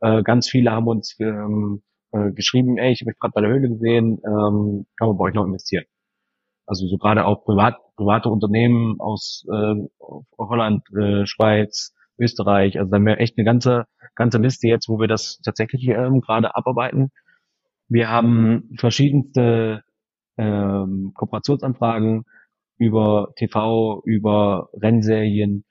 Äh, 0.00 0.22
ganz 0.22 0.48
viele 0.48 0.70
haben 0.70 0.86
uns 0.86 1.16
ähm, 1.20 1.82
äh, 2.12 2.30
geschrieben, 2.32 2.78
ey, 2.78 2.92
ich 2.92 3.00
habe 3.00 3.10
mich 3.10 3.18
gerade 3.18 3.32
bei 3.34 3.40
der 3.40 3.50
Höhle 3.50 3.68
gesehen, 3.68 4.20
ähm, 4.24 4.86
kann 4.96 5.08
man 5.08 5.16
bei 5.18 5.24
euch 5.24 5.34
noch 5.34 5.46
investieren. 5.46 5.84
Also 6.66 6.86
so 6.86 6.98
gerade 6.98 7.24
auch 7.24 7.44
privat, 7.44 7.76
private 7.96 8.28
Unternehmen 8.28 9.00
aus 9.00 9.46
äh, 9.50 9.74
Holland, 10.38 10.82
äh, 10.94 11.26
Schweiz, 11.26 11.94
Österreich. 12.18 12.78
Also 12.78 12.90
da 12.90 12.96
haben 12.96 13.06
wir 13.06 13.20
echt 13.20 13.38
eine 13.38 13.44
ganze, 13.44 13.86
ganze 14.14 14.38
Liste 14.38 14.68
jetzt, 14.68 14.88
wo 14.88 15.00
wir 15.00 15.08
das 15.08 15.40
tatsächlich 15.42 15.86
ähm, 15.88 16.20
gerade 16.20 16.54
abarbeiten. 16.54 17.10
Wir 17.88 18.10
haben 18.10 18.70
verschiedenste 18.76 19.82
ähm, 20.36 21.12
Kooperationsanfragen 21.14 22.24
über 22.76 23.32
TV, 23.36 24.02
über 24.04 24.68
Rennserien, 24.74 25.64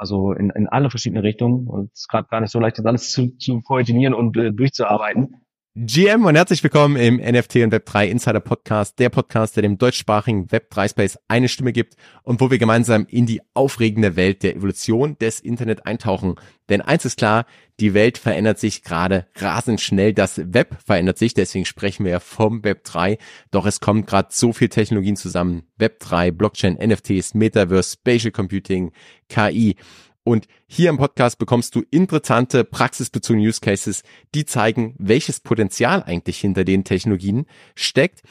also 0.00 0.32
in, 0.32 0.48
in 0.50 0.66
alle 0.66 0.88
verschiedene 0.88 1.22
Richtungen. 1.22 1.68
Und 1.68 1.92
es 1.92 2.00
ist 2.00 2.08
gerade 2.08 2.26
gar 2.28 2.40
nicht 2.40 2.50
so 2.50 2.58
leicht, 2.58 2.78
das 2.78 2.86
alles 2.86 3.12
zu, 3.12 3.36
zu 3.36 3.60
koordinieren 3.60 4.14
und 4.14 4.34
äh, 4.38 4.50
durchzuarbeiten. 4.50 5.36
GM 5.76 6.24
und 6.24 6.34
herzlich 6.34 6.64
willkommen 6.64 6.96
im 6.96 7.18
NFT 7.18 7.58
und 7.58 7.72
Web3 7.72 8.06
Insider 8.06 8.40
Podcast, 8.40 8.98
der 8.98 9.08
Podcast, 9.08 9.54
der 9.54 9.62
dem 9.62 9.78
deutschsprachigen 9.78 10.48
Web3 10.48 10.90
Space 10.90 11.18
eine 11.28 11.48
Stimme 11.48 11.72
gibt 11.72 11.94
und 12.24 12.40
wo 12.40 12.50
wir 12.50 12.58
gemeinsam 12.58 13.06
in 13.08 13.24
die 13.24 13.40
aufregende 13.54 14.16
Welt 14.16 14.42
der 14.42 14.56
Evolution 14.56 15.16
des 15.18 15.38
Internet 15.38 15.86
eintauchen. 15.86 16.34
Denn 16.70 16.80
eins 16.80 17.04
ist 17.04 17.18
klar, 17.18 17.46
die 17.78 17.94
Welt 17.94 18.18
verändert 18.18 18.58
sich 18.58 18.82
gerade 18.82 19.28
rasend 19.36 19.80
schnell, 19.80 20.12
das 20.12 20.40
Web 20.44 20.76
verändert 20.84 21.18
sich, 21.18 21.34
deswegen 21.34 21.64
sprechen 21.64 22.04
wir 22.04 22.10
ja 22.10 22.20
vom 22.20 22.62
Web3, 22.62 23.18
doch 23.52 23.64
es 23.64 23.78
kommt 23.78 24.08
gerade 24.08 24.30
so 24.32 24.52
viel 24.52 24.70
Technologien 24.70 25.14
zusammen. 25.14 25.68
Web3, 25.78 26.32
Blockchain, 26.32 26.78
NFTs, 26.84 27.34
Metaverse, 27.34 27.92
Spatial 27.92 28.32
Computing, 28.32 28.90
KI. 29.28 29.76
Und 30.22 30.46
hier 30.66 30.90
im 30.90 30.98
Podcast 30.98 31.38
bekommst 31.38 31.74
du 31.74 31.82
interessante, 31.90 32.64
praxisbezogene 32.64 33.46
Use 33.46 33.60
Cases, 33.60 34.02
die 34.34 34.44
zeigen, 34.44 34.94
welches 34.98 35.40
Potenzial 35.40 36.02
eigentlich 36.02 36.38
hinter 36.38 36.64
den 36.64 36.84
Technologien 36.84 37.46
steckt 37.74 38.22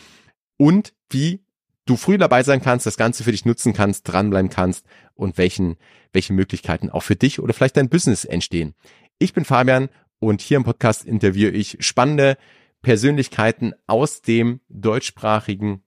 und 0.58 0.94
wie 1.10 1.42
du 1.86 1.98
früh 1.98 2.18
dabei 2.18 2.44
sein 2.44 2.62
kannst, 2.62 2.86
das 2.86 2.98
Ganze 2.98 3.24
für 3.24 3.32
dich 3.32 3.46
nutzen 3.46 3.74
kannst, 3.74 4.08
dranbleiben 4.08 4.52
kannst 4.52 4.86
und 5.16 5.38
welchen, 5.38 5.78
welche 6.14 6.34
Möglichkeiten 6.34 6.92
auch 6.92 7.02
für 7.02 7.16
dich 7.16 7.40
oder 7.40 7.54
vielleicht 7.54 7.78
dein 7.78 7.90
Business 7.90 8.26
entstehen. 8.26 8.76
Ich 9.18 9.34
bin 9.34 9.44
Fabian 9.44 9.90
und 10.20 10.42
hier 10.42 10.58
im 10.58 10.64
Podcast 10.64 11.04
interviewe 11.04 11.50
ich 11.50 11.78
spannende 11.80 12.38
Persönlichkeiten 12.82 13.74
aus 13.88 14.22
dem 14.22 14.62
deutschsprachigen 14.70 15.84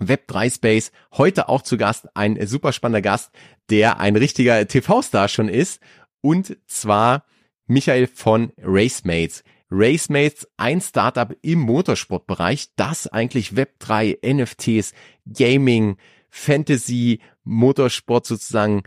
Web3 0.00 0.54
Space. 0.54 0.92
Heute 1.12 1.48
auch 1.48 1.62
zu 1.62 1.76
Gast 1.76 2.08
ein 2.14 2.44
super 2.46 2.72
spannender 2.72 3.02
Gast, 3.02 3.30
der 3.70 4.00
ein 4.00 4.16
richtiger 4.16 4.66
TV-Star 4.66 5.28
schon 5.28 5.48
ist. 5.48 5.80
Und 6.20 6.56
zwar 6.66 7.24
Michael 7.66 8.06
von 8.06 8.52
Racemates. 8.58 9.42
Racemates, 9.70 10.48
ein 10.56 10.80
Startup 10.80 11.34
im 11.42 11.60
Motorsportbereich, 11.60 12.68
das 12.76 13.08
eigentlich 13.08 13.50
Web3, 13.50 14.18
NFTs, 14.24 14.92
Gaming, 15.26 15.96
Fantasy, 16.30 17.20
Motorsport 17.42 18.26
sozusagen 18.26 18.82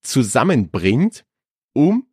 zusammenbringt, 0.00 1.24
um 1.74 2.06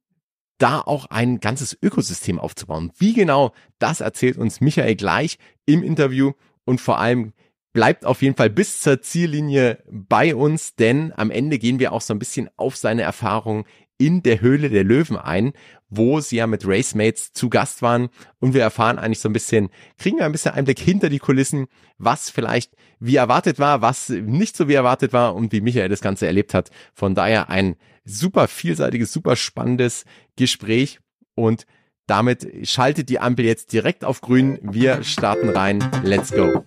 da 0.57 0.81
auch 0.81 1.05
ein 1.05 1.39
ganzes 1.39 1.77
Ökosystem 1.81 2.39
aufzubauen. 2.39 2.91
Wie 2.97 3.13
genau, 3.13 3.53
das 3.79 4.01
erzählt 4.01 4.37
uns 4.37 4.59
Michael 4.59 4.95
gleich 4.95 5.37
im 5.65 5.83
Interview 5.83 6.33
und 6.65 6.81
vor 6.81 6.99
allem 6.99 7.33
bleibt 7.73 8.05
auf 8.05 8.21
jeden 8.21 8.35
Fall 8.35 8.49
bis 8.49 8.81
zur 8.81 9.01
Ziellinie 9.01 9.83
bei 9.89 10.35
uns, 10.35 10.75
denn 10.75 11.13
am 11.15 11.31
Ende 11.31 11.59
gehen 11.59 11.79
wir 11.79 11.93
auch 11.93 12.01
so 12.01 12.13
ein 12.13 12.19
bisschen 12.19 12.49
auf 12.57 12.75
seine 12.75 13.03
Erfahrung 13.03 13.65
in 13.97 14.23
der 14.23 14.39
Höhle 14.41 14.69
der 14.69 14.85
Löwen 14.85 15.17
ein, 15.17 15.51
wo 15.89 16.21
sie 16.21 16.37
ja 16.37 16.47
mit 16.47 16.65
Racemates 16.65 17.33
zu 17.33 17.49
Gast 17.49 17.81
waren 17.81 18.09
und 18.39 18.53
wir 18.53 18.61
erfahren 18.61 18.97
eigentlich 18.97 19.19
so 19.19 19.27
ein 19.27 19.33
bisschen, 19.33 19.69
kriegen 19.97 20.17
wir 20.17 20.25
ein 20.25 20.31
bisschen 20.31 20.53
Einblick 20.53 20.79
hinter 20.79 21.09
die 21.09 21.19
Kulissen, 21.19 21.67
was 21.97 22.29
vielleicht 22.29 22.73
wie 22.99 23.17
erwartet 23.17 23.59
war, 23.59 23.81
was 23.81 24.09
nicht 24.09 24.55
so 24.55 24.67
wie 24.67 24.73
erwartet 24.73 25.11
war 25.11 25.35
und 25.35 25.51
wie 25.51 25.61
Michael 25.61 25.89
das 25.89 26.01
Ganze 26.01 26.27
erlebt 26.27 26.53
hat. 26.53 26.69
Von 26.93 27.13
daher 27.13 27.49
ein 27.49 27.75
super 28.05 28.47
vielseitiges, 28.47 29.11
super 29.11 29.35
spannendes 29.35 30.05
Gespräch 30.37 30.99
und 31.35 31.65
damit 32.07 32.47
schaltet 32.67 33.09
die 33.09 33.19
Ampel 33.19 33.45
jetzt 33.45 33.71
direkt 33.71 34.03
auf 34.03 34.21
grün. 34.21 34.59
Wir 34.63 35.03
starten 35.03 35.49
rein. 35.49 35.83
Let's 36.03 36.31
go. 36.31 36.63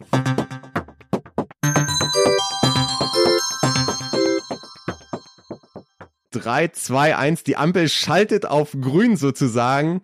3, 6.32 6.69
2, 6.69 7.16
1. 7.16 7.44
Die 7.44 7.56
Ampel 7.56 7.88
schaltet 7.88 8.47
auf 8.47 8.72
grün 8.72 9.16
sozusagen. 9.16 10.03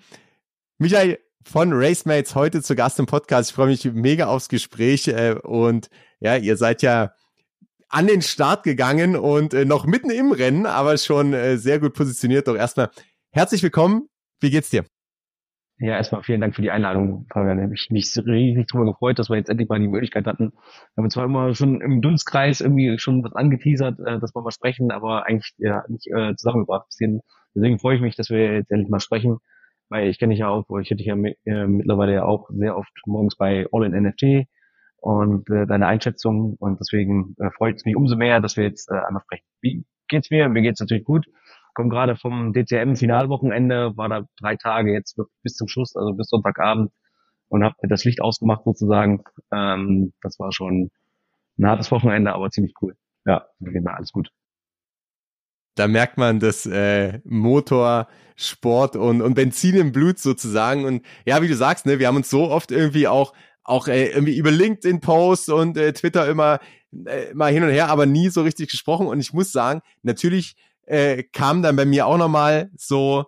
Michael 0.78 1.18
von 1.44 1.72
Racemates 1.72 2.34
heute 2.34 2.62
zu 2.62 2.76
Gast 2.76 2.98
im 2.98 3.06
Podcast. 3.06 3.50
Ich 3.50 3.54
freue 3.56 3.68
mich 3.68 3.84
mega 3.84 4.26
aufs 4.26 4.48
Gespräch 4.48 5.08
äh, 5.08 5.34
und 5.42 5.88
ja, 6.20 6.36
ihr 6.36 6.56
seid 6.56 6.82
ja 6.82 7.14
an 7.88 8.06
den 8.06 8.22
Start 8.22 8.64
gegangen 8.64 9.16
und 9.16 9.54
äh, 9.54 9.64
noch 9.64 9.86
mitten 9.86 10.10
im 10.10 10.32
Rennen, 10.32 10.66
aber 10.66 10.98
schon 10.98 11.32
äh, 11.32 11.56
sehr 11.56 11.80
gut 11.80 11.94
positioniert. 11.94 12.46
Doch 12.46 12.56
erstmal 12.56 12.90
herzlich 13.30 13.62
willkommen. 13.62 14.08
Wie 14.40 14.50
geht's 14.50 14.70
dir? 14.70 14.84
Ja, 15.80 15.94
erstmal 15.96 16.24
vielen 16.24 16.40
Dank 16.40 16.56
für 16.56 16.62
die 16.62 16.72
Einladung, 16.72 17.26
Fabian. 17.32 17.72
Ich 17.72 17.84
habe 17.84 17.94
mich 17.94 18.12
riesig 18.26 18.66
darüber 18.66 18.92
gefreut, 18.92 19.18
dass 19.20 19.30
wir 19.30 19.36
jetzt 19.36 19.48
endlich 19.48 19.68
mal 19.68 19.78
die 19.78 19.86
Möglichkeit 19.86 20.26
hatten. 20.26 20.50
Wir 20.94 21.02
haben 21.02 21.10
zwar 21.10 21.24
immer 21.24 21.54
schon 21.54 21.80
im 21.80 22.02
Dunstkreis 22.02 22.60
irgendwie 22.60 22.98
schon 22.98 23.22
was 23.22 23.32
angeteasert, 23.32 24.00
äh, 24.00 24.18
dass 24.18 24.34
wir 24.34 24.42
mal 24.42 24.50
sprechen, 24.50 24.90
aber 24.90 25.26
eigentlich 25.26 25.52
ja 25.58 25.84
nicht 25.88 26.08
äh, 26.08 26.34
zusammengebracht. 26.34 26.88
Deswegen 26.90 27.78
freue 27.78 27.94
ich 27.94 28.02
mich, 28.02 28.16
dass 28.16 28.28
wir 28.28 28.54
jetzt 28.54 28.72
endlich 28.72 28.90
mal 28.90 28.98
sprechen, 28.98 29.38
weil 29.88 30.08
ich 30.08 30.18
kenne 30.18 30.32
dich 30.32 30.40
ja 30.40 30.48
auch, 30.48 30.64
ich 30.80 30.90
hätte 30.90 30.96
dich 30.96 31.06
ja 31.06 31.14
äh, 31.14 31.66
mittlerweile 31.68 32.12
ja 32.12 32.24
auch 32.24 32.48
sehr 32.50 32.76
oft 32.76 32.90
morgens 33.06 33.36
bei 33.36 33.66
All 33.70 33.84
in 33.84 33.92
NFT 33.92 34.48
und 34.96 35.48
äh, 35.48 35.64
deine 35.64 35.86
Einschätzung 35.86 36.56
und 36.58 36.80
deswegen 36.80 37.36
äh, 37.38 37.50
freut 37.56 37.76
es 37.76 37.84
mich 37.84 37.94
umso 37.94 38.16
mehr, 38.16 38.40
dass 38.40 38.56
wir 38.56 38.64
jetzt 38.64 38.90
äh, 38.90 38.96
einmal 38.96 39.22
sprechen. 39.22 39.44
Wie 39.60 39.84
geht's 40.08 40.30
mir? 40.30 40.48
Mir 40.48 40.62
geht's 40.62 40.80
natürlich 40.80 41.04
gut 41.04 41.26
komme 41.78 41.90
gerade 41.90 42.16
vom 42.16 42.52
DTM-Finalwochenende, 42.52 43.96
war 43.96 44.08
da 44.08 44.26
drei 44.40 44.56
Tage 44.56 44.92
jetzt 44.92 45.16
bis 45.44 45.54
zum 45.54 45.68
Schluss, 45.68 45.94
also 45.94 46.12
bis 46.12 46.26
Sonntagabend 46.28 46.90
und 47.46 47.62
habe 47.62 47.76
das 47.82 48.04
Licht 48.04 48.20
ausgemacht 48.20 48.64
sozusagen. 48.64 49.22
Ähm, 49.52 50.12
das 50.20 50.40
war 50.40 50.50
schon 50.50 50.90
ein 51.56 51.66
hartes 51.66 51.92
Wochenende, 51.92 52.32
aber 52.32 52.50
ziemlich 52.50 52.74
cool. 52.82 52.96
Ja, 53.26 53.46
mir 53.60 53.94
alles 53.94 54.10
gut. 54.10 54.28
Da 55.76 55.86
merkt 55.86 56.18
man 56.18 56.40
das 56.40 56.66
äh, 56.66 57.20
Motor, 57.22 58.08
Sport 58.34 58.96
und, 58.96 59.22
und 59.22 59.34
Benzin 59.34 59.76
im 59.76 59.92
Blut 59.92 60.18
sozusagen. 60.18 60.84
Und 60.84 61.06
ja, 61.26 61.40
wie 61.42 61.48
du 61.48 61.54
sagst, 61.54 61.86
ne, 61.86 62.00
wir 62.00 62.08
haben 62.08 62.16
uns 62.16 62.28
so 62.28 62.50
oft 62.50 62.72
irgendwie 62.72 63.06
auch 63.06 63.32
auch 63.62 63.86
äh, 63.86 64.06
irgendwie 64.08 64.36
über 64.36 64.50
LinkedIn 64.50 65.00
Posts 65.00 65.50
und 65.50 65.76
äh, 65.76 65.92
Twitter 65.92 66.28
immer 66.28 66.58
äh, 67.06 67.32
mal 67.34 67.52
hin 67.52 67.62
und 67.62 67.70
her, 67.70 67.88
aber 67.88 68.06
nie 68.06 68.30
so 68.30 68.42
richtig 68.42 68.68
gesprochen. 68.68 69.06
Und 69.06 69.20
ich 69.20 69.32
muss 69.32 69.52
sagen, 69.52 69.82
natürlich 70.02 70.56
äh, 70.88 71.22
kam 71.22 71.62
dann 71.62 71.76
bei 71.76 71.84
mir 71.84 72.06
auch 72.06 72.18
nochmal 72.18 72.70
so 72.76 73.26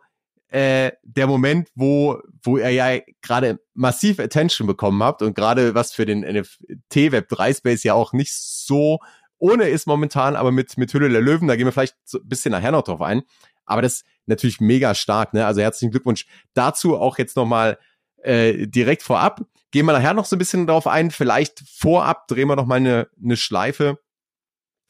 äh, 0.48 0.93
der 1.03 1.26
Moment, 1.26 1.69
wo, 1.75 2.21
wo 2.43 2.56
er 2.56 2.71
ja 2.71 3.00
gerade 3.22 3.60
massiv 3.75 4.19
Attention 4.19 4.66
bekommen 4.66 5.03
habt 5.03 5.22
und 5.22 5.34
gerade 5.34 5.75
was 5.75 5.93
für 5.93 6.06
den 6.06 6.20
NFT 6.20 7.12
Web 7.12 7.28
3 7.28 7.54
Space 7.54 7.84
ja 7.84 7.94
auch 7.94 8.12
nicht 8.12 8.32
so 8.32 8.99
ohne 9.38 9.69
ist 9.69 9.87
momentan, 9.87 10.37
aber 10.37 10.53
mit, 10.53 10.76
mit 10.76 10.93
Hülle 10.93 11.09
der 11.09 11.22
Löwen, 11.22 11.49
da 11.49 11.56
gehen 11.56 11.66
wir 11.66 11.72
vielleicht 11.72 11.97
so 12.04 12.19
ein 12.19 12.28
bisschen 12.28 12.53
nachher 12.53 12.72
noch 12.72 12.82
drauf 12.82 13.00
ein. 13.00 13.22
Aber 13.65 13.81
das 13.81 13.94
ist 13.94 14.06
natürlich 14.26 14.60
mega 14.60 14.94
stark, 14.94 15.32
ne? 15.32 15.47
Also 15.47 15.62
herzlichen 15.62 15.91
Glückwunsch 15.91 16.26
dazu 16.53 16.99
auch 16.99 17.16
jetzt 17.16 17.37
nochmal 17.37 17.78
äh, 18.22 18.66
direkt 18.66 19.03
vorab. 19.03 19.41
Gehen 19.70 19.87
wir 19.87 19.93
nachher 19.93 20.12
noch 20.12 20.26
so 20.26 20.37
ein 20.37 20.38
bisschen 20.38 20.66
drauf 20.66 20.87
ein. 20.87 21.10
Vielleicht 21.10 21.62
vorab 21.66 22.28
drehen 22.28 22.49
wir 22.49 22.56
noch 22.56 22.66
mal 22.66 22.76
eine, 22.76 23.09
eine 23.22 23.37
Schleife. 23.37 23.99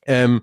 Ähm, 0.05 0.43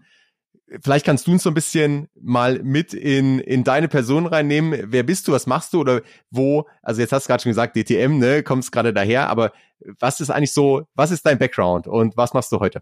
Vielleicht 0.82 1.06
kannst 1.06 1.28
du 1.28 1.32
uns 1.32 1.44
so 1.44 1.50
ein 1.50 1.54
bisschen 1.54 2.10
mal 2.20 2.60
mit 2.62 2.94
in, 2.94 3.40
in 3.40 3.64
deine 3.64 3.88
Person 3.88 4.26
reinnehmen. 4.26 4.92
Wer 4.92 5.04
bist 5.04 5.28
du? 5.28 5.32
Was 5.32 5.48
machst 5.48 5.74
du? 5.74 5.80
Oder 5.80 6.02
wo? 6.30 6.66
Also 6.82 7.00
jetzt 7.02 7.14
hast 7.14 7.26
du 7.26 7.30
gerade 7.30 7.44
schon 7.44 7.52
gesagt, 7.52 7.78
DTM, 7.78 8.18
ne? 8.18 8.44
Kommst 8.44 8.74
gerade 8.74 8.94
daher. 8.94 9.30
Aber 9.30 9.54
was 10.00 10.20
ist 10.20 10.30
eigentlich 10.30 10.54
so, 10.54 10.84
was 10.94 11.12
ist 11.12 11.26
dein 11.26 11.38
Background 11.40 11.88
und 11.88 12.18
was 12.18 12.34
machst 12.34 12.52
du 12.52 12.60
heute? 12.60 12.82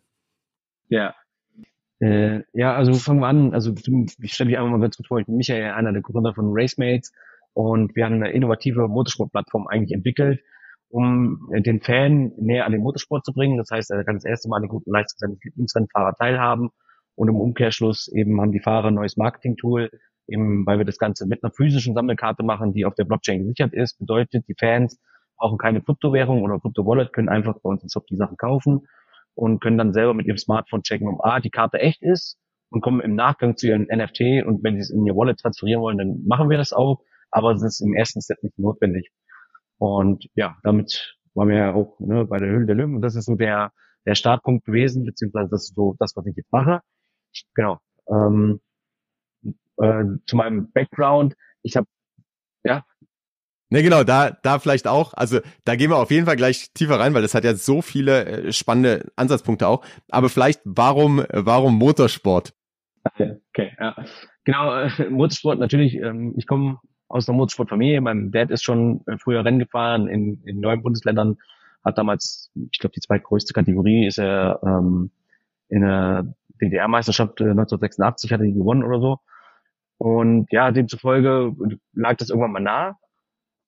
Ja. 0.90 1.14
Äh, 2.00 2.42
ja, 2.54 2.76
also 2.76 2.94
fangen 2.94 3.20
wir 3.20 3.28
an. 3.28 3.54
Also 3.54 3.74
ich 4.20 4.34
stelle 4.34 4.50
mich 4.50 4.58
einfach 4.58 4.72
mal 4.72 4.82
ganz 4.82 4.98
kurz 4.98 5.08
vor. 5.08 5.20
Ich 5.20 5.28
bin 5.28 5.36
Michael, 5.36 5.74
einer 5.74 5.94
der 5.94 6.02
Gründer 6.02 6.34
von 6.34 6.48
Racemates. 6.50 7.12
Und 7.54 7.96
wir 7.96 8.06
haben 8.06 8.16
eine 8.16 8.32
innovative 8.32 8.88
Motorsportplattform 8.88 9.68
eigentlich 9.68 9.94
entwickelt, 9.94 10.42
um 10.90 11.50
den 11.52 11.82
Fan 11.82 12.32
näher 12.38 12.66
an 12.66 12.72
den 12.72 12.82
Motorsport 12.82 13.24
zu 13.24 13.32
bringen. 13.32 13.58
Das 13.58 13.70
heißt, 13.72 13.92
er 13.92 14.04
kann 14.04 14.16
das 14.16 14.26
erste 14.26 14.50
Mal 14.50 14.58
an 14.58 14.64
den 14.64 14.70
guten 14.70 14.92
Leistung 14.92 15.18
seines 15.20 15.44
Lieblingsrennfahrer 15.44 16.16
teilhaben 16.16 16.72
und 17.16 17.30
im 17.30 17.36
Umkehrschluss 17.36 18.08
eben 18.08 18.40
haben 18.42 18.52
die 18.52 18.60
Fahrer 18.60 18.88
ein 18.88 18.96
neues 18.96 19.18
Marketing-Tool, 19.18 19.90
eben 20.28 20.66
weil 20.66 20.78
wir 20.78 20.86
das 20.86 20.98
Ganze 20.98 21.28
mit 21.28 21.44
einer 21.44 21.52
physischen 21.52 21.94
Sammelkarte 21.94 22.44
machen, 22.44 22.74
die 22.74 22.86
auf 22.86 22.96
der 22.96 23.06
Blockchain 23.06 23.40
gesichert 23.40 23.74
ist. 23.74 23.98
Bedeutet, 24.00 24.48
die 24.48 24.56
Fans 24.58 25.00
brauchen 25.38 25.58
keine 25.58 25.82
Kryptowährung 25.82 26.44
oder 26.44 26.60
Krypto-Wallet, 26.60 27.14
können 27.14 27.30
einfach 27.30 27.56
bei 27.62 27.70
uns 27.70 27.84
in 27.84 27.90
Shop 27.90 28.06
die 28.08 28.16
Sachen 28.16 28.38
kaufen 28.38 28.88
und 29.34 29.62
können 29.62 29.78
dann 29.78 29.94
selber 29.94 30.14
mit 30.14 30.28
ihrem 30.28 30.38
Smartphone 30.38 30.84
checken, 30.84 31.08
ob 31.08 31.24
A, 31.26 31.40
die 31.40 31.50
Karte 31.50 31.80
echt 31.80 32.02
ist 32.02 32.38
und 32.70 32.82
kommen 32.82 33.02
im 33.02 33.16
Nachgang 33.16 33.58
zu 33.58 33.68
ihren 33.68 33.84
NFT 33.84 34.46
und 34.46 34.64
wenn 34.64 34.76
sie 34.76 34.82
es 34.82 34.90
in 34.90 35.06
ihr 35.06 35.16
Wallet 35.16 35.40
transferieren 35.40 35.82
wollen, 35.82 35.98
dann 35.98 36.24
machen 36.26 36.50
wir 36.50 36.58
das 36.58 36.74
auch. 36.74 37.02
aber 37.32 37.52
es 37.52 37.64
ist 37.64 37.82
im 37.82 37.94
ersten 37.94 38.22
Step 38.22 38.42
nicht 38.44 38.58
notwendig. 38.58 39.12
Und 39.78 40.28
ja, 40.36 40.56
damit 40.64 41.18
waren 41.34 41.50
wir 41.50 41.58
ja 41.58 41.74
auch 41.74 42.00
ne, 42.00 42.26
bei 42.26 42.38
der 42.38 42.50
Höhle 42.50 42.66
der 42.66 42.76
Löwen 42.76 42.96
und 42.96 43.02
das 43.02 43.16
ist 43.16 43.26
so 43.26 43.36
der, 43.36 43.72
der 44.06 44.16
Startpunkt 44.16 44.66
gewesen, 44.66 45.04
beziehungsweise 45.04 45.50
das 45.50 45.64
ist 45.64 45.76
so 45.76 45.96
das, 46.00 46.14
was 46.16 46.26
ich 46.28 46.36
jetzt 46.38 46.52
mache. 46.52 46.82
Genau. 47.56 47.80
Ähm, 48.10 48.62
äh, 49.78 50.04
zu 50.26 50.36
meinem 50.36 50.72
Background. 50.72 51.36
Ich 51.62 51.76
habe 51.76 51.88
ja, 52.64 52.84
Ne, 53.72 53.82
genau, 53.82 54.04
da, 54.04 54.30
da 54.30 54.60
vielleicht 54.60 54.88
auch. 54.88 55.14
Also 55.16 55.40
da 55.64 55.76
gehen 55.76 55.90
wir 55.90 55.98
auf 55.98 56.12
jeden 56.12 56.28
Fall 56.28 56.36
gleich 56.36 56.72
tiefer 56.74 57.00
rein, 57.00 57.14
weil 57.14 57.24
das 57.24 57.34
hat 57.34 57.44
ja 57.44 57.56
so 57.56 57.82
viele 57.82 58.26
äh, 58.26 58.54
spannende 58.54 59.12
Ansatzpunkte 59.16 59.68
auch. 59.68 59.84
Aber 60.10 60.30
vielleicht, 60.30 60.62
warum, 60.64 61.26
warum 61.32 61.76
Motorsport? 61.78 62.54
Okay, 63.04 63.72
ja. 63.80 63.96
Genau, 64.44 64.76
äh, 64.76 65.10
Motorsport 65.10 65.60
natürlich. 65.60 65.96
Ähm, 65.96 66.36
ich 66.38 66.46
komme 66.46 66.80
aus 67.08 67.28
einer 67.28 67.38
Motorsportfamilie. 67.38 68.02
Mein 68.02 68.32
Dad 68.32 68.52
ist 68.52 68.64
schon 68.64 69.02
äh, 69.08 69.18
früher 69.18 69.44
Rennen 69.44 69.60
gefahren 69.60 70.08
in, 70.08 70.42
in 70.46 70.60
neuen 70.60 70.84
Bundesländern. 70.84 71.38
Hat 71.84 71.98
damals, 71.98 72.52
ich 72.72 72.80
glaube, 72.80 72.94
die 72.94 73.02
zweitgrößte 73.02 73.54
Kategorie 73.54 74.06
ist 74.06 74.20
er 74.20 74.60
ähm, 74.64 75.12
in 75.70 75.82
der 75.82 76.34
DDR-Meisterschaft 76.62 77.40
1986 77.42 78.32
hat 78.32 78.40
er 78.40 78.46
die 78.46 78.54
gewonnen 78.54 78.84
oder 78.84 79.00
so. 79.00 79.18
Und 79.98 80.48
ja, 80.52 80.72
demzufolge 80.72 81.56
lag 81.94 82.18
das 82.18 82.30
irgendwann 82.30 82.52
mal 82.52 82.60
nah 82.60 82.98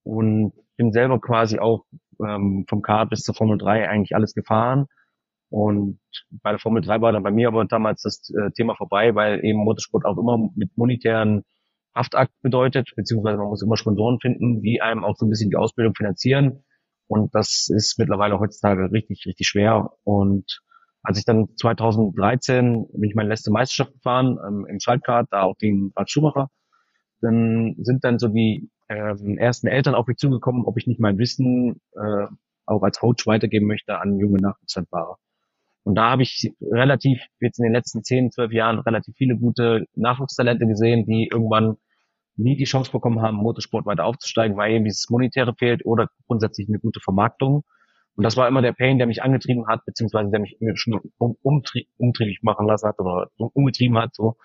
und 0.03 0.53
bin 0.75 0.91
selber 0.91 1.19
quasi 1.19 1.59
auch 1.59 1.85
ähm, 2.21 2.65
vom 2.67 2.81
Kart 2.81 3.09
bis 3.09 3.23
zur 3.23 3.35
Formel 3.35 3.57
3 3.57 3.87
eigentlich 3.89 4.15
alles 4.15 4.33
gefahren. 4.33 4.87
Und 5.49 5.99
bei 6.29 6.51
der 6.51 6.59
Formel 6.59 6.81
3 6.81 7.01
war 7.01 7.13
dann 7.13 7.23
bei 7.23 7.31
mir 7.31 7.47
aber 7.47 7.65
damals 7.65 8.01
das 8.01 8.29
äh, 8.31 8.51
Thema 8.51 8.75
vorbei, 8.75 9.15
weil 9.15 9.43
eben 9.45 9.59
Motorsport 9.59 10.05
auch 10.05 10.17
immer 10.17 10.49
mit 10.55 10.77
monetären 10.77 11.43
Haftakt 11.95 12.33
bedeutet, 12.41 12.93
beziehungsweise 12.95 13.37
man 13.37 13.47
muss 13.47 13.63
immer 13.63 13.77
Sponsoren 13.77 14.19
finden, 14.19 14.61
die 14.61 14.81
einem 14.81 15.03
auch 15.03 15.15
so 15.15 15.25
ein 15.25 15.29
bisschen 15.29 15.49
die 15.49 15.55
Ausbildung 15.55 15.95
finanzieren. 15.95 16.63
Und 17.07 17.33
das 17.33 17.69
ist 17.69 17.97
mittlerweile 17.97 18.39
heutzutage 18.39 18.91
richtig, 18.91 19.25
richtig 19.25 19.47
schwer. 19.47 19.93
Und 20.03 20.61
als 21.07 21.19
ich 21.19 21.23
dann 21.23 21.47
2013 21.55 22.85
bin 22.91 23.09
ich 23.09 23.15
meine 23.15 23.29
letzte 23.29 23.49
Meisterschaft 23.49 23.93
gefahren 23.93 24.37
ähm, 24.45 24.65
im 24.69 24.81
Schaltkart, 24.81 25.29
da 25.31 25.43
auch 25.43 25.55
den 25.55 25.93
Rad 25.95 26.11
Schumacher, 26.11 26.49
dann 27.21 27.75
sind 27.79 28.03
dann 28.03 28.19
so 28.19 28.27
die 28.27 28.69
ähm, 28.89 29.37
ersten 29.37 29.67
Eltern 29.67 29.95
auf 29.95 30.07
mich 30.07 30.17
zugekommen, 30.17 30.65
ob 30.65 30.77
ich 30.77 30.85
nicht 30.85 30.99
mein 30.99 31.17
Wissen 31.17 31.79
äh, 31.93 32.25
auch 32.65 32.83
als 32.83 32.99
Coach 32.99 33.25
weitergeben 33.25 33.67
möchte 33.67 33.97
an 33.97 34.19
junge 34.19 34.41
Nachwuchslandfahrer. 34.41 35.15
Und 35.83 35.95
da 35.95 36.09
habe 36.11 36.23
ich 36.23 36.53
relativ, 36.59 37.21
jetzt 37.39 37.59
in 37.59 37.63
den 37.63 37.73
letzten 37.73 38.03
zehn, 38.03 38.29
zwölf 38.29 38.51
Jahren, 38.51 38.79
relativ 38.79 39.15
viele 39.15 39.37
gute 39.37 39.85
Nachwuchstalente 39.95 40.67
gesehen, 40.67 41.05
die 41.05 41.29
irgendwann 41.31 41.77
nie 42.35 42.57
die 42.57 42.65
Chance 42.65 42.91
bekommen 42.91 43.21
haben, 43.21 43.37
Motorsport 43.37 43.85
weiter 43.85 44.03
aufzusteigen, 44.03 44.57
weil 44.57 44.73
eben 44.73 44.83
dieses 44.83 45.09
Monetäre 45.09 45.55
fehlt 45.55 45.85
oder 45.85 46.09
grundsätzlich 46.27 46.67
eine 46.67 46.79
gute 46.79 46.99
Vermarktung. 46.99 47.63
Und 48.17 48.23
das 48.23 48.35
war 48.35 48.47
immer 48.47 48.63
der 48.63 48.73
Pain, 48.73 48.97
der 48.97 49.05
mich 49.05 49.21
angetrieben 49.21 49.67
hat, 49.67 49.85
beziehungsweise 49.85 50.31
der 50.31 50.39
mich 50.39 50.57
schon 50.73 50.99
um, 51.19 51.37
umtrie 51.43 51.87
umtriebig 51.97 52.39
machen 52.41 52.67
lassen 52.67 52.87
hat 52.87 52.99
oder 52.99 53.29
umgetrieben 53.35 53.97
hat, 53.97 54.15
so, 54.15 54.37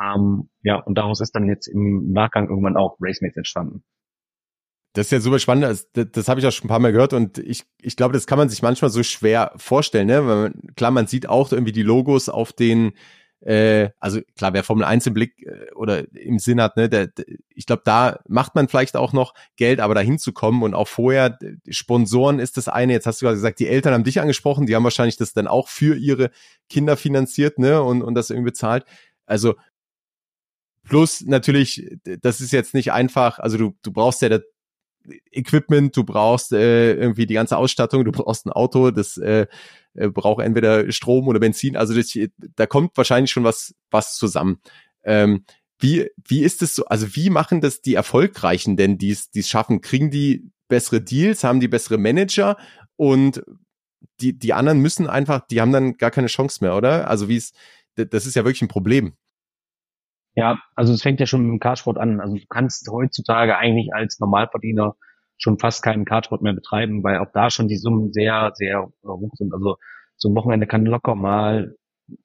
ähm, 0.00 0.50
ja, 0.62 0.80
und 0.80 0.98
daraus 0.98 1.20
ist 1.20 1.32
dann 1.32 1.48
jetzt 1.48 1.68
im 1.68 2.10
Nachgang 2.10 2.48
irgendwann 2.48 2.76
auch 2.76 2.96
Racemates 3.00 3.36
entstanden. 3.36 3.84
Das 4.94 5.06
ist 5.06 5.12
ja 5.12 5.20
super 5.20 5.38
spannend. 5.38 5.64
Das, 5.64 5.88
das, 6.10 6.28
habe 6.28 6.40
ich 6.40 6.46
auch 6.46 6.52
schon 6.52 6.66
ein 6.66 6.68
paar 6.68 6.78
Mal 6.80 6.92
gehört 6.92 7.12
und 7.12 7.38
ich, 7.38 7.64
ich 7.80 7.96
glaube, 7.96 8.14
das 8.14 8.26
kann 8.26 8.38
man 8.38 8.48
sich 8.48 8.62
manchmal 8.62 8.90
so 8.90 9.02
schwer 9.02 9.52
vorstellen. 9.56 10.06
Ne? 10.06 10.26
Weil 10.26 10.52
klar, 10.76 10.90
man 10.90 11.06
sieht 11.06 11.28
auch 11.28 11.52
irgendwie 11.52 11.72
die 11.72 11.82
Logos 11.82 12.28
auf 12.28 12.52
den, 12.52 12.92
äh, 13.44 13.90
also 14.00 14.20
klar, 14.36 14.54
wer 14.54 14.64
Formel 14.64 14.84
1 14.84 15.06
im 15.06 15.14
Blick 15.14 15.42
äh, 15.46 15.70
oder 15.74 16.04
im 16.14 16.38
Sinn 16.38 16.60
hat, 16.62 16.76
ne, 16.76 16.88
der, 16.88 17.08
der, 17.08 17.26
ich 17.50 17.66
glaube, 17.66 17.82
da 17.84 18.20
macht 18.26 18.54
man 18.54 18.68
vielleicht 18.68 18.96
auch 18.96 19.12
noch 19.12 19.34
Geld, 19.56 19.80
aber 19.80 19.94
da 19.94 20.00
hinzukommen 20.00 20.62
und 20.62 20.74
auch 20.74 20.88
vorher, 20.88 21.38
Sponsoren 21.68 22.38
ist 22.38 22.56
das 22.56 22.68
eine. 22.68 22.94
Jetzt 22.94 23.06
hast 23.06 23.20
du 23.20 23.26
gerade 23.26 23.36
gesagt, 23.36 23.60
die 23.60 23.68
Eltern 23.68 23.92
haben 23.92 24.04
dich 24.04 24.20
angesprochen, 24.20 24.66
die 24.66 24.74
haben 24.74 24.84
wahrscheinlich 24.84 25.18
das 25.18 25.34
dann 25.34 25.46
auch 25.46 25.68
für 25.68 25.94
ihre 25.96 26.30
Kinder 26.70 26.96
finanziert, 26.96 27.58
ne, 27.58 27.82
und, 27.82 28.02
und 28.02 28.14
das 28.14 28.30
irgendwie 28.30 28.50
bezahlt. 28.50 28.84
Also 29.26 29.54
Plus 30.84 31.22
natürlich, 31.22 31.86
das 32.20 32.42
ist 32.42 32.52
jetzt 32.52 32.74
nicht 32.74 32.92
einfach, 32.92 33.38
also 33.38 33.56
du, 33.56 33.74
du 33.82 33.90
brauchst 33.90 34.20
ja 34.20 34.28
Equipment, 35.30 35.96
du 35.96 36.04
brauchst 36.04 36.52
äh, 36.52 36.94
irgendwie 36.94 37.26
die 37.26 37.34
ganze 37.34 37.56
Ausstattung, 37.56 38.04
du 38.04 38.12
brauchst 38.12 38.46
ein 38.46 38.52
Auto, 38.52 38.90
das 38.90 39.16
äh, 39.16 39.46
äh, 39.94 40.08
braucht 40.08 40.42
entweder 40.42 40.90
Strom 40.92 41.28
oder 41.28 41.40
Benzin, 41.40 41.76
also 41.76 41.94
das, 41.94 42.16
da 42.56 42.66
kommt 42.66 42.96
wahrscheinlich 42.96 43.30
schon 43.30 43.44
was, 43.44 43.74
was 43.90 44.16
zusammen. 44.16 44.60
Ähm, 45.04 45.44
wie, 45.78 46.08
wie 46.26 46.42
ist 46.42 46.62
es 46.62 46.74
so, 46.76 46.84
also 46.86 47.14
wie 47.14 47.30
machen 47.30 47.60
das 47.60 47.82
die 47.82 47.94
Erfolgreichen 47.94 48.76
denn, 48.76 48.96
die 48.96 49.10
es 49.10 49.48
schaffen? 49.48 49.80
Kriegen 49.80 50.10
die 50.10 50.50
bessere 50.68 51.00
Deals, 51.00 51.44
haben 51.44 51.60
die 51.60 51.68
bessere 51.68 51.98
Manager 51.98 52.56
und 52.96 53.42
die, 54.20 54.38
die 54.38 54.52
anderen 54.52 54.80
müssen 54.80 55.08
einfach, 55.08 55.46
die 55.46 55.60
haben 55.60 55.72
dann 55.72 55.96
gar 55.96 56.10
keine 56.10 56.28
Chance 56.28 56.58
mehr, 56.62 56.76
oder? 56.76 57.08
Also 57.08 57.28
wie 57.28 57.36
es, 57.36 57.52
das 57.96 58.26
ist 58.26 58.36
ja 58.36 58.44
wirklich 58.44 58.62
ein 58.62 58.68
Problem. 58.68 59.14
Ja, 60.34 60.58
also 60.74 60.92
es 60.92 61.02
fängt 61.02 61.20
ja 61.20 61.26
schon 61.26 61.42
mit 61.42 61.50
dem 61.52 61.60
Kartsport 61.60 61.98
an. 61.98 62.20
Also 62.20 62.36
du 62.36 62.42
kannst 62.48 62.88
heutzutage 62.90 63.56
eigentlich 63.56 63.94
als 63.94 64.18
Normalverdiener 64.18 64.96
schon 65.36 65.58
fast 65.58 65.82
keinen 65.82 66.04
Kartsport 66.04 66.42
mehr 66.42 66.52
betreiben, 66.54 67.02
weil 67.04 67.18
auch 67.18 67.30
da 67.32 67.50
schon 67.50 67.68
die 67.68 67.76
Summen 67.76 68.12
sehr, 68.12 68.52
sehr 68.54 68.88
hoch 69.04 69.32
sind. 69.34 69.52
Also 69.54 69.76
so 70.16 70.28
ein 70.28 70.34
Wochenende 70.34 70.66
kann 70.66 70.86
locker 70.86 71.14
mal 71.14 71.76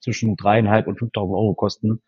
zwischen 0.01 0.35
dreieinhalb 0.35 0.88
und 0.88 1.00
5.000 1.00 1.35
Euro 1.35 1.53
kosten. 1.53 2.01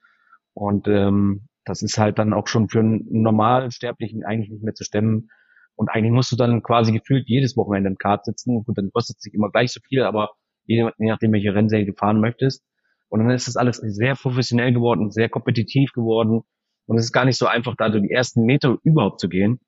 Und 0.53 0.87
ähm, 0.87 1.47
das 1.65 1.81
ist 1.83 1.97
halt 1.97 2.19
dann 2.19 2.33
auch 2.33 2.47
schon 2.47 2.69
für 2.69 2.79
einen 2.79 3.05
Normalsterblichen 3.09 4.23
eigentlich 4.23 4.49
nicht 4.51 4.63
mehr 4.63 4.73
zu 4.73 4.83
stemmen. 4.83 5.29
Und 5.75 5.89
eigentlich 5.89 6.11
musst 6.11 6.31
du 6.31 6.35
dann 6.35 6.63
quasi 6.63 6.91
gefühlt 6.91 7.27
jedes 7.27 7.55
Wochenende 7.57 7.89
im 7.89 7.97
Kart 7.97 8.25
sitzen. 8.25 8.63
Gut, 8.63 8.77
dann 8.77 8.91
kostet 8.91 9.17
es 9.17 9.23
sich 9.23 9.33
immer 9.33 9.49
gleich 9.51 9.71
so 9.71 9.79
viel, 9.87 10.03
aber 10.03 10.31
je 10.65 10.89
nachdem, 10.97 11.31
welche 11.33 11.53
Rennserie 11.53 11.85
du 11.85 11.93
fahren 11.93 12.19
möchtest. 12.21 12.63
Und 13.11 13.19
dann 13.19 13.29
ist 13.29 13.49
das 13.49 13.57
alles 13.57 13.75
sehr 13.75 14.15
professionell 14.15 14.71
geworden, 14.71 15.11
sehr 15.11 15.27
kompetitiv 15.27 15.91
geworden. 15.91 16.43
Und 16.85 16.97
es 16.97 17.05
ist 17.05 17.11
gar 17.11 17.25
nicht 17.25 17.37
so 17.37 17.45
einfach, 17.45 17.75
da 17.75 17.89
die 17.89 18.09
ersten 18.09 18.45
Meter 18.45 18.77
überhaupt 18.83 19.19
zu 19.19 19.27
gehen. 19.27 19.59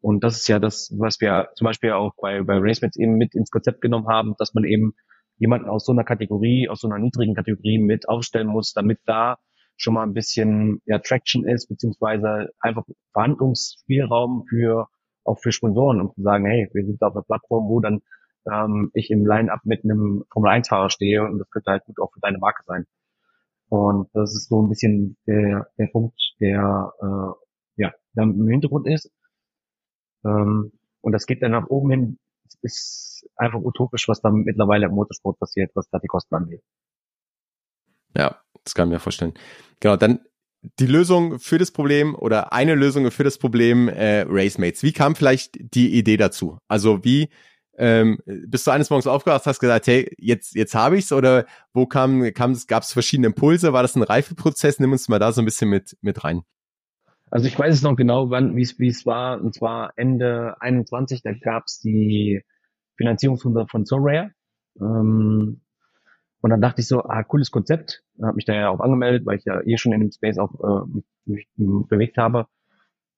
Und 0.00 0.22
das 0.22 0.36
ist 0.36 0.46
ja 0.46 0.60
das, 0.60 0.94
was 0.96 1.20
wir 1.20 1.48
zum 1.56 1.64
Beispiel 1.64 1.90
auch 1.90 2.12
bei, 2.20 2.42
bei 2.44 2.58
RaceMates 2.58 2.96
eben 2.96 3.16
mit 3.16 3.34
ins 3.34 3.50
Konzept 3.50 3.80
genommen 3.80 4.06
haben, 4.06 4.34
dass 4.38 4.54
man 4.54 4.62
eben 4.62 4.92
jemanden 5.36 5.68
aus 5.68 5.84
so 5.84 5.90
einer 5.90 6.04
Kategorie, 6.04 6.68
aus 6.68 6.80
so 6.80 6.88
einer 6.88 7.00
niedrigen 7.00 7.34
Kategorie 7.34 7.78
mit 7.78 8.08
aufstellen 8.08 8.46
muss, 8.46 8.72
damit 8.72 9.00
da 9.04 9.36
schon 9.76 9.94
mal 9.94 10.04
ein 10.04 10.14
bisschen 10.14 10.80
ja, 10.86 11.00
Traction 11.00 11.44
ist, 11.44 11.68
beziehungsweise 11.68 12.50
einfach 12.60 12.84
Verhandlungsspielraum 13.12 14.44
für 14.48 14.86
auch 15.24 15.40
für 15.40 15.50
Sponsoren, 15.50 16.00
um 16.00 16.14
zu 16.14 16.22
sagen, 16.22 16.46
hey, 16.46 16.68
wir 16.72 16.86
sind 16.86 17.02
auf 17.02 17.16
einer 17.16 17.24
Plattform, 17.24 17.68
wo 17.68 17.80
dann 17.80 18.00
ähm, 18.50 18.90
ich 18.94 19.10
im 19.10 19.26
Line-Up 19.26 19.60
mit 19.64 19.84
einem 19.84 20.24
Formel-1-Fahrer 20.32 20.90
stehe 20.90 21.24
und 21.24 21.38
das 21.38 21.50
könnte 21.50 21.70
halt 21.70 21.84
gut 21.84 22.00
auch 22.00 22.12
für 22.12 22.20
deine 22.20 22.38
Marke 22.38 22.62
sein. 22.66 22.86
Und 23.68 24.10
das 24.12 24.34
ist 24.34 24.48
so 24.48 24.62
ein 24.62 24.68
bisschen 24.68 25.16
der, 25.26 25.68
der 25.78 25.86
Punkt, 25.86 26.34
der 26.40 26.92
äh, 27.00 27.82
ja 27.82 27.92
dann 28.14 28.34
im 28.34 28.48
Hintergrund 28.48 28.86
ist. 28.86 29.10
Ähm, 30.24 30.72
und 31.00 31.12
das 31.12 31.26
geht 31.26 31.42
dann 31.42 31.52
nach 31.52 31.68
oben 31.68 31.90
hin, 31.90 32.18
ist 32.60 33.28
einfach 33.36 33.60
utopisch, 33.60 34.08
was 34.08 34.20
da 34.20 34.30
mittlerweile 34.30 34.86
im 34.86 34.92
Motorsport 34.92 35.38
passiert, 35.38 35.70
was 35.74 35.88
da 35.90 35.98
die 35.98 36.06
Kosten 36.06 36.34
angeht. 36.34 36.62
Ja, 38.16 38.40
das 38.64 38.74
kann 38.74 38.88
ich 38.88 38.92
mir 38.92 39.00
vorstellen. 39.00 39.34
Genau, 39.80 39.96
dann 39.96 40.20
die 40.78 40.86
Lösung 40.86 41.38
für 41.40 41.58
das 41.58 41.72
Problem 41.72 42.14
oder 42.14 42.52
eine 42.52 42.74
Lösung 42.74 43.10
für 43.10 43.24
das 43.24 43.38
Problem 43.38 43.88
äh, 43.88 44.24
Racemates. 44.28 44.82
Wie 44.82 44.92
kam 44.92 45.16
vielleicht 45.16 45.56
die 45.74 45.94
Idee 45.96 46.16
dazu? 46.16 46.58
Also 46.68 47.04
wie 47.04 47.30
ähm, 47.82 48.18
bist 48.24 48.64
du 48.64 48.70
eines 48.70 48.90
Morgens 48.90 49.08
aufgewacht, 49.08 49.44
hast 49.44 49.58
gesagt, 49.58 49.88
hey, 49.88 50.14
jetzt, 50.16 50.54
jetzt 50.54 50.76
habe 50.76 50.96
ich's 50.96 51.10
oder 51.10 51.46
wo 51.74 51.84
kam, 51.84 52.32
kam 52.32 52.56
gab 52.68 52.84
es 52.84 52.92
verschiedene 52.92 53.26
Impulse? 53.26 53.72
War 53.72 53.82
das 53.82 53.96
ein 53.96 54.04
Reifeprozess? 54.04 54.78
Nimm 54.78 54.92
uns 54.92 55.08
mal 55.08 55.18
da 55.18 55.32
so 55.32 55.42
ein 55.42 55.44
bisschen 55.44 55.68
mit, 55.68 55.96
mit 56.00 56.22
rein. 56.22 56.42
Also 57.28 57.48
ich 57.48 57.58
weiß 57.58 57.74
es 57.74 57.82
noch 57.82 57.96
genau, 57.96 58.30
wann, 58.30 58.54
wie 58.54 58.62
es 58.62 58.78
es 58.78 59.04
war, 59.04 59.40
und 59.40 59.52
zwar 59.52 59.94
Ende 59.96 60.60
21, 60.60 61.22
da 61.22 61.32
gab 61.32 61.64
es 61.66 61.80
die 61.80 62.44
Finanzierungsrunde 62.98 63.66
von 63.68 63.84
Sorare. 63.84 64.30
Ähm, 64.80 65.62
und 66.40 66.50
dann 66.50 66.60
dachte 66.60 66.82
ich 66.82 66.86
so, 66.86 67.02
ah, 67.02 67.24
cooles 67.24 67.50
Konzept. 67.50 68.04
Habe 68.22 68.36
mich 68.36 68.44
da 68.44 68.54
ja 68.54 68.68
auch 68.68 68.80
angemeldet, 68.80 69.26
weil 69.26 69.38
ich 69.38 69.44
ja 69.44 69.60
eh 69.60 69.76
schon 69.76 69.92
in 69.92 70.00
dem 70.00 70.12
Space 70.12 70.38
auch 70.38 70.54
äh, 70.60 71.00
mich 71.24 71.48
bewegt 71.56 72.16
habe 72.16 72.46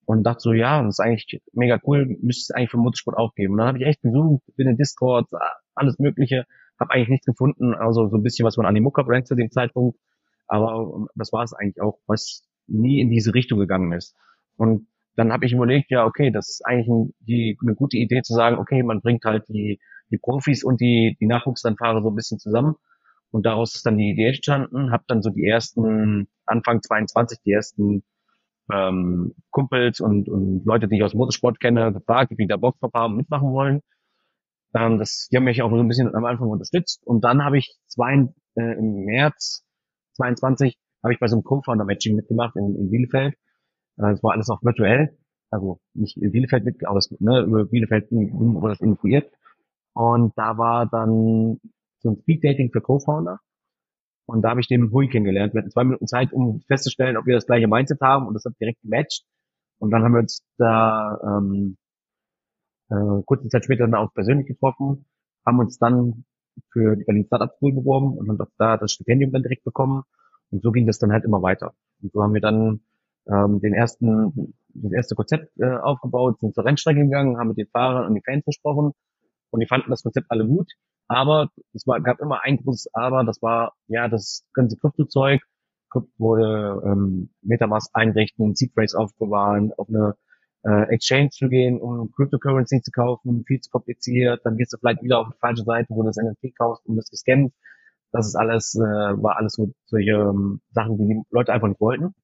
und 0.06 0.23
dachte 0.25 0.40
so, 0.40 0.52
ja, 0.52 0.82
das 0.82 0.99
ist 0.99 1.00
eigentlich 1.00 1.40
mega 1.52 1.78
cool, 1.87 2.06
müsste 2.20 2.52
es 2.52 2.56
eigentlich 2.56 2.70
für 2.70 2.78
Motorsport 2.78 3.16
aufgeben. 3.16 3.52
Und 3.52 3.58
dann 3.58 3.68
habe 3.68 3.78
ich 3.78 3.87
echt 3.87 4.02
gesucht, 4.02 4.42
bin 4.56 4.68
in 4.68 4.76
Discord, 4.76 5.26
alles 5.75 5.99
Mögliche, 5.99 6.46
habe 6.78 6.92
eigentlich 6.92 7.08
nichts 7.08 7.26
gefunden, 7.26 7.75
also 7.75 8.08
so 8.08 8.16
ein 8.16 8.23
bisschen 8.23 8.44
was 8.44 8.56
von 8.56 8.66
Animuka 8.66 9.02
Brand 9.02 9.26
zu 9.26 9.34
dem 9.34 9.50
Zeitpunkt, 9.50 9.99
aber 10.46 11.06
das 11.14 11.32
war 11.32 11.44
es 11.44 11.52
eigentlich 11.52 11.80
auch, 11.80 11.99
was 12.06 12.46
nie 12.66 13.00
in 13.00 13.11
diese 13.11 13.34
Richtung 13.34 13.58
gegangen 13.58 13.92
ist. 13.92 14.14
Und 14.56 14.87
dann 15.16 15.32
habe 15.32 15.46
ich 15.46 15.52
überlegt, 15.52 15.90
ja, 15.90 16.04
okay, 16.04 16.30
das 16.30 16.49
ist 16.49 16.66
eigentlich 16.66 16.88
ein, 16.88 17.14
die, 17.20 17.58
eine 17.62 17.75
gute 17.75 17.96
Idee 17.96 18.23
zu 18.23 18.34
sagen, 18.34 18.58
okay, 18.58 18.82
man 18.82 19.00
bringt 19.00 19.25
halt 19.25 19.49
die, 19.49 19.78
die 20.11 20.18
Profis 20.18 20.64
und 20.64 20.80
die, 20.80 21.16
die 21.20 21.26
Nachwuchslandfahrer 21.26 22.02
so 22.02 22.11
ein 22.11 22.16
bisschen 22.16 22.38
zusammen. 22.38 22.75
Und 23.30 23.46
daraus 23.46 23.75
ist 23.75 23.87
dann 23.87 23.99
die 23.99 24.11
Idee 24.11 24.28
entstanden, 24.28 24.92
habe 24.92 25.04
dann 25.06 25.23
so 25.23 25.30
die 25.30 25.44
ersten, 25.44 26.28
Anfang 26.46 26.82
22, 26.82 27.40
die 27.44 27.52
ersten 27.52 28.04
ähm, 28.73 29.35
Kumpels 29.50 30.00
und, 30.00 30.28
und 30.28 30.64
Leute, 30.64 30.88
die 30.88 30.97
ich 30.97 31.02
aus 31.02 31.14
Motorsport 31.14 31.61
kenne, 31.61 31.92
gefragt, 31.92 32.33
die 32.38 32.47
da 32.47 32.56
Bock 32.56 32.78
drauf 32.80 32.92
haben, 32.94 33.16
mitmachen 33.16 33.52
wollen. 33.52 33.80
Ähm, 34.75 34.99
das, 34.99 35.28
die 35.30 35.37
haben 35.37 35.44
mich 35.44 35.62
auch 35.62 35.71
so 35.71 35.76
ein 35.76 35.88
bisschen 35.88 36.14
am 36.14 36.25
Anfang 36.25 36.49
unterstützt. 36.49 37.06
Und 37.06 37.25
dann 37.25 37.44
habe 37.44 37.59
ich 37.59 37.76
zwei, 37.87 38.28
äh, 38.56 38.78
im 38.78 39.04
März 39.04 39.64
22 40.16 40.78
habe 41.02 41.12
ich 41.12 41.21
bei 41.21 41.28
so 41.28 41.37
einem 41.37 41.44
Co-Founder-Matching 41.44 42.16
mitgemacht 42.16 42.56
in, 42.56 42.76
in 42.76 42.90
Bielefeld. 42.90 43.35
Äh, 43.99 44.12
das 44.12 44.23
war 44.23 44.33
alles 44.33 44.49
auch 44.49 44.62
virtuell. 44.62 45.16
Also 45.50 45.80
nicht 45.92 46.16
in 46.16 46.33
Bielefeld 46.33 46.64
mit, 46.64 46.85
aber 46.87 46.97
das, 46.97 47.11
ne, 47.21 47.42
über 47.42 47.64
Bielefeld 47.66 48.11
wurde 48.11 48.73
das 48.73 48.80
influiert. 48.80 49.30
Und 49.92 50.33
da 50.37 50.59
war 50.59 50.87
dann 50.87 51.61
so 52.00 52.11
ein 52.11 52.16
Speed-Dating 52.23 52.71
für 52.73 52.80
Co-Founder. 52.80 53.38
Und 54.26 54.43
da 54.43 54.50
habe 54.50 54.61
ich 54.61 54.69
den 54.69 54.90
Hui 54.90 55.09
kennengelernt. 55.09 55.54
Wir 55.54 55.61
hatten 55.61 55.71
zwei 55.71 55.85
Minuten 55.85 56.07
Zeit, 56.07 56.33
um 56.33 56.61
festzustellen, 56.62 57.16
ob 57.16 57.26
wir 57.26 57.35
das 57.35 57.47
gleiche 57.47 57.69
Mindset 57.69 58.00
haben. 58.00 58.26
Und 58.26 58.35
das 58.35 58.45
hat 58.45 58.54
direkt 58.61 58.81
gematcht. 58.83 59.25
Und 59.78 59.90
dann 59.90 60.02
haben 60.02 60.12
wir 60.12 60.21
uns 60.21 60.43
da 60.57 61.19
ähm, 61.23 61.76
äh, 62.90 63.23
kurze 63.26 63.49
Zeit 63.49 63.64
später 63.64 63.85
dann 63.85 63.95
auch 63.95 64.12
persönlich 64.14 64.47
getroffen, 64.47 65.04
haben 65.45 65.59
uns 65.59 65.78
dann 65.78 66.25
für 66.73 66.97
die 66.97 67.04
Berlin 67.04 67.26
Startup 67.26 67.52
School 67.57 67.73
beworben 67.73 68.16
und 68.16 68.28
haben 68.28 68.40
auch 68.40 68.50
da 68.59 68.76
das 68.76 68.93
Stipendium 68.93 69.33
dann 69.33 69.43
direkt 69.43 69.64
bekommen. 69.64 70.04
Und 70.50 70.62
so 70.62 70.71
ging 70.71 70.87
das 70.87 70.99
dann 70.99 71.12
halt 71.12 71.25
immer 71.25 71.43
weiter. 71.43 71.75
Und 72.02 72.12
so 72.12 72.23
haben 72.23 72.35
wir 72.35 72.40
dann 72.40 72.81
ähm, 73.26 73.61
den 73.61 73.75
ersten, 73.75 74.54
das 74.69 74.93
erste 74.93 75.14
Konzept 75.14 75.50
äh, 75.59 75.76
aufgebaut, 75.76 76.40
sind 76.40 76.54
zur 76.54 76.64
Rennstrecke 76.64 77.00
gegangen, 77.00 77.38
haben 77.38 77.49
mit 77.49 77.59
den 77.59 77.66
Fahrern 77.69 78.07
und 78.07 78.14
den 78.14 78.23
Fans 78.23 78.45
gesprochen 78.45 78.93
und 79.50 79.61
die 79.61 79.66
fanden 79.66 79.90
das 79.90 80.02
Konzept 80.02 80.31
alle 80.31 80.47
gut. 80.47 80.71
Aber 81.08 81.50
es 81.73 81.87
war, 81.87 82.00
gab 82.00 82.20
immer 82.20 82.42
ein 82.42 82.56
großes 82.58 82.94
Aber, 82.94 83.25
das 83.25 83.42
war 83.42 83.75
ja 83.88 84.08
das 84.08 84.44
ganze 84.54 84.76
Kryptozeug, 84.76 85.42
wurde 86.18 86.82
ähm, 86.84 87.30
Metamask 87.42 87.90
einrichten, 87.92 88.54
Seed 88.54 88.73
Phrase 88.75 88.99
aufbewahren, 88.99 89.73
auf 89.76 89.88
eine 89.88 90.16
äh, 90.64 90.92
Exchange 90.94 91.30
zu 91.30 91.49
gehen, 91.49 91.80
um 91.80 92.11
Cryptocurrency 92.12 92.80
zu 92.82 92.90
kaufen, 92.90 93.44
viel 93.46 93.61
zu 93.61 93.70
kompliziert, 93.70 94.40
dann 94.44 94.56
gehst 94.56 94.73
du 94.73 94.78
vielleicht 94.78 95.02
wieder 95.02 95.20
auf 95.20 95.28
die 95.28 95.38
falsche 95.38 95.62
Seite, 95.64 95.88
wo 95.90 96.02
du 96.02 96.08
das 96.08 96.16
NFT 96.16 96.56
kaufst 96.56 96.87
und 96.87 96.96
das 96.96 97.11
gescannt. 97.11 97.52
Das 98.12 98.26
ist 98.26 98.37
alles, 98.37 98.75
äh, 98.76 98.80
war 98.80 99.37
alles 99.37 99.54
so 99.54 99.73
solche 99.87 100.12
ähm, 100.12 100.61
Sachen, 100.70 100.99
die 100.99 101.06
die 101.06 101.23
Leute 101.30 101.52
einfach 101.52 101.68
nicht 101.68 101.80
wollten. 101.80 102.14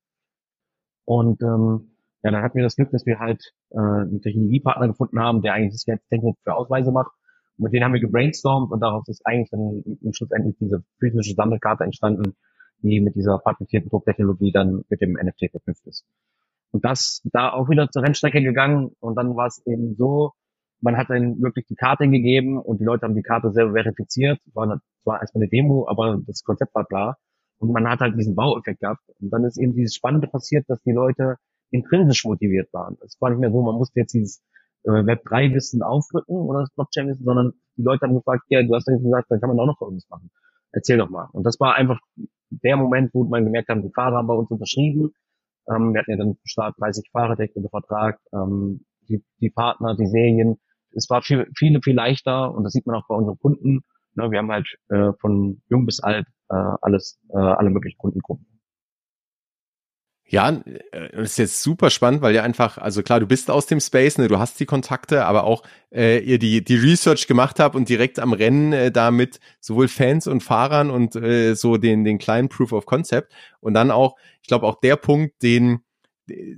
Und 1.04 1.42
ähm, 1.42 1.96
ja, 2.22 2.30
dann 2.30 2.42
hatten 2.42 2.56
wir 2.56 2.62
das 2.62 2.76
Glück, 2.76 2.90
dass 2.92 3.06
wir 3.06 3.18
halt 3.18 3.52
äh, 3.70 3.78
einen 3.78 4.22
Technologiepartner 4.22 4.88
gefunden 4.88 5.18
haben, 5.18 5.42
der 5.42 5.54
eigentlich 5.54 5.72
das 5.72 5.86
jetzt 5.86 6.08
Technik 6.08 6.36
für 6.44 6.54
Ausweise 6.54 6.92
macht. 6.92 7.12
Mit 7.60 7.72
denen 7.72 7.84
haben 7.84 7.92
wir 7.92 8.00
gebrainstormt 8.00 8.72
und 8.72 8.80
daraus 8.80 9.06
ist 9.08 9.26
eigentlich 9.26 9.50
dann 9.50 9.82
schlussendlich 10.12 10.56
diese 10.58 10.82
physische 10.98 11.34
Sammelkarte 11.34 11.84
entstanden, 11.84 12.34
die 12.82 13.00
mit 13.00 13.14
dieser 13.14 13.38
patentierten 13.38 13.90
Drucktechnologie 13.90 14.52
dann 14.52 14.84
mit 14.88 15.00
dem 15.00 15.12
NFT 15.12 15.50
verknüpft 15.50 15.86
ist. 15.86 16.06
Und 16.72 16.84
das 16.84 17.20
da 17.24 17.52
auch 17.52 17.68
wieder 17.68 17.90
zur 17.90 18.02
Rennstrecke 18.02 18.42
gegangen 18.42 18.92
und 19.00 19.16
dann 19.16 19.36
war 19.36 19.46
es 19.46 19.62
eben 19.66 19.94
so, 19.96 20.32
man 20.80 20.96
hat 20.96 21.10
dann 21.10 21.40
wirklich 21.42 21.66
die 21.66 21.74
Karte 21.74 22.08
gegeben 22.08 22.58
und 22.58 22.80
die 22.80 22.84
Leute 22.84 23.02
haben 23.02 23.14
die 23.14 23.22
Karte 23.22 23.52
selber 23.52 23.72
verifiziert. 23.72 24.40
War 24.54 24.80
zwar 25.02 25.20
erstmal 25.20 25.42
eine 25.42 25.50
Demo, 25.50 25.86
aber 25.88 26.18
das 26.26 26.42
Konzept 26.42 26.74
war 26.74 26.86
klar. 26.86 27.18
Und 27.58 27.72
man 27.72 27.86
hat 27.86 28.00
halt 28.00 28.16
diesen 28.18 28.34
Baueffekt 28.34 28.80
gehabt. 28.80 29.02
Und 29.20 29.30
dann 29.30 29.44
ist 29.44 29.58
eben 29.58 29.74
dieses 29.74 29.94
Spannende 29.94 30.26
passiert, 30.26 30.64
dass 30.68 30.80
die 30.82 30.92
Leute 30.92 31.36
intrinsisch 31.70 32.24
motiviert 32.24 32.72
waren. 32.72 32.96
Es 33.04 33.20
war 33.20 33.30
nicht 33.30 33.40
mehr 33.40 33.50
so, 33.50 33.60
man 33.62 33.74
musste 33.74 34.00
jetzt 34.00 34.14
dieses 34.14 34.42
äh, 34.84 34.90
Web3-Wissen 34.90 35.82
aufdrücken 35.82 36.34
oder 36.34 36.60
das 36.60 36.70
Blockchain-Wissen, 36.74 37.24
sondern 37.24 37.52
die 37.76 37.82
Leute 37.82 38.06
haben 38.06 38.14
gefragt, 38.14 38.44
ja, 38.48 38.62
du 38.62 38.74
hast 38.74 38.88
ja 38.88 38.96
gesagt, 38.96 39.30
dann 39.30 39.40
kann 39.40 39.48
man 39.48 39.58
auch 39.60 39.66
noch 39.66 39.80
irgendwas 39.80 40.08
machen. 40.08 40.30
Erzähl 40.72 40.98
doch 40.98 41.10
mal. 41.10 41.28
Und 41.32 41.44
das 41.44 41.58
war 41.58 41.74
einfach 41.74 41.98
der 42.50 42.76
Moment, 42.76 43.12
wo 43.14 43.24
man 43.24 43.44
gemerkt 43.44 43.68
hat, 43.68 43.82
die 43.82 43.92
Fahrer 43.94 44.18
haben 44.18 44.26
bei 44.26 44.34
uns 44.34 44.50
unterschrieben. 44.50 45.12
Ähm, 45.68 45.92
wir 45.92 46.00
hatten 46.00 46.10
ja 46.10 46.16
dann 46.16 46.36
Start 46.44 46.76
30 46.78 47.10
Fahrer 47.10 47.36
direkt 47.36 47.56
unter 47.56 47.70
Vertrag, 47.70 48.18
ähm, 48.32 48.84
die, 49.08 49.24
die 49.40 49.50
Partner, 49.50 49.96
die 49.96 50.06
Serien. 50.06 50.58
Es 50.92 51.08
war 51.08 51.22
viel, 51.22 51.48
viele 51.56 51.80
viel 51.82 51.94
leichter 51.94 52.52
und 52.52 52.64
das 52.64 52.72
sieht 52.72 52.86
man 52.86 52.96
auch 52.96 53.06
bei 53.08 53.14
unseren 53.14 53.38
Kunden. 53.38 53.80
Ne, 54.14 54.30
wir 54.30 54.38
haben 54.38 54.50
halt 54.50 54.66
äh, 54.88 55.12
von 55.20 55.62
jung 55.68 55.86
bis 55.86 56.00
alt 56.00 56.26
äh, 56.48 56.54
alles, 56.82 57.20
äh, 57.30 57.38
alle 57.38 57.70
möglichen 57.70 57.98
Kundengruppen. 57.98 58.46
Ja, 60.32 60.48
äh, 60.92 61.08
das 61.12 61.32
ist 61.32 61.38
jetzt 61.38 61.62
super 61.62 61.90
spannend, 61.90 62.22
weil 62.22 62.34
ja 62.36 62.44
einfach, 62.44 62.78
also 62.78 63.02
klar, 63.02 63.18
du 63.18 63.26
bist 63.26 63.50
aus 63.50 63.66
dem 63.66 63.80
Space, 63.80 64.16
ne, 64.16 64.28
du 64.28 64.38
hast 64.38 64.60
die 64.60 64.64
Kontakte, 64.64 65.24
aber 65.26 65.42
auch 65.42 65.64
äh, 65.92 66.20
ihr 66.20 66.38
die 66.38 66.62
die 66.62 66.76
Research 66.76 67.26
gemacht 67.26 67.58
habt 67.58 67.74
und 67.74 67.88
direkt 67.88 68.20
am 68.20 68.32
Rennen 68.32 68.72
äh, 68.72 68.92
da 68.92 69.10
mit 69.10 69.40
sowohl 69.60 69.88
Fans 69.88 70.28
und 70.28 70.42
Fahrern 70.42 70.90
und 70.90 71.16
äh, 71.16 71.54
so 71.54 71.78
den 71.78 72.04
den 72.04 72.18
kleinen 72.18 72.48
Proof 72.48 72.70
of 72.72 72.86
Concept. 72.86 73.32
Und 73.58 73.74
dann 73.74 73.90
auch, 73.90 74.14
ich 74.40 74.46
glaube 74.46 74.66
auch 74.66 74.80
der 74.80 74.94
Punkt, 74.94 75.42
den 75.42 75.80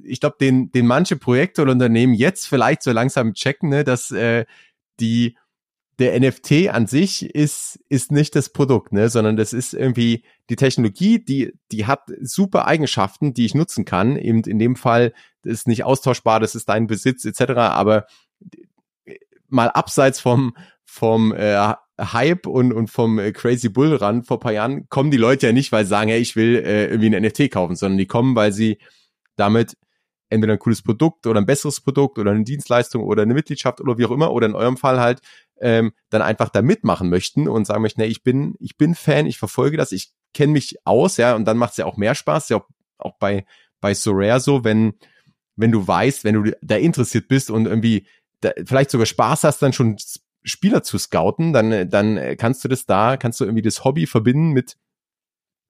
ich 0.04 0.20
glaube, 0.20 0.36
den 0.38 0.70
den 0.70 0.86
manche 0.86 1.16
Projekte 1.16 1.62
oder 1.62 1.72
Unternehmen 1.72 2.12
jetzt 2.12 2.46
vielleicht 2.46 2.82
so 2.82 2.92
langsam 2.92 3.32
checken, 3.32 3.70
ne, 3.70 3.84
dass 3.84 4.10
äh, 4.10 4.44
die 5.00 5.38
der 5.98 6.18
NFT 6.18 6.68
an 6.70 6.86
sich 6.86 7.34
ist, 7.34 7.78
ist 7.88 8.12
nicht 8.12 8.34
das 8.34 8.48
Produkt, 8.48 8.92
ne, 8.92 9.08
sondern 9.08 9.36
das 9.36 9.52
ist 9.52 9.74
irgendwie 9.74 10.24
die 10.48 10.56
Technologie, 10.56 11.22
die, 11.22 11.52
die 11.70 11.86
hat 11.86 12.00
super 12.20 12.66
Eigenschaften, 12.66 13.34
die 13.34 13.44
ich 13.44 13.54
nutzen 13.54 13.84
kann. 13.84 14.16
Eben 14.16 14.42
in 14.42 14.58
dem 14.58 14.76
Fall 14.76 15.12
ist 15.44 15.68
nicht 15.68 15.84
austauschbar, 15.84 16.40
das 16.40 16.54
ist 16.54 16.68
dein 16.68 16.86
Besitz 16.86 17.24
etc. 17.24 17.52
Aber 17.52 18.06
mal 19.48 19.68
abseits 19.68 20.18
vom, 20.18 20.56
vom 20.84 21.32
äh, 21.32 21.74
Hype 22.00 22.46
und, 22.46 22.72
und 22.72 22.88
vom 22.88 23.18
äh, 23.18 23.32
Crazy 23.32 23.68
Bull 23.68 23.94
Run 23.94 24.24
vor 24.24 24.40
paar 24.40 24.52
Jahren 24.52 24.88
kommen 24.88 25.10
die 25.10 25.18
Leute 25.18 25.46
ja 25.46 25.52
nicht, 25.52 25.72
weil 25.72 25.84
sie 25.84 25.90
sagen, 25.90 26.10
hey, 26.10 26.20
ich 26.20 26.36
will 26.36 26.56
äh, 26.56 26.86
irgendwie 26.86 27.14
ein 27.14 27.22
NFT 27.22 27.50
kaufen, 27.50 27.76
sondern 27.76 27.98
die 27.98 28.06
kommen, 28.06 28.34
weil 28.34 28.52
sie 28.52 28.78
damit 29.36 29.76
entweder 30.30 30.54
ein 30.54 30.58
cooles 30.58 30.82
Produkt 30.82 31.26
oder 31.26 31.40
ein 31.40 31.46
besseres 31.46 31.80
Produkt 31.80 32.18
oder 32.18 32.30
eine 32.30 32.44
Dienstleistung 32.44 33.04
oder 33.04 33.22
eine 33.22 33.34
Mitgliedschaft 33.34 33.80
oder 33.80 33.98
wie 33.98 34.06
auch 34.06 34.10
immer 34.10 34.32
oder 34.32 34.46
in 34.46 34.54
eurem 34.54 34.78
Fall 34.78 34.98
halt 34.98 35.20
ähm, 35.62 35.92
dann 36.10 36.22
einfach 36.22 36.50
da 36.50 36.60
mitmachen 36.60 37.08
möchten 37.08 37.48
und 37.48 37.66
sagen 37.66 37.82
möchten, 37.82 38.00
nee, 38.00 38.08
ich 38.08 38.22
bin, 38.22 38.56
ich 38.58 38.76
bin 38.76 38.94
Fan, 38.94 39.26
ich 39.26 39.38
verfolge 39.38 39.76
das, 39.76 39.92
ich 39.92 40.12
kenne 40.34 40.52
mich 40.52 40.76
aus, 40.84 41.16
ja, 41.16 41.34
und 41.34 41.44
dann 41.44 41.56
macht 41.56 41.72
es 41.72 41.76
ja 41.78 41.86
auch 41.86 41.96
mehr 41.96 42.14
Spaß, 42.14 42.48
ja 42.48 42.62
auch, 42.98 43.16
bei, 43.18 43.44
bei 43.80 43.94
Sorare 43.94 44.40
so, 44.40 44.64
wenn, 44.64 44.94
wenn 45.56 45.72
du 45.72 45.86
weißt, 45.86 46.24
wenn 46.24 46.42
du 46.42 46.52
da 46.62 46.76
interessiert 46.76 47.28
bist 47.28 47.50
und 47.50 47.66
irgendwie 47.66 48.06
da, 48.40 48.50
vielleicht 48.64 48.90
sogar 48.90 49.06
Spaß 49.06 49.44
hast, 49.44 49.62
dann 49.62 49.72
schon 49.72 49.96
Spieler 50.44 50.82
zu 50.82 50.98
scouten, 50.98 51.52
dann, 51.52 51.88
dann 51.88 52.36
kannst 52.36 52.64
du 52.64 52.68
das 52.68 52.84
da, 52.86 53.16
kannst 53.16 53.40
du 53.40 53.44
irgendwie 53.44 53.62
das 53.62 53.84
Hobby 53.84 54.06
verbinden 54.06 54.50
mit, 54.50 54.76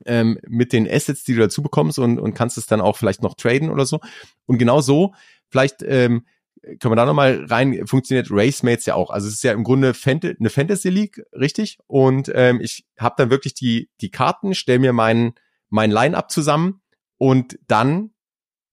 ähm, 0.06 0.38
mit 0.48 0.72
den 0.72 0.88
Assets, 0.90 1.24
die 1.24 1.34
du 1.34 1.40
dazu 1.40 1.62
bekommst 1.62 1.98
und, 1.98 2.18
und 2.18 2.34
kannst 2.34 2.56
es 2.56 2.66
dann 2.66 2.80
auch 2.80 2.96
vielleicht 2.96 3.22
noch 3.22 3.34
traden 3.34 3.70
oder 3.70 3.84
so. 3.84 4.00
Und 4.46 4.58
genau 4.58 4.80
so, 4.80 5.14
vielleicht 5.50 5.82
ähm, 5.82 6.24
können 6.62 6.92
wir 6.92 6.96
da 6.96 7.06
nochmal 7.06 7.44
rein, 7.48 7.86
funktioniert 7.86 8.28
Racemates 8.30 8.86
ja 8.86 8.94
auch. 8.94 9.10
Also 9.10 9.28
es 9.28 9.34
ist 9.34 9.44
ja 9.44 9.52
im 9.52 9.64
Grunde 9.64 9.94
Fant 9.94 10.24
eine 10.24 10.50
Fantasy 10.50 10.90
League, 10.90 11.22
richtig? 11.32 11.78
Und 11.86 12.30
ähm, 12.34 12.60
ich 12.60 12.84
habe 12.98 13.14
dann 13.18 13.30
wirklich 13.30 13.54
die, 13.54 13.90
die 14.00 14.10
Karten, 14.10 14.54
stell 14.54 14.78
mir 14.78 14.92
mein, 14.92 15.34
mein 15.70 15.90
Line-Up 15.90 16.30
zusammen 16.30 16.80
und 17.18 17.58
dann 17.66 18.10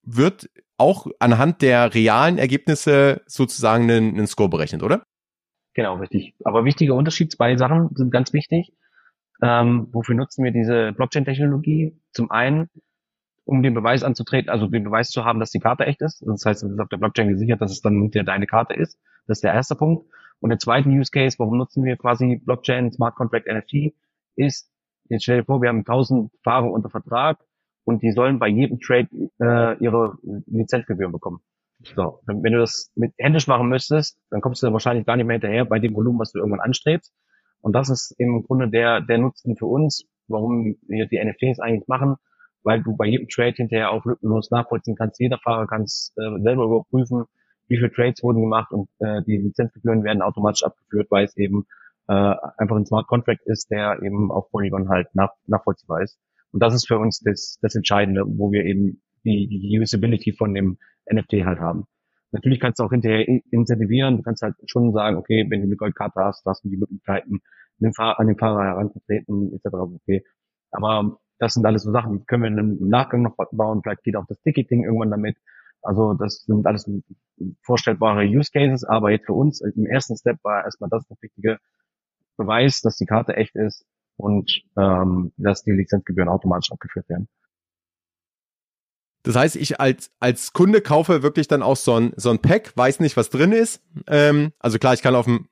wird 0.03 0.49
auch 0.77 1.07
anhand 1.19 1.61
der 1.61 1.93
realen 1.93 2.37
Ergebnisse 2.37 3.21
sozusagen 3.25 3.83
einen, 3.83 4.15
einen 4.15 4.27
Score 4.27 4.49
berechnet, 4.49 4.83
oder? 4.83 5.03
Genau, 5.73 5.95
richtig. 5.95 6.35
Aber 6.43 6.65
wichtiger 6.65 6.95
Unterschied, 6.95 7.31
zwei 7.31 7.57
Sachen 7.57 7.89
sind 7.95 8.11
ganz 8.11 8.33
wichtig. 8.33 8.73
Ähm, 9.41 9.87
wofür 9.91 10.15
nutzen 10.15 10.43
wir 10.43 10.51
diese 10.51 10.91
Blockchain-Technologie? 10.93 11.97
Zum 12.11 12.31
einen 12.31 12.69
um 13.49 13.63
den 13.63 13.73
Beweis 13.73 14.03
anzutreten, 14.03 14.49
also 14.49 14.67
den 14.67 14.83
Beweis 14.83 15.09
zu 15.09 15.25
haben, 15.25 15.39
dass 15.39 15.49
die 15.49 15.59
Karte 15.59 15.85
echt 15.85 16.01
ist. 16.01 16.21
Das 16.21 16.45
heißt, 16.45 16.63
es 16.63 16.71
ist 16.71 16.79
auf 16.79 16.87
der 16.87 16.97
Blockchain 16.97 17.29
gesichert, 17.29 17.59
dass 17.61 17.71
es 17.71 17.81
dann 17.81 17.99
hinterher 17.99 18.23
deine 18.23 18.45
Karte 18.45 18.75
ist. 18.75 18.99
Das 19.25 19.39
ist 19.39 19.43
der 19.43 19.53
erste 19.53 19.75
Punkt. 19.75 20.05
Und 20.39 20.51
der 20.51 20.59
zweite 20.59 20.87
Use 20.87 21.11
Case, 21.11 21.39
warum 21.39 21.57
nutzen 21.57 21.83
wir 21.83 21.97
quasi 21.97 22.39
Blockchain, 22.45 22.91
Smart 22.91 23.15
Contract, 23.15 23.47
NFT, 23.47 23.95
ist, 24.35 24.71
jetzt 25.09 25.23
stell 25.23 25.39
dir 25.39 25.45
vor, 25.45 25.63
wir 25.63 25.69
haben 25.69 25.79
1000 25.79 26.31
Fahrer 26.43 26.69
unter 26.69 26.91
Vertrag 26.91 27.39
und 27.85 28.03
die 28.03 28.11
sollen 28.11 28.37
bei 28.37 28.47
jedem 28.47 28.79
Trade 28.79 29.09
äh, 29.41 29.83
ihre 29.83 30.17
Lizenzgebühren 30.45 31.11
bekommen. 31.11 31.39
So, 31.95 32.19
wenn 32.27 32.53
du 32.53 32.59
das 32.59 32.91
mit 32.95 33.13
händisch 33.17 33.47
machen 33.47 33.67
müsstest, 33.67 34.19
dann 34.29 34.41
kommst 34.41 34.61
du 34.61 34.67
dann 34.67 34.73
wahrscheinlich 34.73 35.07
gar 35.07 35.15
nicht 35.15 35.25
mehr 35.25 35.35
hinterher 35.35 35.65
bei 35.65 35.79
dem 35.79 35.95
Volumen, 35.95 36.19
was 36.19 36.33
du 36.33 36.39
irgendwann 36.39 36.59
anstrebst. 36.59 37.11
Und 37.61 37.73
das 37.73 37.89
ist 37.89 38.13
im 38.19 38.43
Grunde 38.43 38.69
der, 38.69 39.01
der 39.01 39.17
Nutzen 39.17 39.55
für 39.55 39.65
uns, 39.65 40.05
warum 40.27 40.77
wir 40.87 41.07
die 41.07 41.17
NFTs 41.17 41.59
eigentlich 41.59 41.87
machen, 41.87 42.17
weil 42.63 42.81
du 42.81 42.95
bei 42.95 43.05
jedem 43.05 43.27
Trade 43.27 43.55
hinterher 43.55 43.91
auch 43.91 44.05
lückenlos 44.05 44.51
nachvollziehen 44.51 44.95
kannst. 44.95 45.19
Jeder 45.19 45.37
Fahrer 45.39 45.67
kann 45.67 45.83
es 45.83 46.13
äh, 46.17 46.41
selber 46.41 46.65
überprüfen, 46.65 47.25
wie 47.67 47.77
viele 47.77 47.91
Trades 47.91 48.23
wurden 48.23 48.41
gemacht 48.41 48.71
und 48.71 48.89
äh, 48.99 49.21
die 49.23 49.37
Lizenzgebühren 49.37 50.03
werden 50.03 50.21
automatisch 50.21 50.63
abgeführt, 50.63 51.07
weil 51.09 51.25
es 51.25 51.37
eben 51.37 51.65
äh, 52.07 52.35
einfach 52.57 52.75
ein 52.75 52.85
Smart 52.85 53.07
Contract 53.07 53.41
ist, 53.45 53.69
der 53.69 54.01
eben 54.01 54.31
auf 54.31 54.49
Polygon 54.51 54.89
halt 54.89 55.07
nach, 55.13 55.31
nachvollziehbar 55.45 56.01
ist. 56.01 56.17
Und 56.51 56.63
das 56.63 56.73
ist 56.73 56.87
für 56.87 56.97
uns 56.97 57.19
das, 57.19 57.59
das 57.61 57.75
Entscheidende, 57.75 58.23
wo 58.25 58.51
wir 58.51 58.65
eben 58.65 59.01
die, 59.23 59.47
die 59.47 59.79
Usability 59.79 60.33
von 60.33 60.53
dem 60.53 60.77
NFT 61.11 61.45
halt 61.45 61.59
haben. 61.59 61.85
Natürlich 62.31 62.59
kannst 62.59 62.79
du 62.79 62.83
auch 62.83 62.91
hinterher 62.91 63.27
incentivieren, 63.51 64.17
du 64.17 64.23
kannst 64.23 64.43
halt 64.43 64.55
schon 64.65 64.93
sagen, 64.93 65.17
okay, 65.17 65.45
wenn 65.49 65.61
du 65.61 65.67
eine 65.67 65.75
Goldkarte 65.75 66.19
hast, 66.19 66.45
hast 66.45 66.63
du 66.63 66.69
die 66.69 66.77
Möglichkeiten, 66.77 67.39
an 67.81 68.27
den 68.27 68.37
Fahrer, 68.37 68.63
heranzutreten, 68.63 69.53
etc. 69.53 69.73
Okay. 69.73 70.23
Aber 70.71 71.19
das 71.39 71.53
sind 71.53 71.65
alles 71.65 71.83
so 71.83 71.91
Sachen, 71.91 72.19
die 72.19 72.25
können 72.25 72.43
wir 72.43 72.61
im 72.61 72.89
Nachgang 72.89 73.23
noch 73.23 73.35
bauen. 73.51 73.81
Vielleicht 73.81 74.03
geht 74.03 74.15
auch 74.15 74.25
das 74.27 74.39
Ticketing 74.41 74.83
irgendwann 74.83 75.11
damit. 75.11 75.37
Also 75.81 76.13
das 76.13 76.43
sind 76.43 76.67
alles 76.67 76.89
vorstellbare 77.63 78.25
Use 78.25 78.51
Cases, 78.51 78.83
aber 78.83 79.11
jetzt 79.11 79.25
für 79.25 79.33
uns 79.33 79.61
im 79.61 79.85
ersten 79.85 80.17
Step 80.17 80.37
war 80.43 80.65
erstmal 80.65 80.89
das 80.89 81.07
das 81.07 81.21
wichtige 81.21 81.57
Beweis, 82.37 82.81
dass 82.81 82.97
die 82.97 83.05
Karte 83.05 83.35
echt 83.35 83.55
ist 83.55 83.85
und 84.17 84.61
ähm, 84.77 85.31
dass 85.37 85.63
die 85.63 85.71
Lizenzgebühren 85.71 86.29
automatisch 86.29 86.71
abgeführt 86.71 87.07
werden. 87.07 87.29
Das 89.23 89.35
heißt, 89.35 89.55
ich 89.55 89.79
als, 89.79 90.11
als 90.19 90.53
Kunde 90.53 90.81
kaufe 90.81 91.23
wirklich 91.23 91.47
dann 91.47 91.61
auch 91.61 91.75
so 91.75 91.95
ein, 91.95 92.13
so 92.15 92.29
ein 92.29 92.39
Pack, 92.39 92.75
weiß 92.75 92.99
nicht, 92.99 93.17
was 93.17 93.29
drin 93.29 93.51
ist. 93.51 93.81
Ähm, 94.07 94.51
also 94.59 94.79
klar, 94.79 94.93
ich 94.93 95.01
kann 95.01 95.15
auf 95.15 95.25
dem 95.25 95.47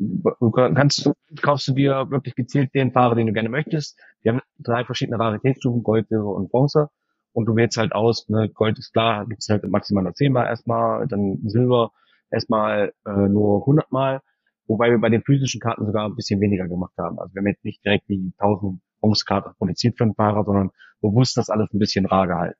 du 0.00 0.50
kannst 0.50 1.04
du, 1.04 1.12
kaufst 1.42 1.68
du 1.68 1.72
dir 1.72 2.10
wirklich 2.10 2.34
gezielt 2.34 2.74
den 2.74 2.92
Fahrer, 2.92 3.14
den 3.14 3.26
du 3.26 3.32
gerne 3.32 3.50
möchtest. 3.50 3.98
Wir 4.22 4.32
haben 4.32 4.40
drei 4.58 4.84
verschiedene 4.84 5.18
Raritätsstufen, 5.18 5.82
Gold, 5.82 6.08
Silber 6.08 6.34
und 6.34 6.50
Bronze. 6.50 6.88
Und 7.32 7.46
du 7.46 7.54
wählst 7.54 7.76
halt 7.76 7.92
aus, 7.92 8.28
ne, 8.28 8.48
Gold 8.48 8.78
ist 8.78 8.92
klar, 8.92 9.26
gibt's 9.26 9.48
halt 9.48 9.68
maximal 9.68 10.02
nur 10.02 10.14
zehnmal 10.14 10.46
erstmal, 10.46 11.06
dann 11.06 11.38
Silber 11.44 11.92
erstmal 12.30 12.92
äh, 13.06 13.10
nur 13.10 13.64
hundertmal, 13.66 14.20
wobei 14.66 14.90
wir 14.90 14.98
bei 14.98 15.10
den 15.10 15.22
physischen 15.22 15.60
Karten 15.60 15.86
sogar 15.86 16.06
ein 16.06 16.16
bisschen 16.16 16.40
weniger 16.40 16.66
gemacht 16.66 16.94
haben. 16.98 17.20
Also 17.20 17.34
wir 17.34 17.40
haben 17.40 17.48
jetzt 17.48 17.64
nicht 17.64 17.84
direkt 17.84 18.08
die 18.08 18.32
1000 18.38 18.80
Bronzekarten 19.00 19.52
produziert 19.58 19.96
für 19.96 20.04
den 20.04 20.14
Fahrer, 20.14 20.44
sondern 20.44 20.70
bewusst 21.00 21.36
das 21.36 21.50
alles 21.50 21.72
ein 21.72 21.78
bisschen 21.78 22.06
rar 22.06 22.26
gehalten. 22.26 22.58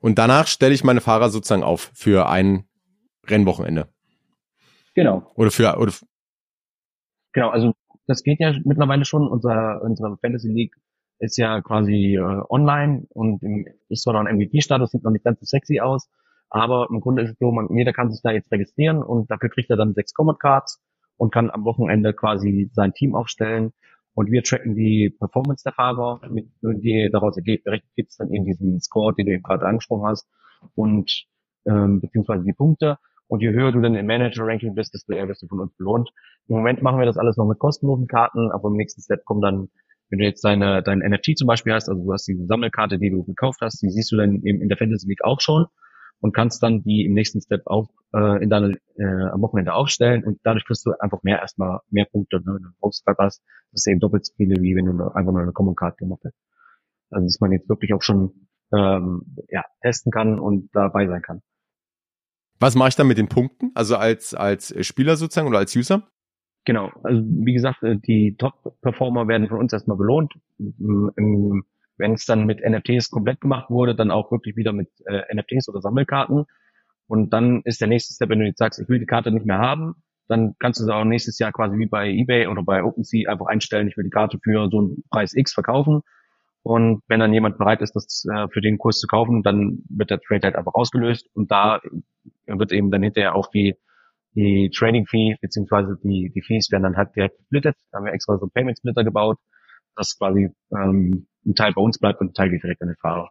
Und 0.00 0.18
danach 0.18 0.48
stelle 0.48 0.74
ich 0.74 0.84
meine 0.84 1.00
Fahrer 1.00 1.30
sozusagen 1.30 1.62
auf 1.62 1.90
für 1.94 2.28
ein 2.28 2.64
Rennwochenende. 3.26 3.93
Genau. 4.94 5.30
Oder 5.34 5.50
für, 5.50 5.76
oder 5.78 5.92
Genau, 7.34 7.50
also 7.50 7.74
das 8.06 8.22
geht 8.22 8.40
ja 8.40 8.54
mittlerweile 8.64 9.04
schon. 9.04 9.26
Unser, 9.28 9.82
unsere 9.82 10.16
Fantasy 10.18 10.48
League 10.48 10.76
ist 11.18 11.36
ja 11.36 11.60
quasi 11.60 12.16
äh, 12.16 12.42
online 12.48 13.06
und 13.10 13.42
im, 13.42 13.66
ist 13.88 14.02
zwar 14.02 14.14
noch 14.14 14.20
ein 14.20 14.36
MVP-Status, 14.36 14.90
sieht 14.90 15.02
noch 15.02 15.10
nicht 15.10 15.24
ganz 15.24 15.40
so 15.40 15.46
sexy 15.46 15.80
aus, 15.80 16.08
aber 16.48 16.88
im 16.90 17.00
Grunde 17.00 17.22
ist 17.22 17.30
es 17.30 17.38
so, 17.38 17.50
man, 17.50 17.68
jeder 17.76 17.92
kann 17.92 18.10
sich 18.10 18.20
da 18.22 18.30
jetzt 18.30 18.50
registrieren 18.52 19.02
und 19.02 19.30
dafür 19.30 19.48
kriegt 19.48 19.70
er 19.70 19.76
dann 19.76 19.94
sechs 19.94 20.14
Common 20.14 20.38
Cards 20.38 20.80
und 21.16 21.32
kann 21.32 21.50
am 21.50 21.64
Wochenende 21.64 22.12
quasi 22.12 22.70
sein 22.72 22.94
Team 22.94 23.14
aufstellen 23.14 23.72
und 24.14 24.30
wir 24.30 24.42
tracken 24.42 24.74
die 24.74 25.10
Performance 25.10 25.64
der 25.64 25.72
Fahrer, 25.72 26.20
mit, 26.28 26.48
die 26.62 27.08
daraus 27.12 27.36
ergibt, 27.36 27.66
gibt 27.96 28.10
es 28.10 28.16
dann 28.16 28.32
eben 28.32 28.44
diesen 28.44 28.80
Score, 28.80 29.14
den 29.14 29.26
du 29.26 29.32
eben 29.32 29.42
gerade 29.42 29.66
angesprochen 29.66 30.06
hast 30.06 30.28
und 30.74 31.26
ähm, 31.66 32.00
beziehungsweise 32.00 32.44
die 32.44 32.52
Punkte 32.52 32.98
und 33.34 33.40
je 33.40 33.50
höher 33.50 33.72
du 33.72 33.80
dann 33.80 33.96
im 33.96 34.06
Manager-Ranking 34.06 34.74
bist, 34.74 34.94
desto 34.94 35.12
eher 35.12 35.28
wirst 35.28 35.42
du 35.42 35.48
von 35.48 35.60
uns 35.60 35.74
belohnt. 35.76 36.10
Im 36.48 36.56
Moment 36.56 36.82
machen 36.82 37.00
wir 37.00 37.06
das 37.06 37.18
alles 37.18 37.36
noch 37.36 37.46
mit 37.46 37.58
kostenlosen 37.58 38.06
Karten, 38.06 38.52
aber 38.52 38.68
im 38.68 38.76
nächsten 38.76 39.02
Step 39.02 39.24
kommt 39.24 39.42
dann, 39.42 39.68
wenn 40.08 40.20
du 40.20 40.24
jetzt 40.24 40.44
deine, 40.44 40.82
dein 40.82 41.00
NFT 41.00 41.36
zum 41.36 41.48
Beispiel 41.48 41.72
hast, 41.72 41.88
also 41.88 42.02
du 42.02 42.12
hast 42.12 42.26
diese 42.28 42.46
Sammelkarte, 42.46 42.98
die 42.98 43.10
du 43.10 43.24
gekauft 43.24 43.58
hast, 43.60 43.82
die 43.82 43.90
siehst 43.90 44.12
du 44.12 44.16
dann 44.16 44.42
eben 44.44 44.60
in 44.60 44.68
der 44.68 44.78
Fantasy 44.78 45.08
League 45.08 45.24
auch 45.24 45.40
schon 45.40 45.66
und 46.20 46.32
kannst 46.32 46.62
dann 46.62 46.82
die 46.84 47.04
im 47.04 47.12
nächsten 47.12 47.40
Step 47.40 47.62
auch 47.66 47.88
äh, 48.14 48.42
in 48.42 48.50
deine, 48.50 48.78
äh, 48.96 49.04
am 49.04 49.42
Wochenende 49.42 49.74
aufstellen 49.74 50.22
und 50.22 50.38
dadurch 50.44 50.64
kriegst 50.64 50.86
du 50.86 50.92
einfach 51.00 51.22
mehr 51.24 51.40
erstmal 51.40 51.80
mehr 51.90 52.04
Punkte, 52.04 52.36
ne, 52.36 52.54
wenn 52.54 52.62
du 52.62 52.68
einen 52.68 53.16
hast. 53.18 53.42
Das 53.72 53.80
ist 53.80 53.88
eben 53.88 53.98
doppelt 54.00 54.26
so 54.26 54.32
viele, 54.36 54.62
wie 54.62 54.76
wenn 54.76 54.86
du 54.86 55.08
einfach 55.08 55.32
nur 55.32 55.42
eine 55.42 55.52
Common 55.52 55.74
Card 55.74 55.98
gemacht 55.98 56.20
hast. 56.24 56.38
Also 57.10 57.26
dass 57.26 57.40
man 57.40 57.50
jetzt 57.50 57.68
wirklich 57.68 57.92
auch 57.94 58.02
schon 58.02 58.46
ähm, 58.72 59.22
ja, 59.48 59.64
testen 59.82 60.12
kann 60.12 60.38
und 60.38 60.70
dabei 60.72 61.08
sein 61.08 61.22
kann. 61.22 61.42
Was 62.60 62.74
mache 62.74 62.90
ich 62.90 62.96
dann 62.96 63.08
mit 63.08 63.18
den 63.18 63.28
Punkten? 63.28 63.70
Also 63.74 63.96
als, 63.96 64.34
als 64.34 64.74
Spieler 64.86 65.16
sozusagen 65.16 65.48
oder 65.48 65.58
als 65.58 65.74
User? 65.76 66.08
Genau, 66.64 66.90
also 67.02 67.22
wie 67.22 67.52
gesagt, 67.52 67.82
äh, 67.82 67.96
die 67.96 68.36
Top-Performer 68.36 69.28
werden 69.28 69.48
von 69.48 69.58
uns 69.58 69.72
erstmal 69.72 69.98
belohnt. 69.98 70.32
Wenn 70.56 72.12
es 72.12 72.24
dann 72.24 72.46
mit 72.46 72.60
NFTs 72.66 73.10
komplett 73.10 73.40
gemacht 73.40 73.70
wurde, 73.70 73.94
dann 73.94 74.10
auch 74.10 74.32
wirklich 74.32 74.56
wieder 74.56 74.72
mit 74.72 74.88
äh, 75.06 75.22
NFTs 75.34 75.68
oder 75.68 75.80
Sammelkarten. 75.80 76.46
Und 77.06 77.30
dann 77.34 77.60
ist 77.64 77.80
der 77.80 77.88
nächste 77.88 78.14
Step, 78.14 78.30
wenn 78.30 78.40
du 78.40 78.46
jetzt 78.46 78.58
sagst, 78.58 78.80
ich 78.80 78.88
will 78.88 78.98
die 78.98 79.06
Karte 79.06 79.30
nicht 79.30 79.44
mehr 79.44 79.58
haben, 79.58 79.96
dann 80.26 80.54
kannst 80.58 80.80
du 80.80 80.84
sie 80.84 80.94
auch 80.94 81.04
nächstes 81.04 81.38
Jahr 81.38 81.52
quasi 81.52 81.76
wie 81.78 81.86
bei 81.86 82.08
eBay 82.08 82.46
oder 82.46 82.62
bei 82.62 82.82
OpenSea 82.82 83.30
einfach 83.30 83.46
einstellen, 83.46 83.88
ich 83.88 83.96
will 83.98 84.04
die 84.04 84.10
Karte 84.10 84.38
für 84.42 84.68
so 84.70 84.78
einen 84.78 85.04
Preis 85.10 85.34
X 85.34 85.52
verkaufen. 85.52 86.00
Und 86.62 87.02
wenn 87.08 87.20
dann 87.20 87.34
jemand 87.34 87.58
bereit 87.58 87.82
ist, 87.82 87.94
das 87.94 88.24
äh, 88.32 88.48
für 88.48 88.62
den 88.62 88.78
Kurs 88.78 88.98
zu 88.98 89.06
kaufen, 89.06 89.42
dann 89.42 89.82
wird 89.90 90.08
der 90.08 90.20
Trade 90.20 90.44
halt 90.44 90.56
einfach 90.56 90.72
ausgelöst 90.72 91.28
und 91.34 91.50
da 91.50 91.82
wird 92.46 92.72
eben 92.72 92.90
dann 92.90 93.02
hinterher 93.02 93.34
auch 93.34 93.48
die, 93.50 93.76
die 94.34 94.70
Trading 94.74 95.06
Fee 95.06 95.36
beziehungsweise 95.40 95.98
die, 96.02 96.30
die 96.34 96.42
Fees 96.42 96.70
werden 96.70 96.82
dann 96.82 96.96
halt 96.96 97.14
direkt 97.16 97.38
gesplittet. 97.38 97.76
Da 97.90 97.98
haben 97.98 98.06
wir 98.06 98.12
extra 98.12 98.38
so 98.38 98.48
Payment 98.48 98.78
Splitter 98.78 99.04
gebaut, 99.04 99.38
dass 99.96 100.18
quasi 100.18 100.50
ähm, 100.72 101.26
ein 101.46 101.54
Teil 101.54 101.72
bei 101.72 101.82
uns 101.82 101.98
bleibt 101.98 102.20
und 102.20 102.30
ein 102.30 102.34
Teil 102.34 102.50
geht 102.50 102.62
direkt 102.62 102.82
an 102.82 102.88
den 102.88 102.96
Fahrer. 102.96 103.30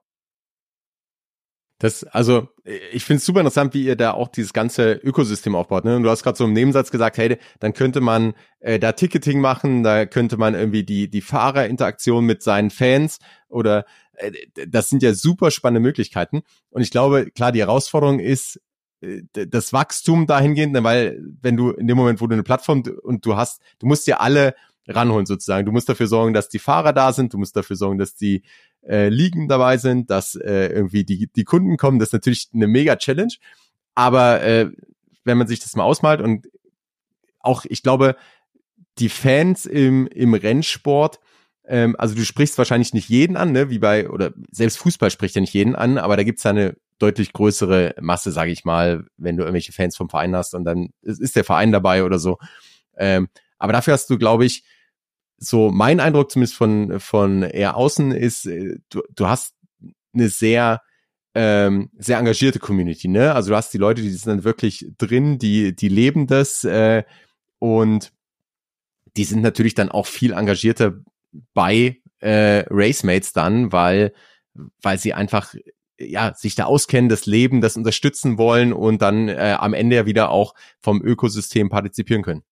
Das, 1.84 2.06
also, 2.06 2.48
ich 2.94 3.04
finde 3.04 3.18
es 3.18 3.26
super 3.26 3.42
interessant, 3.42 3.74
wie 3.74 3.84
ihr 3.84 3.98
da 3.98 4.12
auch 4.12 4.30
dieses 4.30 4.54
ganze 4.54 4.94
Ökosystem 4.94 5.54
aufbaut. 5.54 5.84
Ne? 5.84 5.98
Und 5.98 6.04
du 6.04 6.10
hast 6.10 6.24
gerade 6.24 6.38
so 6.38 6.46
im 6.46 6.54
Nebensatz 6.54 6.92
gesagt, 6.92 7.18
hey, 7.18 7.38
dann 7.60 7.74
könnte 7.74 8.00
man 8.00 8.36
äh, 8.60 8.80
da 8.80 8.94
Ticketing 8.94 9.42
machen, 9.42 9.84
da 9.84 10.06
könnte 10.06 10.38
man 10.38 10.56
irgendwie 10.56 10.86
die, 10.86 11.10
die 11.10 11.20
Fahrerinteraktion 11.20 12.26
mit 12.26 12.42
seinen 12.42 12.70
Fans 12.70 13.20
oder 13.50 13.86
äh, 14.14 14.32
das 14.66 14.88
sind 14.88 15.04
ja 15.04 15.14
super 15.14 15.52
spannende 15.52 15.82
Möglichkeiten. 15.82 16.44
Und 16.70 16.84
ich 16.84 16.92
glaube, 16.92 17.32
klar, 17.32 17.52
die 17.52 17.60
Herausforderung 17.60 18.20
ist, 18.20 18.62
das 19.34 19.74
Wachstum 19.74 20.28
dahingehend, 20.28 20.74
ne, 20.74 20.84
weil 20.84 21.22
wenn 21.42 21.58
du 21.58 21.72
in 21.72 21.88
dem 21.88 21.98
Moment, 21.98 22.22
wo 22.22 22.28
du 22.28 22.34
eine 22.34 22.44
Plattform 22.44 22.84
und 23.04 23.26
du 23.26 23.36
hast, 23.36 23.62
du 23.80 23.88
musst 23.88 24.08
dir 24.08 24.22
alle 24.22 24.56
ranholen 24.88 25.26
sozusagen. 25.26 25.66
Du 25.66 25.72
musst 25.72 25.90
dafür 25.90 26.08
sorgen, 26.08 26.34
dass 26.34 26.50
die 26.50 26.60
Fahrer 26.60 26.94
da 26.94 27.14
sind, 27.14 27.34
du 27.34 27.38
musst 27.38 27.56
dafür 27.56 27.76
sorgen, 27.76 27.98
dass 27.98 28.16
die 28.16 28.44
äh, 28.86 29.10
Ligen 29.10 29.48
dabei 29.48 29.78
sind, 29.78 30.10
dass 30.10 30.36
äh, 30.36 30.68
irgendwie 30.68 31.06
die, 31.06 31.28
die 31.28 31.44
Kunden 31.44 31.78
kommen. 31.78 32.00
Das 32.00 32.10
ist 32.10 32.14
natürlich 32.14 32.50
eine 32.54 32.68
mega 32.68 32.96
Challenge. 32.96 33.34
Aber 33.96 34.42
äh, 34.44 34.72
wenn 35.24 35.38
man 35.38 35.48
sich 35.48 35.60
das 35.60 35.76
mal 35.76 35.84
ausmalt 35.84 36.22
und 36.22 36.50
auch, 37.40 37.66
ich 37.66 37.84
glaube, 37.84 38.16
die 39.00 39.10
Fans 39.10 39.66
im, 39.66 40.08
im 40.08 40.34
Rennsport, 40.34 41.20
ähm, 41.66 41.96
also 41.98 42.16
du 42.16 42.26
sprichst 42.26 42.58
wahrscheinlich 42.58 42.94
nicht 42.94 43.10
jeden 43.10 43.38
an, 43.38 43.52
ne, 43.52 43.70
wie 43.70 43.80
bei, 43.80 44.10
oder 44.10 44.34
selbst 44.52 44.78
Fußball 44.80 45.12
spricht 45.12 45.36
ja 45.36 45.42
nicht 45.42 45.54
jeden 45.54 45.76
an, 45.76 45.98
aber 45.98 46.18
da 46.18 46.24
gibt's 46.24 46.44
ja 46.44 46.52
eine 46.52 46.76
deutlich 47.00 47.34
größere 47.34 47.96
Masse, 48.00 48.32
sage 48.32 48.52
ich 48.52 48.66
mal, 48.66 49.06
wenn 49.18 49.38
du 49.38 49.44
irgendwelche 49.44 49.74
Fans 49.74 49.98
vom 49.98 50.10
Verein 50.10 50.36
hast 50.36 50.54
und 50.54 50.66
dann 50.66 50.90
ist 51.02 51.36
der 51.36 51.44
Verein 51.44 51.72
dabei 51.72 52.04
oder 52.04 52.20
so. 52.20 52.38
Ähm, 52.98 53.28
aber 53.58 53.74
dafür 53.74 53.94
hast 53.94 54.10
du, 54.10 54.18
glaube 54.18 54.46
ich, 54.46 54.64
so 55.38 55.72
mein 55.72 56.00
Eindruck 56.00 56.32
zumindest 56.32 56.56
von, 56.56 57.00
von 57.00 57.44
eher 57.44 57.76
außen 57.76 58.12
ist, 58.12 58.46
äh, 58.46 58.78
du, 58.90 59.02
du 59.16 59.28
hast 59.28 59.56
eine 60.14 60.30
sehr, 60.30 60.82
ähm, 61.36 61.90
sehr 61.98 62.20
engagierte 62.20 62.60
Community, 62.60 63.08
ne? 63.08 63.34
Also 63.34 63.50
du 63.50 63.56
hast 63.56 63.74
die 63.74 63.78
Leute, 63.78 64.02
die 64.02 64.10
sind 64.10 64.28
dann 64.28 64.44
wirklich 64.44 64.86
drin, 64.98 65.40
die, 65.40 65.76
die 65.76 65.90
leben 65.90 66.28
das 66.28 66.64
äh, 66.64 67.04
und 67.60 68.14
die 69.18 69.26
sind 69.26 69.42
natürlich 69.42 69.76
dann 69.76 69.90
auch 69.90 70.08
viel 70.08 70.34
engagierter 70.34 70.94
bei 71.54 71.98
äh, 72.20 72.66
Racemates 72.70 73.34
dann, 73.34 73.72
weil, 73.72 74.14
weil 74.82 74.98
sie 74.98 75.14
einfach 75.14 75.56
ja, 76.06 76.34
sich 76.34 76.56
da 76.56 76.66
auskennen, 76.66 77.10
das 77.10 77.26
Leben, 77.26 77.62
das 77.62 77.78
unterstützen 77.78 78.38
wollen 78.38 78.74
und 78.74 79.02
dann 79.02 79.30
äh, 79.30 79.56
am 79.60 79.74
Ende 79.74 79.96
ja 79.96 80.06
wieder 80.06 80.30
auch 80.30 80.54
vom 80.80 81.02
Ökosystem 81.02 81.70
partizipieren 81.70 82.24
können. 82.24 82.44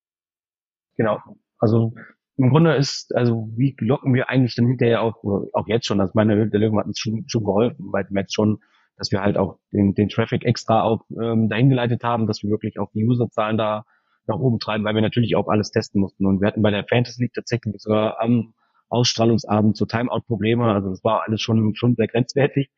Genau. 0.97 1.19
Also 1.57 1.93
im 2.37 2.49
Grunde 2.49 2.75
ist, 2.75 3.13
also 3.15 3.49
wie 3.55 3.75
locken 3.79 4.13
wir 4.13 4.29
eigentlich 4.29 4.55
dann 4.55 4.67
hinterher 4.67 5.01
auch, 5.01 5.23
auch 5.53 5.67
jetzt 5.67 5.85
schon, 5.85 6.01
also 6.01 6.11
meine 6.15 6.49
der 6.49 6.59
Löwen 6.59 6.79
hat 6.79 6.87
uns 6.87 6.99
schon, 6.99 7.25
schon 7.27 7.43
geholfen, 7.43 7.91
weil 7.91 8.07
wir 8.09 8.21
jetzt 8.21 8.33
schon, 8.33 8.59
dass 8.97 9.11
wir 9.11 9.21
halt 9.21 9.37
auch 9.37 9.59
den, 9.71 9.93
den 9.93 10.09
Traffic 10.09 10.43
extra 10.45 10.81
auch 10.81 11.05
ähm, 11.21 11.49
dahin 11.49 11.69
geleitet 11.69 12.03
haben, 12.03 12.27
dass 12.27 12.41
wir 12.43 12.49
wirklich 12.49 12.79
auch 12.79 12.91
die 12.93 13.05
Userzahlen 13.05 13.57
da 13.57 13.85
nach 14.27 14.37
oben 14.37 14.59
treiben, 14.59 14.83
weil 14.83 14.95
wir 14.95 15.01
natürlich 15.01 15.35
auch 15.35 15.47
alles 15.47 15.71
testen 15.71 16.01
mussten. 16.01 16.25
Und 16.25 16.41
wir 16.41 16.47
hatten 16.47 16.61
bei 16.61 16.71
der 16.71 16.85
Fantasy 16.87 17.23
League 17.23 17.33
tatsächlich 17.33 17.75
sogar 17.79 18.19
am 18.19 18.53
Ausstrahlungsabend 18.89 19.77
so 19.77 19.85
Timeout-Probleme. 19.85 20.65
Also 20.65 20.89
das 20.89 21.03
war 21.03 21.23
alles 21.25 21.41
schon, 21.41 21.75
schon 21.75 21.95
sehr 21.95 22.07
grenzwertig. 22.07 22.69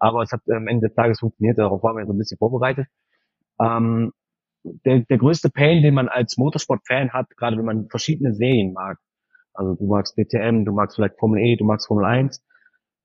Aber 0.00 0.22
es 0.22 0.32
hat 0.32 0.40
am 0.50 0.66
Ende 0.66 0.88
des 0.88 0.96
Tages 0.96 1.20
funktioniert. 1.20 1.58
Darauf 1.58 1.82
waren 1.82 1.96
wir 1.96 2.06
so 2.06 2.12
ein 2.12 2.18
bisschen 2.18 2.38
vorbereitet. 2.38 2.86
Ähm, 3.60 4.12
der, 4.64 5.00
der 5.00 5.18
größte 5.18 5.50
Pain, 5.50 5.82
den 5.82 5.94
man 5.94 6.08
als 6.08 6.36
Motorsport-Fan 6.36 7.12
hat, 7.12 7.28
gerade 7.36 7.56
wenn 7.56 7.64
man 7.64 7.88
verschiedene 7.88 8.34
Serien 8.34 8.72
mag, 8.72 8.98
also 9.54 9.74
du 9.74 9.86
magst 9.86 10.16
DTM, 10.16 10.64
du 10.64 10.72
magst 10.72 10.96
vielleicht 10.96 11.18
Formel 11.18 11.40
E, 11.40 11.56
du 11.56 11.64
magst 11.64 11.86
Formel 11.86 12.04
1. 12.04 12.42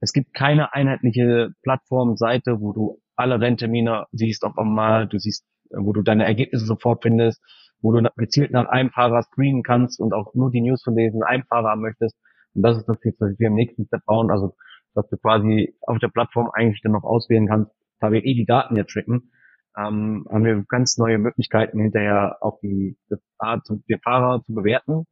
Es 0.02 0.14
gibt 0.14 0.34
keine 0.34 0.74
einheitliche 0.74 1.52
Plattform, 1.64 2.18
Seite, 2.18 2.60
wo 2.60 2.74
du 2.74 3.02
alle 3.16 3.40
Renntermine 3.40 4.06
siehst 4.12 4.44
auf 4.44 4.58
einmal, 4.58 5.08
du 5.08 5.18
siehst, 5.18 5.46
wo 5.72 5.94
du 5.94 6.02
deine 6.02 6.26
Ergebnisse 6.26 6.66
sofort 6.66 7.04
findest, 7.04 7.42
wo 7.82 7.92
du 7.92 8.08
gezielt 8.18 8.52
nach 8.52 8.68
einem 8.68 8.92
Fahrer 8.92 9.24
screenen 9.24 9.64
kannst 9.64 10.00
und 10.00 10.14
auch 10.14 10.34
nur 10.34 10.52
die 10.52 10.62
News 10.62 10.84
von 10.84 10.96
diesen 10.96 11.24
einem 11.24 11.44
Fahrer 11.46 11.70
haben 11.70 11.82
möchtest. 11.82 12.16
Und 12.54 12.62
das 12.62 12.78
ist 12.78 12.88
das, 12.88 12.98
was 13.20 13.40
wir 13.40 13.48
im 13.48 13.56
nächsten 13.56 13.86
Step 13.86 14.06
bauen. 14.06 14.32
Also, 14.32 14.56
dass 14.96 15.08
du 15.10 15.18
quasi 15.18 15.76
auf 15.82 16.00
der 16.00 16.08
Plattform 16.08 16.50
eigentlich 16.54 16.82
dann 16.82 16.94
noch 16.94 17.04
auswählen 17.04 17.48
kannst, 17.48 17.72
da 18.00 18.12
wir 18.12 18.24
eh 18.24 18.34
die 18.34 18.46
Daten 18.46 18.76
jetzt 18.76 18.94
tracken, 18.94 19.32
ähm, 19.78 20.26
haben 20.30 20.46
wir 20.46 20.64
ganz 20.68 20.98
neue 20.98 21.18
Möglichkeiten 21.18 21.80
hinterher 21.80 22.38
auch 22.42 22.60
die, 22.62 22.98
das 23.10 23.20
Art, 23.38 23.68
den 23.70 24.00
Fahrer 24.00 24.44
zu 24.46 24.54
bewerten 24.54 25.06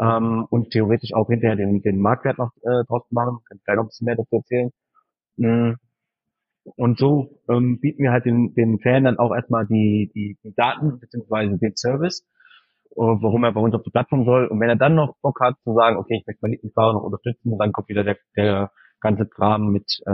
ähm, 0.00 0.46
und 0.50 0.70
theoretisch 0.70 1.12
auch 1.14 1.28
hinterher 1.28 1.56
den, 1.56 1.82
den 1.82 2.00
Marktwert 2.00 2.38
noch 2.38 2.52
äh, 2.62 2.84
draus 2.88 3.04
machen. 3.10 3.38
Kann 3.46 3.58
ich 3.58 3.64
gleich 3.64 3.76
noch 3.76 3.84
ein 3.84 3.88
bisschen 3.88 4.06
mehr 4.06 4.16
dazu 4.16 4.36
erzählen. 4.36 4.70
Mhm. 5.36 5.76
Und 6.76 6.98
so 6.98 7.40
ähm, 7.48 7.78
bieten 7.80 8.02
wir 8.02 8.10
halt 8.10 8.24
den, 8.24 8.54
den 8.54 8.80
Fan 8.80 9.04
dann 9.04 9.18
auch 9.18 9.34
erstmal 9.34 9.66
die, 9.66 10.10
die, 10.14 10.36
die 10.42 10.54
Daten 10.54 10.98
beziehungsweise 10.98 11.58
den 11.58 11.76
Service, 11.76 12.26
äh, 12.90 12.96
warum 12.96 13.44
er 13.44 13.52
bei 13.52 13.60
uns 13.60 13.74
auf 13.74 13.82
die 13.82 13.90
Plattform 13.90 14.24
soll. 14.24 14.46
Und 14.46 14.58
wenn 14.60 14.70
er 14.70 14.76
dann 14.76 14.94
noch 14.94 15.16
Bock 15.22 15.40
hat 15.40 15.56
zu 15.62 15.74
sagen, 15.74 15.96
okay, 15.96 16.18
ich 16.20 16.26
möchte 16.26 16.40
meinen 16.42 16.52
Lieblingsfahrer 16.52 16.94
noch 16.94 17.02
unterstützen, 17.02 17.56
dann 17.58 17.72
kommt 17.72 17.88
wieder 17.88 18.02
der, 18.02 18.16
der 18.36 18.72
ganze 19.06 19.26
Kram 19.26 19.70
mit, 19.70 20.00
äh, 20.04 20.10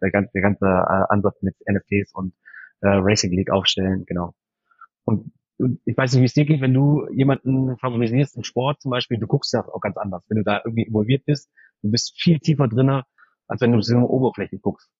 der 0.00 0.10
ganze, 0.10 0.30
der 0.32 0.42
ganze 0.42 0.64
äh, 0.66 1.04
Ansatz 1.08 1.42
mit 1.42 1.54
NFTs 1.68 2.14
und 2.14 2.32
äh, 2.80 2.88
Racing 2.88 3.32
League 3.32 3.50
aufstellen, 3.50 4.04
genau. 4.06 4.34
Und, 5.04 5.32
und 5.58 5.80
ich 5.84 5.96
weiß 5.96 6.12
nicht, 6.12 6.22
wie 6.22 6.26
es 6.26 6.34
dir 6.34 6.44
geht, 6.44 6.60
wenn 6.60 6.74
du 6.74 7.06
jemanden 7.10 7.76
favorisierst 7.78 8.36
im 8.36 8.44
Sport 8.44 8.80
zum 8.80 8.90
Beispiel, 8.90 9.18
du 9.18 9.26
guckst 9.26 9.52
ja 9.52 9.64
auch 9.66 9.80
ganz 9.80 9.96
anders. 9.96 10.24
Wenn 10.28 10.38
du 10.38 10.44
da 10.44 10.60
irgendwie 10.64 10.84
involviert 10.84 11.24
bist, 11.26 11.50
du 11.82 11.90
bist 11.90 12.14
viel 12.18 12.38
tiefer 12.38 12.68
drinne, 12.68 13.04
als 13.46 13.60
wenn 13.60 13.72
du 13.72 13.80
so 13.80 13.96
eine 13.96 14.06
Oberfläche 14.06 14.58
guckst. 14.58 14.90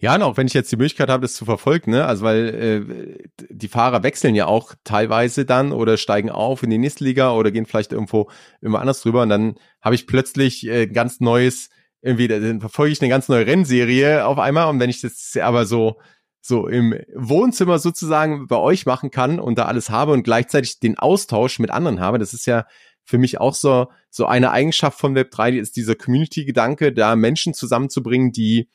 Ja, 0.00 0.14
und 0.14 0.22
auch 0.22 0.36
wenn 0.36 0.46
ich 0.46 0.54
jetzt 0.54 0.70
die 0.70 0.76
Möglichkeit 0.76 1.08
habe, 1.08 1.22
das 1.22 1.34
zu 1.34 1.44
verfolgen, 1.44 1.90
ne? 1.90 2.04
also 2.04 2.24
weil 2.24 2.46
äh, 2.54 3.28
die 3.50 3.66
Fahrer 3.66 4.04
wechseln 4.04 4.36
ja 4.36 4.46
auch 4.46 4.74
teilweise 4.84 5.44
dann 5.44 5.72
oder 5.72 5.96
steigen 5.96 6.30
auf 6.30 6.62
in 6.62 6.70
die 6.70 6.78
nächste 6.78 7.02
Liga 7.02 7.32
oder 7.32 7.50
gehen 7.50 7.66
vielleicht 7.66 7.92
irgendwo 7.92 8.30
immer 8.60 8.80
anders 8.80 9.02
drüber 9.02 9.22
und 9.22 9.28
dann 9.28 9.56
habe 9.80 9.96
ich 9.96 10.06
plötzlich 10.06 10.64
äh, 10.68 10.86
ganz 10.86 11.18
neues, 11.18 11.70
irgendwie, 12.02 12.28
dann 12.28 12.60
verfolge 12.60 12.92
ich 12.92 13.00
eine 13.00 13.08
ganz 13.08 13.28
neue 13.28 13.46
Rennserie 13.46 14.24
auf 14.24 14.38
einmal 14.38 14.68
und 14.68 14.80
wenn 14.80 14.90
ich 14.90 15.00
das 15.00 15.36
aber 15.40 15.66
so 15.66 15.98
so 16.40 16.68
im 16.68 16.94
Wohnzimmer 17.14 17.78
sozusagen 17.78 18.46
bei 18.46 18.56
euch 18.56 18.86
machen 18.86 19.10
kann 19.10 19.40
und 19.40 19.58
da 19.58 19.64
alles 19.64 19.90
habe 19.90 20.12
und 20.12 20.22
gleichzeitig 20.22 20.78
den 20.78 20.98
Austausch 20.98 21.58
mit 21.58 21.70
anderen 21.70 22.00
habe, 22.00 22.18
das 22.18 22.32
ist 22.32 22.46
ja 22.46 22.66
für 23.04 23.18
mich 23.18 23.40
auch 23.40 23.54
so 23.54 23.88
so 24.10 24.26
eine 24.26 24.52
Eigenschaft 24.52 24.98
von 24.98 25.16
Web3, 25.16 25.50
die 25.50 25.58
ist 25.58 25.76
dieser 25.76 25.94
Community-Gedanke, 25.94 26.92
da 26.92 27.16
Menschen 27.16 27.54
zusammenzubringen, 27.54 28.32
die 28.32 28.68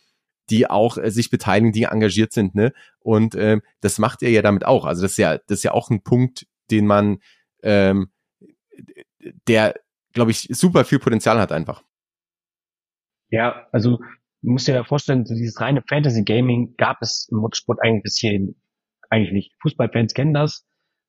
die 0.49 0.69
auch 0.69 0.97
äh, 0.97 1.09
sich 1.12 1.29
beteiligen, 1.29 1.71
die 1.71 1.83
engagiert 1.83 2.33
sind, 2.33 2.55
ne? 2.55 2.73
Und 2.99 3.36
ähm, 3.36 3.62
das 3.81 3.97
macht 3.97 4.21
ihr 4.21 4.29
ja 4.29 4.41
damit 4.41 4.65
auch. 4.65 4.86
Also 4.86 5.01
das 5.01 5.12
ist 5.12 5.17
ja, 5.17 5.38
das 5.38 5.59
ist 5.59 5.63
ja 5.63 5.71
auch 5.71 5.89
ein 5.89 6.03
Punkt, 6.03 6.47
den 6.69 6.86
man, 6.86 7.19
ähm, 7.62 8.09
der, 9.47 9.75
glaube 10.12 10.31
ich, 10.31 10.49
super 10.51 10.83
viel 10.86 10.99
Potenzial 10.99 11.39
hat 11.39 11.51
einfach. 11.51 11.83
Ja, 13.34 13.67
also 13.72 13.98
du 13.98 14.52
musst 14.52 14.67
dir 14.67 14.76
ja 14.76 14.84
vorstellen, 14.84 15.26
so 15.26 15.34
dieses 15.34 15.60
reine 15.60 15.82
Fantasy 15.88 16.24
Gaming 16.24 16.76
gab 16.78 16.98
es 17.02 17.28
im 17.32 17.39
Motorsport 17.39 17.80
eigentlich 17.82 18.04
bis 18.04 18.17
hierhin 18.17 18.56
eigentlich 19.10 19.34
nicht. 19.34 19.56
Fußballfans 19.62 20.13
kennen 20.13 20.34
das. 20.34 20.65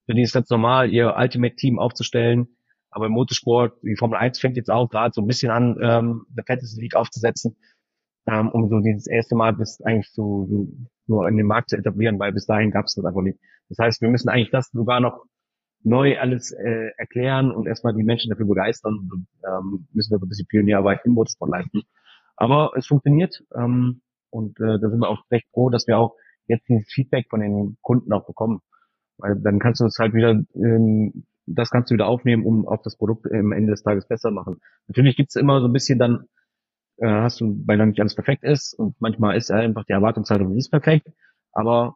Für 0.06 0.14
die 0.14 0.22
ist 0.22 0.34
ganz 0.34 0.48
normal, 0.50 0.90
ihr 0.90 1.14
Ultimate 1.16 1.56
Team 1.56 1.78
aufzustellen. 1.78 2.48
Aber 2.90 3.06
im 3.06 3.12
Motorsport, 3.12 3.78
die 3.82 3.96
Formel 3.96 4.18
1 4.18 4.38
fängt 4.38 4.56
jetzt 4.56 4.70
auch 4.70 4.88
gerade 4.88 5.12
so 5.12 5.20
ein 5.20 5.26
bisschen 5.26 5.50
an, 5.50 5.76
ähm, 5.82 6.26
eine 6.32 6.44
Fantasy 6.46 6.80
League 6.80 6.94
aufzusetzen 6.94 7.56
ähm, 8.26 8.48
um 8.50 8.68
so 8.68 8.80
dieses 8.80 9.06
erste 9.06 9.34
Mal 9.34 9.52
bis 9.52 9.80
eigentlich 9.82 10.10
so, 10.12 10.46
so 10.46 10.68
nur 11.06 11.28
in 11.28 11.36
den 11.36 11.46
Markt 11.46 11.70
zu 11.70 11.76
etablieren, 11.76 12.18
weil 12.18 12.32
bis 12.32 12.46
dahin 12.46 12.70
gab 12.70 12.86
es 12.86 12.94
das 12.94 13.04
einfach 13.04 13.22
nicht. 13.22 13.38
Das 13.68 13.78
heißt, 13.78 14.00
wir 14.00 14.08
müssen 14.08 14.28
eigentlich 14.28 14.50
das 14.50 14.70
sogar 14.70 15.00
noch 15.00 15.24
neu 15.82 16.18
alles 16.18 16.52
äh, 16.52 16.90
erklären 16.96 17.50
und 17.50 17.66
erstmal 17.66 17.94
die 17.94 18.02
Menschen 18.02 18.30
dafür 18.30 18.46
begeistern 18.46 18.94
und 19.12 19.26
ähm, 19.46 19.86
müssen 19.92 20.12
wir 20.12 20.18
so 20.18 20.24
ein 20.24 20.28
bisschen 20.28 20.46
Pionierarbeit 20.46 21.00
im 21.04 21.12
Motorsport 21.12 21.50
leisten. 21.50 21.82
Aber 22.36 22.72
es 22.76 22.86
funktioniert 22.86 23.42
ähm, 23.56 24.02
und 24.30 24.58
äh, 24.60 24.78
da 24.80 24.90
sind 24.90 25.00
wir 25.00 25.08
auch 25.08 25.22
recht 25.30 25.48
froh, 25.52 25.70
dass 25.70 25.86
wir 25.86 25.98
auch 25.98 26.16
jetzt 26.46 26.68
dieses 26.68 26.92
Feedback 26.92 27.26
von 27.30 27.40
den 27.40 27.76
Kunden 27.80 28.12
auch 28.12 28.26
bekommen. 28.26 28.60
Weil 29.18 29.36
dann 29.36 29.60
kannst 29.60 29.80
du 29.80 29.86
es 29.86 29.98
halt 29.98 30.12
wieder, 30.14 30.42
ähm, 30.54 31.24
das 31.46 31.70
kannst 31.70 31.90
du 31.90 31.94
wieder 31.94 32.06
aufnehmen, 32.06 32.44
um 32.44 32.66
auch 32.66 32.82
das 32.82 32.96
Produkt 32.96 33.30
am 33.32 33.52
Ende 33.52 33.70
des 33.70 33.82
Tages 33.82 34.08
besser 34.08 34.30
machen. 34.30 34.60
Natürlich 34.88 35.16
gibt's 35.16 35.36
immer 35.36 35.60
so 35.60 35.68
ein 35.68 35.72
bisschen 35.72 35.98
dann 35.98 36.24
äh, 36.98 37.08
hast 37.08 37.40
du, 37.40 37.62
weil 37.66 37.78
dann 37.78 37.90
nicht 37.90 38.00
alles 38.00 38.14
perfekt 38.14 38.44
ist 38.44 38.74
und 38.74 39.00
manchmal 39.00 39.36
ist 39.36 39.50
einfach 39.50 39.84
die 39.84 39.92
Erwartungshaltung 39.92 40.52
nicht 40.52 40.70
perfekt, 40.70 41.08
aber 41.52 41.94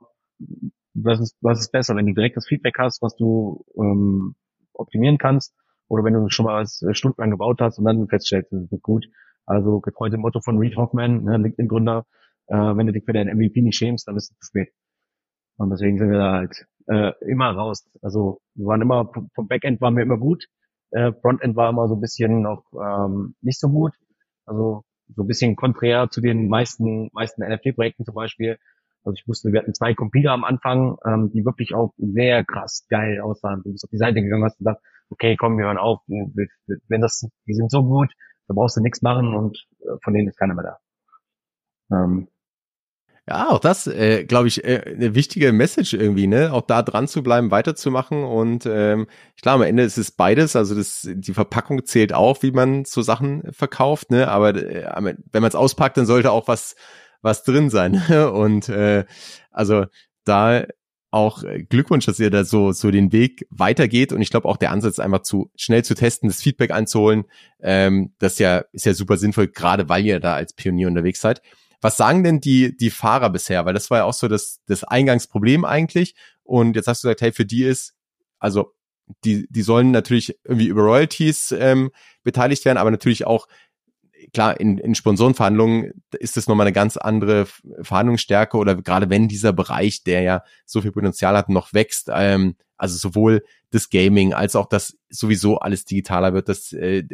was 0.95 1.21
ist, 1.21 1.37
was 1.41 1.61
ist 1.61 1.73
besser, 1.73 1.95
wenn 1.97 2.07
du 2.07 2.15
direkt 2.15 2.37
das 2.37 2.47
Feedback 2.47 2.77
hast, 2.79 3.03
was 3.03 3.15
du 3.17 3.65
ähm, 3.77 4.35
optimieren 4.73 5.19
kannst, 5.19 5.55
oder 5.89 6.05
wenn 6.05 6.15
du 6.15 6.29
schon 6.29 6.47
mal 6.47 6.63
was 6.63 6.83
äh, 6.83 6.95
stundenlang 6.95 7.31
gebaut 7.31 7.61
hast 7.61 7.79
und 7.79 7.85
dann 7.85 8.09
feststellst, 8.09 8.53
das 8.53 8.71
ist 8.71 8.83
gut. 8.83 9.07
Also 9.49 9.81
getreu 9.81 10.11
dem 10.11 10.21
Motto 10.21 10.41
von 10.41 10.59
Reed 10.59 10.77
Hoffman, 10.77 11.25
ne, 11.25 11.39
LinkedIn-Gründer, 11.39 12.05
äh, 12.49 12.55
wenn 12.55 12.87
du 12.87 12.93
dich 12.93 13.05
für 13.05 13.15
deinen 13.15 13.35
MVP 13.37 13.63
nicht 13.63 13.77
schämst, 13.77 14.07
dann 14.07 14.17
ist 14.17 14.31
es 14.31 14.39
zu 14.39 14.47
spät. 14.47 14.73
Und 15.57 15.71
deswegen 15.71 15.99
sind 15.99 16.11
wir 16.11 16.19
da 16.19 16.33
halt 16.33 16.67
äh, 16.87 17.13
immer 17.27 17.51
raus. 17.51 17.89
Also 18.03 18.41
wir 18.55 18.67
waren 18.67 18.83
immer, 18.83 19.11
vom 19.35 19.49
Backend 19.49 19.81
waren 19.81 19.97
wir 19.97 20.03
immer 20.03 20.19
gut, 20.19 20.45
äh, 20.91 21.13
Frontend 21.21 21.57
war 21.57 21.71
immer 21.71 21.89
so 21.89 21.95
ein 21.95 22.01
bisschen 22.01 22.43
noch 22.43 22.65
ähm, 22.75 23.35
nicht 23.41 23.59
so 23.59 23.69
gut. 23.69 23.95
Also 24.45 24.85
so 25.15 25.23
ein 25.23 25.27
bisschen 25.27 25.57
konträr 25.57 26.11
zu 26.11 26.21
den 26.21 26.49
meisten, 26.49 27.09
meisten 27.13 27.43
NFT-Projekten 27.43 28.05
zum 28.05 28.15
Beispiel. 28.15 28.59
Also 29.03 29.15
ich 29.15 29.27
wusste, 29.27 29.53
wir 29.53 29.61
hatten 29.61 29.75
zwei 29.75 29.95
Computer 29.95 30.33
am 30.33 30.45
Anfang, 30.45 30.97
ähm, 31.07 31.31
die 31.33 31.45
wirklich 31.45 31.75
auch 31.75 31.95
sehr 31.97 32.45
krass 32.45 32.87
geil 32.91 33.21
aussahen. 33.21 33.63
Du 33.65 33.73
bist 33.73 33.85
auf 33.85 33.91
die 33.91 33.99
Seite 33.99 34.21
gegangen 34.23 34.45
hast 34.45 34.61
und 34.61 34.67
gesagt, 34.67 34.83
okay, 35.09 35.37
komm, 35.37 35.57
wir 35.57 35.65
hören 35.65 35.79
auf. 35.79 36.01
Wenn 36.07 37.01
das, 37.01 37.27
die 37.47 37.55
sind 37.55 37.71
so 37.71 37.83
gut, 37.85 38.13
da 38.49 38.55
brauchst 38.55 38.77
du 38.77 38.81
nichts 38.81 39.03
machen 39.03 39.35
und 39.35 39.67
äh, 39.81 39.97
von 40.03 40.15
denen 40.15 40.29
ist 40.29 40.39
keiner 40.39 40.55
mehr 40.55 40.79
da. 41.91 41.97
Ähm, 41.97 42.29
ja, 43.29 43.51
auch 43.51 43.59
das, 43.59 43.87
äh, 43.87 44.25
glaube 44.25 44.49
ich, 44.49 44.65
äh, 44.65 44.83
eine 44.87 45.15
wichtige 45.15 45.53
Message 45.53 45.93
irgendwie, 45.93 46.27
ne? 46.27 46.51
Auch 46.53 46.63
da 46.63 46.83
dran 46.83 47.09
zu 47.09 47.23
bleiben, 47.23 47.51
weiterzumachen. 47.51 48.25
Und 48.25 48.65
ähm, 48.65 49.07
glaube, 49.43 49.65
am 49.65 49.69
Ende 49.69 49.83
ist 49.83 49.99
es 49.99 50.11
beides. 50.11 50.57
Also 50.57 50.75
das, 50.75 51.07
die 51.07 51.35
Verpackung 51.35 51.85
zählt 51.85 52.15
auch, 52.15 52.43
wie 52.43 52.53
man 52.53 52.87
so 52.87 53.03
Sachen 53.03 53.43
verkauft, 53.53 54.11
ne? 54.11 54.29
Aber 54.29 54.55
äh, 54.55 54.87
wenn 55.31 55.43
man 55.43 55.49
es 55.49 55.55
auspackt, 55.55 55.99
dann 55.99 56.07
sollte 56.07 56.31
auch 56.33 56.49
was, 56.49 56.75
was 57.21 57.45
drin 57.45 57.69
sein. 57.69 57.97
Und 58.33 58.71
äh, 58.71 59.05
also 59.51 59.85
da 60.25 60.65
auch 61.11 61.43
Glückwunsch, 61.69 62.07
dass 62.07 62.21
ihr 62.21 62.31
da 62.31 62.45
so, 62.45 62.73
so 62.73 62.91
den 62.91 63.13
Weg 63.13 63.47
weitergeht. 63.51 64.13
Und 64.13 64.21
ich 64.21 64.31
glaube 64.31 64.49
auch 64.49 64.57
der 64.57 64.71
Ansatz 64.71 64.99
einfach 64.99 65.23
zu 65.23 65.51
schnell 65.57 65.85
zu 65.85 65.95
testen, 65.95 66.29
das 66.29 66.43
Feedback 66.43 66.71
einzuholen, 66.71 67.25
ähm, 67.61 68.13
das 68.19 68.39
ja, 68.39 68.65
ist 68.73 68.87
ja 68.87 68.95
super 68.95 69.17
sinnvoll, 69.17 69.49
gerade 69.49 69.89
weil 69.89 70.05
ihr 70.05 70.21
da 70.21 70.35
als 70.35 70.53
Pionier 70.53 70.89
unterwegs 70.89 71.21
seid. 71.21 71.41
Was 71.81 71.97
sagen 71.97 72.25
denn 72.25 72.41
die, 72.41 72.77
die 72.77 72.91
Fahrer 72.91 73.31
bisher? 73.31 73.65
Weil 73.65 73.75
das 73.75 73.91
war 73.91 73.99
ja 73.99 74.05
auch 74.05 74.15
so 74.15 74.29
das, 74.29 74.61
das 74.67 74.85
Eingangsproblem 74.85 75.65
eigentlich. 75.65 76.15
Und 76.43 76.77
jetzt 76.77 76.89
hast 76.89 77.05
du 77.05 77.09
gesagt, 77.09 77.21
hey, 77.23 77.33
für 77.33 77.47
die 77.47 77.65
ist, 77.65 77.95
also 78.39 78.75
die, 79.25 79.47
die 79.49 79.63
sollen 79.63 79.91
natürlich 79.91 80.39
irgendwie 80.45 80.69
über 80.69 80.83
Royalties 80.83 81.53
ähm, 81.53 81.91
beteiligt 82.25 82.65
werden, 82.65 82.79
aber 82.79 82.91
natürlich 82.91 83.27
auch, 83.27 83.49
klar, 84.33 84.59
in, 84.59 84.79
in 84.79 84.95
Sponsorenverhandlungen 84.95 85.93
ist 86.19 86.37
das 86.37 86.47
nochmal 86.47 86.67
eine 86.67 86.75
ganz 86.75 86.97
andere 86.97 87.47
Verhandlungsstärke 87.81 88.57
oder 88.57 88.77
gerade 88.77 89.11
wenn 89.11 89.29
dieser 89.29 89.53
Bereich, 89.53 90.05
der 90.05 90.23
ja 90.23 90.43
so 90.65 90.81
viel 90.81 90.93
Potenzial 90.93 91.37
hat, 91.37 91.49
noch 91.49 91.73
wächst, 91.73 92.11
ähm, 92.13 92.57
also 92.77 92.97
sowohl 92.97 93.43
das 93.71 93.91
Gaming 93.91 94.35
als 94.35 94.57
auch 94.57 94.67
das 94.67 94.97
sowieso 95.11 95.59
alles 95.59 95.85
digitaler 95.85 96.33
wird, 96.33 96.49
dass 96.49 96.73
äh, 96.73 97.05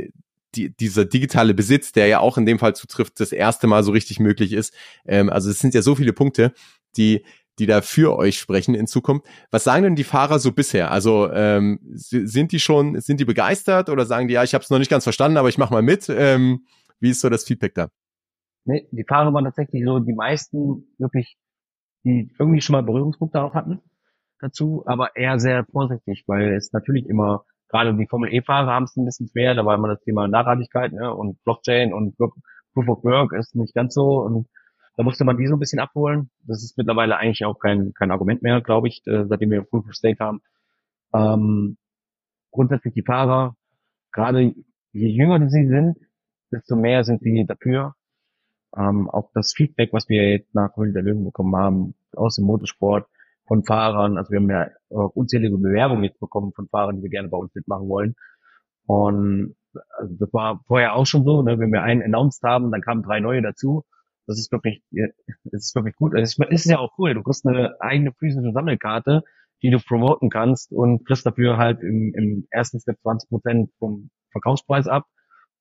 die, 0.54 0.74
dieser 0.76 1.04
digitale 1.04 1.54
Besitz, 1.54 1.92
der 1.92 2.06
ja 2.06 2.20
auch 2.20 2.38
in 2.38 2.46
dem 2.46 2.58
Fall 2.58 2.76
zutrifft, 2.76 3.18
das 3.18 3.32
erste 3.32 3.66
Mal 3.66 3.82
so 3.82 3.92
richtig 3.92 4.20
möglich 4.20 4.52
ist. 4.52 4.72
Ähm, 5.04 5.30
also 5.30 5.50
es 5.50 5.58
sind 5.58 5.74
ja 5.74 5.82
so 5.82 5.94
viele 5.94 6.12
Punkte, 6.12 6.52
die 6.96 7.24
die 7.58 7.66
da 7.66 7.82
für 7.82 8.16
euch 8.16 8.38
sprechen 8.38 8.74
in 8.74 8.86
Zukunft. 8.86 9.26
Was 9.50 9.64
sagen 9.64 9.84
denn 9.84 9.96
die 9.96 10.04
Fahrer 10.04 10.38
so 10.38 10.52
bisher? 10.52 10.90
Also 10.90 11.30
ähm, 11.32 11.78
sind 11.94 12.52
die 12.52 12.60
schon, 12.60 13.00
sind 13.00 13.20
die 13.20 13.24
begeistert 13.24 13.88
oder 13.88 14.06
sagen 14.06 14.28
die, 14.28 14.34
ja, 14.34 14.42
ich 14.42 14.54
habe 14.54 14.64
es 14.64 14.70
noch 14.70 14.78
nicht 14.78 14.90
ganz 14.90 15.04
verstanden, 15.04 15.36
aber 15.36 15.48
ich 15.48 15.58
mache 15.58 15.72
mal 15.72 15.82
mit. 15.82 16.08
Ähm, 16.08 16.64
wie 17.04 17.10
ist 17.10 17.20
so 17.20 17.28
das 17.28 17.44
Feedback 17.44 17.74
da? 17.74 17.90
Nee, 18.64 18.88
die 18.90 19.04
Fahrer 19.04 19.32
waren 19.34 19.44
tatsächlich 19.44 19.84
so 19.84 20.00
die 20.00 20.14
meisten 20.14 20.86
wirklich, 20.98 21.36
die 22.02 22.34
irgendwie 22.38 22.62
schon 22.62 22.72
mal 22.72 22.82
Berührungspunkte 22.82 23.36
darauf 23.38 23.52
hatten 23.52 23.80
dazu, 24.40 24.82
aber 24.86 25.14
eher 25.14 25.38
sehr 25.38 25.66
vorsichtig, 25.66 26.24
weil 26.26 26.54
es 26.54 26.72
natürlich 26.72 27.06
immer 27.06 27.44
gerade 27.68 27.94
die 27.94 28.06
Formel 28.06 28.32
E-Fahrer 28.32 28.72
haben 28.72 28.84
es 28.84 28.96
ein 28.96 29.04
bisschen 29.04 29.28
schwer, 29.28 29.54
da 29.54 29.66
war 29.66 29.74
immer 29.74 29.88
das 29.88 30.00
Thema 30.00 30.28
Nachhaltigkeit 30.28 30.92
ne, 30.92 31.14
und 31.14 31.42
Blockchain 31.44 31.92
und 31.92 32.16
Proof 32.16 32.88
of 32.88 33.04
Work 33.04 33.32
ist 33.32 33.54
nicht 33.54 33.74
ganz 33.74 33.94
so 33.94 34.22
und 34.22 34.48
da 34.96 35.02
musste 35.02 35.24
man 35.24 35.36
die 35.36 35.46
so 35.46 35.56
ein 35.56 35.58
bisschen 35.58 35.80
abholen. 35.80 36.30
Das 36.46 36.62
ist 36.62 36.78
mittlerweile 36.78 37.16
eigentlich 37.16 37.44
auch 37.44 37.58
kein, 37.58 37.92
kein 37.94 38.12
Argument 38.12 38.42
mehr, 38.42 38.60
glaube 38.60 38.88
ich, 38.88 39.02
äh, 39.06 39.26
seitdem 39.26 39.50
wir 39.50 39.62
Proof 39.62 39.86
of 39.86 39.94
Stake 39.94 40.22
haben. 40.24 40.40
Ähm, 41.12 41.76
grundsätzlich 42.52 42.94
die 42.94 43.02
Fahrer, 43.02 43.56
gerade 44.12 44.54
je 44.92 45.08
jünger 45.08 45.48
sie 45.50 45.66
sind, 45.66 45.98
desto 46.54 46.76
mehr 46.76 47.04
sind 47.04 47.22
sie 47.22 47.44
dafür. 47.46 47.94
Ähm, 48.76 49.08
auch 49.10 49.30
das 49.34 49.52
Feedback, 49.54 49.92
was 49.92 50.08
wir 50.08 50.30
jetzt 50.30 50.54
nach 50.54 50.76
Höhle 50.76 50.92
der 50.92 51.02
Löwen 51.02 51.24
bekommen 51.24 51.56
haben, 51.56 51.94
aus 52.14 52.36
dem 52.36 52.44
Motorsport, 52.44 53.06
von 53.46 53.64
Fahrern. 53.64 54.16
Also 54.16 54.30
wir 54.30 54.40
haben 54.40 54.50
ja 54.50 54.68
unzählige 54.88 55.58
Bewerbungen 55.58 56.04
jetzt 56.04 56.20
bekommen 56.20 56.52
von 56.54 56.68
Fahrern, 56.68 56.96
die 56.96 57.02
wir 57.02 57.10
gerne 57.10 57.28
bei 57.28 57.36
uns 57.36 57.54
mitmachen 57.54 57.88
wollen. 57.88 58.14
Und 58.86 59.56
also 59.98 60.14
das 60.18 60.32
war 60.32 60.62
vorher 60.66 60.94
auch 60.94 61.06
schon 61.06 61.24
so, 61.24 61.42
ne? 61.42 61.58
wenn 61.58 61.72
wir 61.72 61.82
einen 61.82 62.02
announced 62.02 62.42
haben, 62.42 62.70
dann 62.70 62.80
kamen 62.80 63.02
drei 63.02 63.20
neue 63.20 63.42
dazu. 63.42 63.84
Das 64.26 64.38
ist 64.38 64.50
wirklich, 64.52 64.82
das 64.90 65.66
ist 65.66 65.74
wirklich 65.74 65.96
gut. 65.96 66.14
Es 66.14 66.38
ist 66.38 66.64
ja 66.64 66.78
auch 66.78 66.92
cool. 66.98 67.14
Du 67.14 67.22
kriegst 67.22 67.46
eine 67.46 67.78
eigene 67.80 68.12
physische 68.12 68.52
Sammelkarte, 68.52 69.22
die 69.62 69.70
du 69.70 69.78
promoten 69.78 70.30
kannst 70.30 70.72
und 70.72 71.04
kriegst 71.04 71.26
dafür 71.26 71.58
halt 71.58 71.82
im, 71.82 72.14
im 72.14 72.46
ersten 72.50 72.80
Step 72.80 72.98
20 73.02 73.28
Prozent 73.28 73.70
vom 73.78 74.10
Verkaufspreis 74.32 74.88
ab 74.88 75.06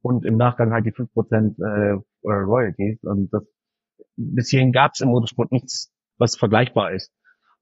und 0.03 0.25
im 0.25 0.37
Nachgang 0.37 0.71
halt 0.71 0.85
die 0.85 0.91
5 0.91 1.11
Prozent 1.13 1.59
äh, 1.59 1.97
Royalties. 2.23 3.01
Und 3.03 3.33
das 3.33 3.43
bis 4.15 4.49
hierhin 4.49 4.71
gab 4.71 4.91
es 4.93 5.01
im 5.01 5.09
Motorsport 5.09 5.51
nichts, 5.51 5.91
was 6.17 6.35
vergleichbar 6.35 6.91
ist. 6.91 7.11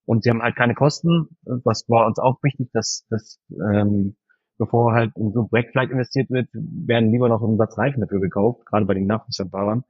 Und 0.06 0.23
sie 0.23 0.32
haben 0.32 0.41
halt 0.41 0.56
keine 0.56 0.73
Kosten, 0.73 1.27
was 1.43 1.88
war 1.88 2.08
uns 2.08 2.19
auch 2.19 2.41
wichtig, 2.43 2.69
dass, 2.73 3.06
dass 3.10 3.39
ähm, 3.51 4.17
bevor 4.58 4.93
halt 4.93 5.15
in 5.15 5.32
so 5.32 5.43
ein 5.43 5.49
Projekt 5.49 5.71
vielleicht 5.71 5.91
investiert 5.91 6.30
wird, 6.30 6.49
werden 6.54 7.12
lieber 7.12 7.30
noch 7.30 7.41
ein 7.41 7.58
Satz 7.58 7.77
Reifen 7.77 8.01
dafür 8.01 8.19
gekauft, 8.19 8.65
gerade 8.65 8.86
bei 8.86 8.95
den 8.95 9.06
Nachwuchsfahrern. 9.06 9.84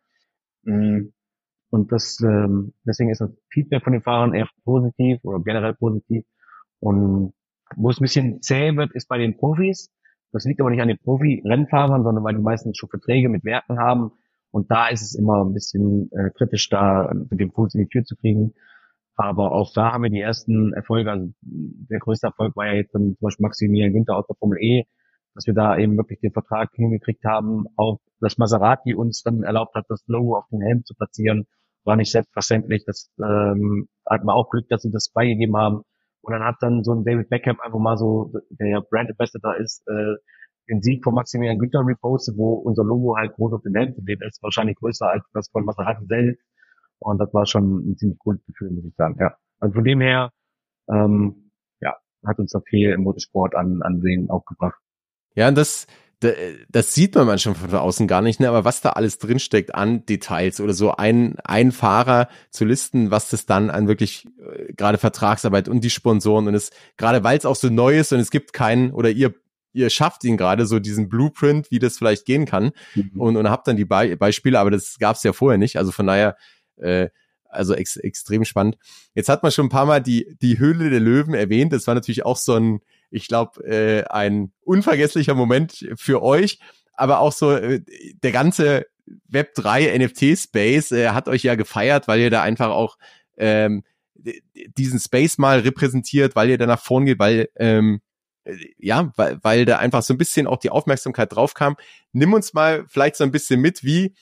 Mm. 0.63 1.07
Und 1.69 1.91
das, 1.93 2.19
ähm, 2.19 2.73
deswegen 2.85 3.09
ist 3.09 3.21
das 3.21 3.31
Feedback 3.49 3.83
von 3.83 3.93
den 3.93 4.01
Fahrern 4.01 4.33
eher 4.33 4.49
positiv 4.65 5.19
oder 5.23 5.41
generell 5.41 5.73
positiv. 5.73 6.25
Und 6.79 7.33
wo 7.77 7.89
es 7.89 7.99
ein 7.99 8.03
bisschen 8.03 8.41
zäh 8.41 8.75
wird, 8.75 8.91
ist 8.91 9.07
bei 9.07 9.17
den 9.17 9.37
Profis. 9.37 9.89
Das 10.31 10.45
liegt 10.45 10.61
aber 10.61 10.69
nicht 10.69 10.81
an 10.81 10.87
den 10.87 10.97
Profi-Rennfahrern, 10.97 12.03
sondern 12.03 12.23
weil 12.23 12.35
die 12.35 12.41
meisten 12.41 12.73
schon 12.73 12.89
Verträge 12.89 13.29
mit 13.29 13.43
Werken 13.43 13.79
haben. 13.79 14.11
Und 14.51 14.71
da 14.71 14.87
ist 14.89 15.01
es 15.01 15.15
immer 15.15 15.43
ein 15.43 15.53
bisschen 15.53 16.09
äh, 16.11 16.29
kritisch, 16.31 16.69
da 16.69 17.11
mit 17.13 17.39
dem 17.39 17.51
Fuß 17.51 17.75
in 17.75 17.81
die 17.81 17.87
Tür 17.87 18.03
zu 18.03 18.15
kriegen. 18.15 18.53
Aber 19.15 19.51
auch 19.51 19.71
da 19.73 19.91
haben 19.91 20.03
wir 20.03 20.09
die 20.09 20.19
ersten 20.19 20.73
Erfolge. 20.73 21.11
Also 21.11 21.31
der 21.41 21.99
größte 21.99 22.27
Erfolg 22.27 22.55
war 22.55 22.67
ja 22.67 22.73
jetzt 22.73 22.93
dann 22.95 23.15
zum 23.17 23.27
Beispiel 23.27 23.43
Maximilian 23.43 23.93
Günther 23.93 24.17
aus 24.17 24.27
der 24.27 24.35
Formel 24.35 24.57
E, 24.61 24.85
dass 25.35 25.47
wir 25.47 25.53
da 25.53 25.77
eben 25.77 25.97
wirklich 25.97 26.19
den 26.19 26.31
Vertrag 26.31 26.71
hingekriegt 26.73 27.23
haben. 27.23 27.65
Auch 27.75 27.99
dass 28.19 28.37
Maserati 28.37 28.93
uns 28.93 29.23
dann 29.23 29.43
erlaubt 29.43 29.75
hat, 29.75 29.85
das 29.89 30.03
Logo 30.07 30.37
auf 30.37 30.47
den 30.51 30.61
Helm 30.61 30.83
zu 30.85 30.95
platzieren, 30.95 31.45
war 31.83 31.95
nicht 31.95 32.11
selbstverständlich. 32.11 32.83
Das 32.85 33.09
ähm, 33.19 33.87
hat 34.05 34.23
man 34.23 34.35
auch 34.35 34.49
Glück, 34.49 34.67
dass 34.69 34.83
sie 34.83 34.91
das 34.91 35.09
beigegeben 35.09 35.57
haben. 35.57 35.81
Und 36.21 36.33
dann 36.33 36.43
hat 36.43 36.57
dann 36.61 36.83
so 36.83 36.93
ein 36.93 37.03
David 37.03 37.29
Beckham 37.29 37.59
einfach 37.59 37.79
mal 37.79 37.97
so, 37.97 38.31
der 38.49 38.67
ja 38.67 38.79
Brand 38.79 39.09
Ambassador 39.09 39.57
ist, 39.57 39.87
äh, 39.87 40.15
den 40.69 40.81
Sieg 40.81 41.03
von 41.03 41.15
Maximilian 41.15 41.57
Günther 41.57 41.85
repostet, 41.85 42.37
wo 42.37 42.53
unser 42.53 42.83
Logo 42.83 43.17
halt 43.17 43.33
groß 43.33 43.53
auf 43.53 43.61
den 43.63 43.73
zu 43.93 44.01
sehen 44.01 44.21
ist, 44.21 44.41
wahrscheinlich 44.41 44.77
größer 44.77 45.07
als 45.09 45.23
das 45.33 45.49
von 45.49 45.65
Maserati 45.65 46.05
selbst. 46.05 46.45
Und 46.99 47.17
das 47.17 47.33
war 47.33 47.45
schon 47.45 47.91
ein 47.91 47.97
ziemlich 47.97 48.19
cooles 48.19 48.45
Gefühl, 48.45 48.71
muss 48.71 48.85
ich 48.85 48.95
sagen. 48.95 49.17
Ja. 49.19 49.35
Also 49.59 49.73
von 49.73 49.83
dem 49.83 50.01
her, 50.01 50.31
ähm, 50.87 51.51
ja, 51.81 51.97
hat 52.25 52.37
uns 52.37 52.51
da 52.51 52.61
viel 52.61 52.91
im 52.91 53.01
Motorsport 53.01 53.55
an 53.55 53.81
Ansehen 53.81 54.29
auch 54.29 54.45
gebracht. 54.45 54.79
Ja, 55.33 55.47
und 55.47 55.57
das, 55.57 55.87
das 56.69 56.93
sieht 56.93 57.15
man 57.15 57.25
manchmal 57.25 57.55
von 57.55 57.73
außen 57.73 58.07
gar 58.07 58.21
nicht, 58.21 58.39
ne? 58.39 58.47
aber 58.47 58.63
was 58.63 58.81
da 58.81 58.91
alles 58.91 59.17
drinsteckt 59.17 59.73
an 59.73 60.05
Details 60.05 60.61
oder 60.61 60.73
so 60.73 60.91
ein, 60.91 61.35
ein 61.43 61.71
Fahrer 61.71 62.29
zu 62.51 62.63
listen, 62.63 63.09
was 63.09 63.29
das 63.29 63.47
dann 63.47 63.71
an 63.71 63.87
wirklich 63.87 64.27
äh, 64.39 64.73
gerade 64.73 64.99
Vertragsarbeit 64.99 65.67
und 65.67 65.83
die 65.83 65.89
Sponsoren 65.89 66.47
und 66.47 66.53
es, 66.53 66.69
gerade 66.97 67.23
weil 67.23 67.37
es 67.37 67.45
auch 67.45 67.55
so 67.55 67.69
neu 67.69 67.97
ist 67.97 68.13
und 68.13 68.19
es 68.19 68.29
gibt 68.29 68.53
keinen 68.53 68.91
oder 68.91 69.09
ihr 69.09 69.33
ihr 69.73 69.89
schafft 69.89 70.23
ihn 70.25 70.37
gerade 70.37 70.65
so 70.65 70.79
diesen 70.79 71.07
Blueprint, 71.07 71.71
wie 71.71 71.79
das 71.79 71.97
vielleicht 71.97 72.25
gehen 72.25 72.45
kann 72.45 72.71
mhm. 72.93 73.11
und, 73.15 73.37
und 73.37 73.49
habt 73.49 73.67
dann 73.67 73.77
die 73.77 73.85
Be 73.85 74.17
Beispiele, 74.17 74.59
aber 74.59 74.69
das 74.69 74.97
gab 74.99 75.15
es 75.15 75.23
ja 75.23 75.33
vorher 75.33 75.57
nicht. 75.57 75.77
Also 75.77 75.91
von 75.91 76.07
daher 76.07 76.35
äh, 76.75 77.09
also 77.51 77.73
ex 77.73 77.97
extrem 77.97 78.45
spannend. 78.45 78.77
Jetzt 79.13 79.29
hat 79.29 79.43
man 79.43 79.51
schon 79.51 79.67
ein 79.67 79.69
paar 79.69 79.85
Mal 79.85 80.01
die, 80.01 80.37
die 80.41 80.59
Höhle 80.59 80.89
der 80.89 80.99
Löwen 80.99 81.33
erwähnt. 81.33 81.73
Das 81.73 81.87
war 81.87 81.95
natürlich 81.95 82.25
auch 82.25 82.37
so 82.37 82.55
ein, 82.55 82.79
ich 83.09 83.27
glaube, 83.27 83.63
äh, 83.65 84.03
ein 84.05 84.51
unvergesslicher 84.63 85.35
Moment 85.35 85.87
für 85.95 86.21
euch. 86.21 86.59
Aber 86.93 87.19
auch 87.19 87.31
so 87.31 87.51
äh, 87.51 87.81
der 88.23 88.31
ganze 88.31 88.85
Web3 89.31 89.97
NFT-Space 89.97 90.91
äh, 90.91 91.09
hat 91.09 91.27
euch 91.27 91.43
ja 91.43 91.55
gefeiert, 91.55 92.07
weil 92.07 92.19
ihr 92.19 92.29
da 92.29 92.41
einfach 92.41 92.69
auch 92.69 92.97
ähm, 93.37 93.83
diesen 94.77 94.99
Space 94.99 95.37
mal 95.37 95.59
repräsentiert, 95.59 96.35
weil 96.35 96.49
ihr 96.49 96.57
da 96.57 96.67
nach 96.67 96.81
vorn 96.81 97.05
geht, 97.05 97.19
weil 97.19 97.49
ähm, 97.55 98.01
ja, 98.77 99.11
weil, 99.15 99.39
weil 99.43 99.65
da 99.65 99.77
einfach 99.77 100.01
so 100.01 100.13
ein 100.13 100.17
bisschen 100.17 100.47
auch 100.47 100.57
die 100.57 100.69
Aufmerksamkeit 100.69 101.33
drauf 101.33 101.53
kam. 101.53 101.75
Nimm 102.11 102.33
uns 102.33 102.53
mal 102.53 102.85
vielleicht 102.87 103.15
so 103.15 103.23
ein 103.23 103.31
bisschen 103.31 103.61
mit, 103.61 103.83
wie 103.83 104.15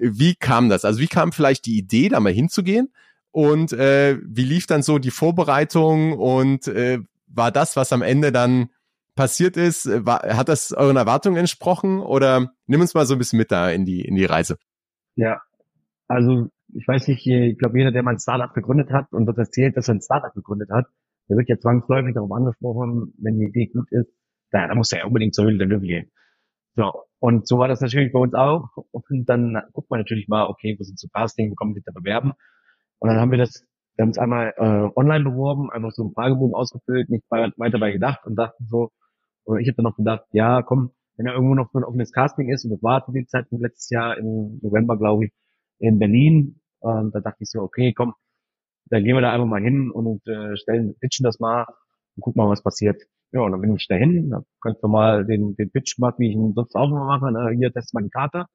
wie 0.00 0.34
kam 0.34 0.68
das? 0.68 0.84
Also 0.84 1.00
wie 1.00 1.08
kam 1.08 1.32
vielleicht 1.32 1.66
die 1.66 1.78
Idee, 1.78 2.08
da 2.08 2.20
mal 2.20 2.32
hinzugehen? 2.32 2.92
Und 3.30 3.72
äh, 3.72 4.18
wie 4.22 4.44
lief 4.44 4.66
dann 4.66 4.82
so 4.82 4.98
die 4.98 5.10
Vorbereitung 5.10 6.14
und 6.14 6.68
äh, 6.68 7.00
war 7.26 7.52
das, 7.52 7.76
was 7.76 7.92
am 7.92 8.02
Ende 8.02 8.32
dann 8.32 8.70
passiert 9.14 9.56
ist, 9.56 9.86
war, 10.06 10.22
hat 10.22 10.48
das 10.48 10.72
euren 10.72 10.96
Erwartungen 10.96 11.36
entsprochen 11.36 12.00
oder 12.00 12.52
nimm 12.66 12.80
uns 12.80 12.94
mal 12.94 13.06
so 13.06 13.14
ein 13.14 13.18
bisschen 13.18 13.38
mit 13.38 13.50
da 13.50 13.70
in 13.70 13.84
die 13.84 14.02
in 14.02 14.14
die 14.14 14.24
Reise? 14.24 14.56
Ja, 15.16 15.40
also 16.06 16.48
ich 16.74 16.86
weiß 16.86 17.08
nicht, 17.08 17.26
ich 17.26 17.58
glaube 17.58 17.78
jeder, 17.78 17.92
der 17.92 18.02
mal 18.02 18.12
ein 18.12 18.18
Startup 18.18 18.52
gegründet 18.52 18.90
hat 18.90 19.12
und 19.12 19.26
das 19.26 19.38
erzählt, 19.38 19.76
dass 19.76 19.88
er 19.88 19.94
ein 19.94 20.02
Startup 20.02 20.34
gegründet 20.34 20.70
hat, 20.70 20.86
der 21.28 21.36
wird 21.36 21.48
ja 21.48 21.58
zwangsläufig 21.58 22.14
darauf 22.14 22.30
angesprochen, 22.30 23.14
wenn 23.18 23.38
die 23.38 23.46
Idee 23.46 23.66
gut 23.66 23.90
ist, 23.90 24.10
da, 24.50 24.68
da 24.68 24.74
muss 24.74 24.92
er 24.92 25.00
ja 25.00 25.04
unbedingt 25.06 25.34
zur 25.34 25.46
Höhle 25.46 25.58
der 25.58 25.66
Löwen 25.66 25.88
gehen. 25.88 26.10
So, 26.76 26.92
und 27.20 27.48
so 27.48 27.58
war 27.58 27.68
das 27.68 27.80
natürlich 27.80 28.12
bei 28.12 28.18
uns 28.18 28.34
auch. 28.34 28.68
Und 28.92 29.28
dann 29.28 29.62
guckt 29.72 29.90
man 29.90 30.00
natürlich 30.00 30.28
mal, 30.28 30.46
okay, 30.46 30.76
wo 30.78 30.84
sind 30.84 30.98
so 30.98 31.08
Casting, 31.08 31.50
wo 31.50 31.54
kommen 31.54 31.74
sich 31.74 31.84
da 31.84 31.92
bewerben? 31.92 32.32
Und 32.98 33.08
dann 33.08 33.18
haben 33.18 33.30
wir 33.30 33.38
das, 33.38 33.66
wir 33.96 34.02
haben 34.02 34.10
uns 34.10 34.18
einmal 34.18 34.52
äh, 34.58 34.90
online 34.94 35.24
beworben, 35.24 35.70
einfach 35.70 35.90
so 35.92 36.02
einen 36.02 36.12
Fragebogen 36.12 36.54
ausgefüllt, 36.54 37.08
nicht 37.08 37.24
weiter 37.30 37.52
dabei 37.70 37.92
gedacht 37.92 38.26
und 38.26 38.36
dachten 38.36 38.66
so, 38.68 38.90
oder 39.44 39.60
ich 39.60 39.68
habe 39.68 39.76
dann 39.76 39.84
noch 39.84 39.96
gedacht, 39.96 40.26
ja, 40.32 40.62
komm, 40.62 40.90
wenn 41.16 41.26
da 41.26 41.32
irgendwo 41.32 41.54
noch 41.54 41.70
so 41.72 41.78
ein 41.78 41.84
offenes 41.84 42.12
Casting 42.12 42.50
ist, 42.50 42.64
und 42.64 42.72
das 42.72 42.82
war 42.82 43.04
zu 43.06 43.12
dem 43.12 43.26
Zeitpunkt 43.26 43.62
letztes 43.62 43.88
Jahr 43.90 44.18
im 44.18 44.58
November, 44.62 44.98
glaube 44.98 45.26
ich, 45.26 45.32
in 45.78 45.98
Berlin, 45.98 46.60
und 46.80 47.14
da 47.14 47.20
dachte 47.20 47.38
ich 47.40 47.50
so, 47.50 47.60
okay, 47.60 47.94
komm, 47.94 48.14
dann 48.90 49.02
gehen 49.02 49.14
wir 49.14 49.22
da 49.22 49.32
einfach 49.32 49.46
mal 49.46 49.62
hin 49.62 49.90
und 49.90 50.26
äh, 50.26 50.56
stellen, 50.56 50.94
pitchen 51.00 51.24
das 51.24 51.40
mal 51.40 51.66
und 52.16 52.22
gucken 52.22 52.42
mal, 52.42 52.50
was 52.50 52.62
passiert. 52.62 53.02
Ja, 53.32 53.40
und 53.40 53.52
dann 53.52 53.60
bin 53.60 53.74
ich 53.74 53.88
dahin, 53.88 54.30
dann 54.30 54.44
kannst 54.62 54.82
du 54.82 54.88
mal 54.88 55.26
den, 55.26 55.56
den 55.56 55.70
Pitch 55.70 55.98
machen, 55.98 56.16
wie 56.18 56.28
ich 56.28 56.34
ihn 56.34 56.54
sonst 56.54 56.74
auch 56.74 56.88
immer 56.88 57.04
mache. 57.04 57.32
Ne? 57.32 57.50
Hier 57.56 57.72
test 57.72 57.92
die 57.98 58.08
Karte. 58.08 58.46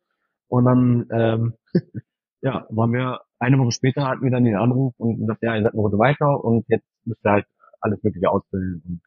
Und 0.48 0.66
dann, 0.66 1.06
ähm, 1.12 1.54
ja, 2.42 2.66
waren 2.70 2.94
wir, 2.94 3.22
eine 3.40 3.58
Woche 3.60 3.72
später 3.72 4.08
hatten 4.08 4.24
wir 4.24 4.32
dann 4.32 4.44
den 4.44 4.56
Anruf 4.56 4.94
und 4.98 5.20
gesagt, 5.20 5.44
ja, 5.44 5.56
ihr 5.56 5.64
seid 5.64 5.74
eine 5.74 5.82
Runde 5.82 5.98
weiter 5.98 6.44
und 6.44 6.66
jetzt 6.70 6.86
müsst 7.06 7.26
ihr 7.26 7.32
halt 7.32 7.46
alles 7.82 8.02
Mögliche 8.04 8.30
ausfüllen. 8.30 8.82
Und, 8.86 9.02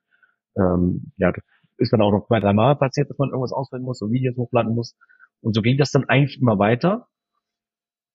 ähm, 0.56 1.12
ja, 1.16 1.32
das 1.32 1.44
ist 1.78 1.92
dann 1.92 2.02
auch 2.02 2.12
noch 2.12 2.26
zwei, 2.26 2.40
drei 2.40 2.52
Mal 2.52 2.76
passiert, 2.76 3.10
dass 3.10 3.18
man 3.18 3.30
irgendwas 3.30 3.52
ausfüllen 3.52 3.84
muss 3.84 4.02
und 4.02 4.12
Videos 4.12 4.36
hochladen 4.36 4.74
muss. 4.74 4.96
Und 5.40 5.54
so 5.54 5.62
ging 5.62 5.76
das 5.78 5.90
dann 5.90 6.08
eigentlich 6.08 6.40
immer 6.40 6.58
weiter. 6.58 7.08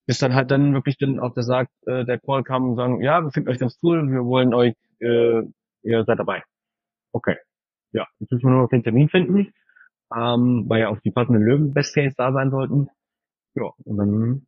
Bis 0.07 0.17
dann 0.19 0.33
halt 0.33 0.49
dann 0.49 0.73
wirklich 0.73 0.97
dann 0.97 1.19
auch 1.19 1.33
der 1.33 1.43
sagt, 1.43 1.71
äh, 1.85 2.03
der 2.05 2.19
Call 2.19 2.43
kam 2.43 2.71
und 2.71 2.75
sagen, 2.77 3.01
ja, 3.01 3.21
wir 3.21 3.31
finden 3.31 3.49
euch 3.49 3.59
ganz 3.59 3.77
cool, 3.83 4.09
wir 4.09 4.25
wollen 4.25 4.53
euch, 4.53 4.73
äh, 4.99 5.43
ihr 5.83 6.03
seid 6.05 6.19
dabei. 6.19 6.43
Okay. 7.12 7.36
Ja, 7.91 8.08
jetzt 8.19 8.32
müssen 8.32 8.45
wir 8.45 8.52
nur 8.52 8.62
noch 8.63 8.69
den 8.69 8.84
Termin 8.84 9.10
finden, 9.10 9.54
ähm, 10.15 10.65
weil 10.67 10.82
ja 10.82 10.89
auch 10.89 11.00
die 11.00 11.12
passenden 11.12 11.41
Löwen 11.41 11.74
Best 11.74 11.95
Case 11.95 12.15
da 12.17 12.32
sein 12.32 12.52
sollten. 12.52 12.89
Ja, 13.56 13.72
und 13.84 13.98
dann 13.98 14.48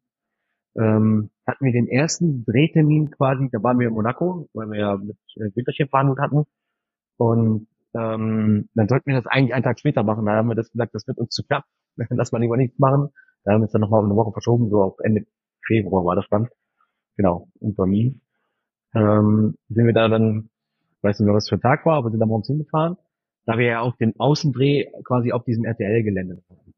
ähm, 0.75 1.31
hatten 1.47 1.65
wir 1.65 1.71
den 1.71 1.87
ersten 1.87 2.45
Drehtermin 2.45 3.11
quasi, 3.11 3.49
da 3.51 3.61
waren 3.63 3.79
wir 3.79 3.87
in 3.87 3.93
Monaco, 3.93 4.47
weil 4.53 4.69
wir 4.69 4.79
ja 4.79 4.97
mit 4.97 5.17
äh, 5.35 5.87
verhandelt 5.87 6.19
hatten. 6.19 6.45
Und 7.17 7.67
ähm, 7.93 8.69
dann 8.73 8.87
sollten 8.87 9.07
wir 9.07 9.15
das 9.15 9.27
eigentlich 9.27 9.53
einen 9.53 9.63
Tag 9.63 9.79
später 9.79 10.03
machen. 10.03 10.25
Da 10.25 10.33
haben 10.35 10.47
wir 10.47 10.55
das 10.55 10.71
gesagt, 10.71 10.95
das 10.95 11.07
wird 11.07 11.17
uns 11.17 11.33
zu 11.33 11.43
knapp, 11.43 11.65
lass 12.09 12.31
mal 12.31 12.39
lieber 12.39 12.57
nichts 12.57 12.79
machen. 12.79 13.09
Da 13.43 13.53
haben 13.53 13.61
wir 13.61 13.65
es 13.65 13.71
dann 13.71 13.81
nochmal 13.81 14.05
eine 14.05 14.15
Woche 14.15 14.31
verschoben, 14.31 14.69
so 14.69 14.83
auf 14.83 14.99
Ende 14.99 15.25
Februar 15.65 16.05
war 16.05 16.15
das 16.15 16.27
dann. 16.29 16.47
Genau, 17.17 17.49
und 17.59 17.75
Termin. 17.75 18.21
Ähm, 18.93 19.55
sind 19.69 19.85
wir 19.85 19.93
da 19.93 20.07
dann 20.07 20.50
weiß 21.03 21.19
nicht 21.19 21.25
mehr, 21.25 21.35
was 21.35 21.49
für 21.49 21.55
ein 21.55 21.61
Tag 21.61 21.85
war, 21.85 21.97
aber 21.97 22.11
sind 22.11 22.19
da 22.19 22.25
morgens 22.25 22.47
hingefahren, 22.47 22.97
da 23.45 23.57
wir 23.57 23.65
ja 23.65 23.81
auch 23.81 23.95
den 23.97 24.19
Außendreh 24.19 24.87
quasi 25.03 25.31
auf 25.31 25.43
diesem 25.43 25.65
RTL-Gelände 25.65 26.37
hatten. 26.49 26.73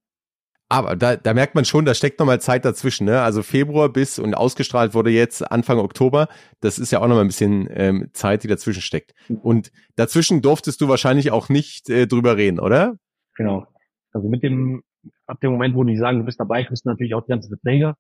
Aber 0.74 0.96
da, 0.96 1.16
da 1.16 1.36
merkt 1.36 1.54
man 1.54 1.66
schon, 1.66 1.86
da 1.86 1.94
steckt 1.94 2.18
nochmal 2.18 2.42
Zeit 2.42 2.66
dazwischen. 2.66 3.06
Ne? 3.06 3.22
Also 3.22 3.44
Februar 3.44 3.90
bis 3.90 4.18
und 4.18 4.34
ausgestrahlt 4.34 4.96
wurde 4.96 5.12
jetzt 5.12 5.52
Anfang 5.52 5.78
Oktober. 5.78 6.28
Das 6.62 6.80
ist 6.80 6.92
ja 6.92 6.98
auch 6.98 7.08
nochmal 7.08 7.26
ein 7.26 7.28
bisschen 7.28 7.68
ähm, 7.72 8.10
Zeit, 8.14 8.44
die 8.44 8.48
dazwischen 8.48 8.82
steckt. 8.82 9.14
Und 9.44 9.72
dazwischen 9.98 10.42
durftest 10.42 10.82
du 10.82 10.88
wahrscheinlich 10.88 11.32
auch 11.32 11.48
nicht 11.50 11.92
äh, 11.92 12.08
drüber 12.08 12.38
reden, 12.38 12.60
oder? 12.60 12.96
Genau. 13.36 13.68
Also 14.14 14.30
mit 14.30 14.42
dem, 14.42 14.82
ab 15.28 15.40
dem 15.42 15.52
Moment, 15.52 15.76
wo 15.76 15.84
die 15.84 15.96
sagen, 15.96 16.18
du 16.18 16.26
bist 16.26 16.40
dabei, 16.40 16.64
kriegst 16.64 16.86
du 16.86 16.90
natürlich 16.90 17.14
auch 17.14 17.24
die 17.24 17.32
ganzen 17.32 17.50
Verträge. 17.50 17.94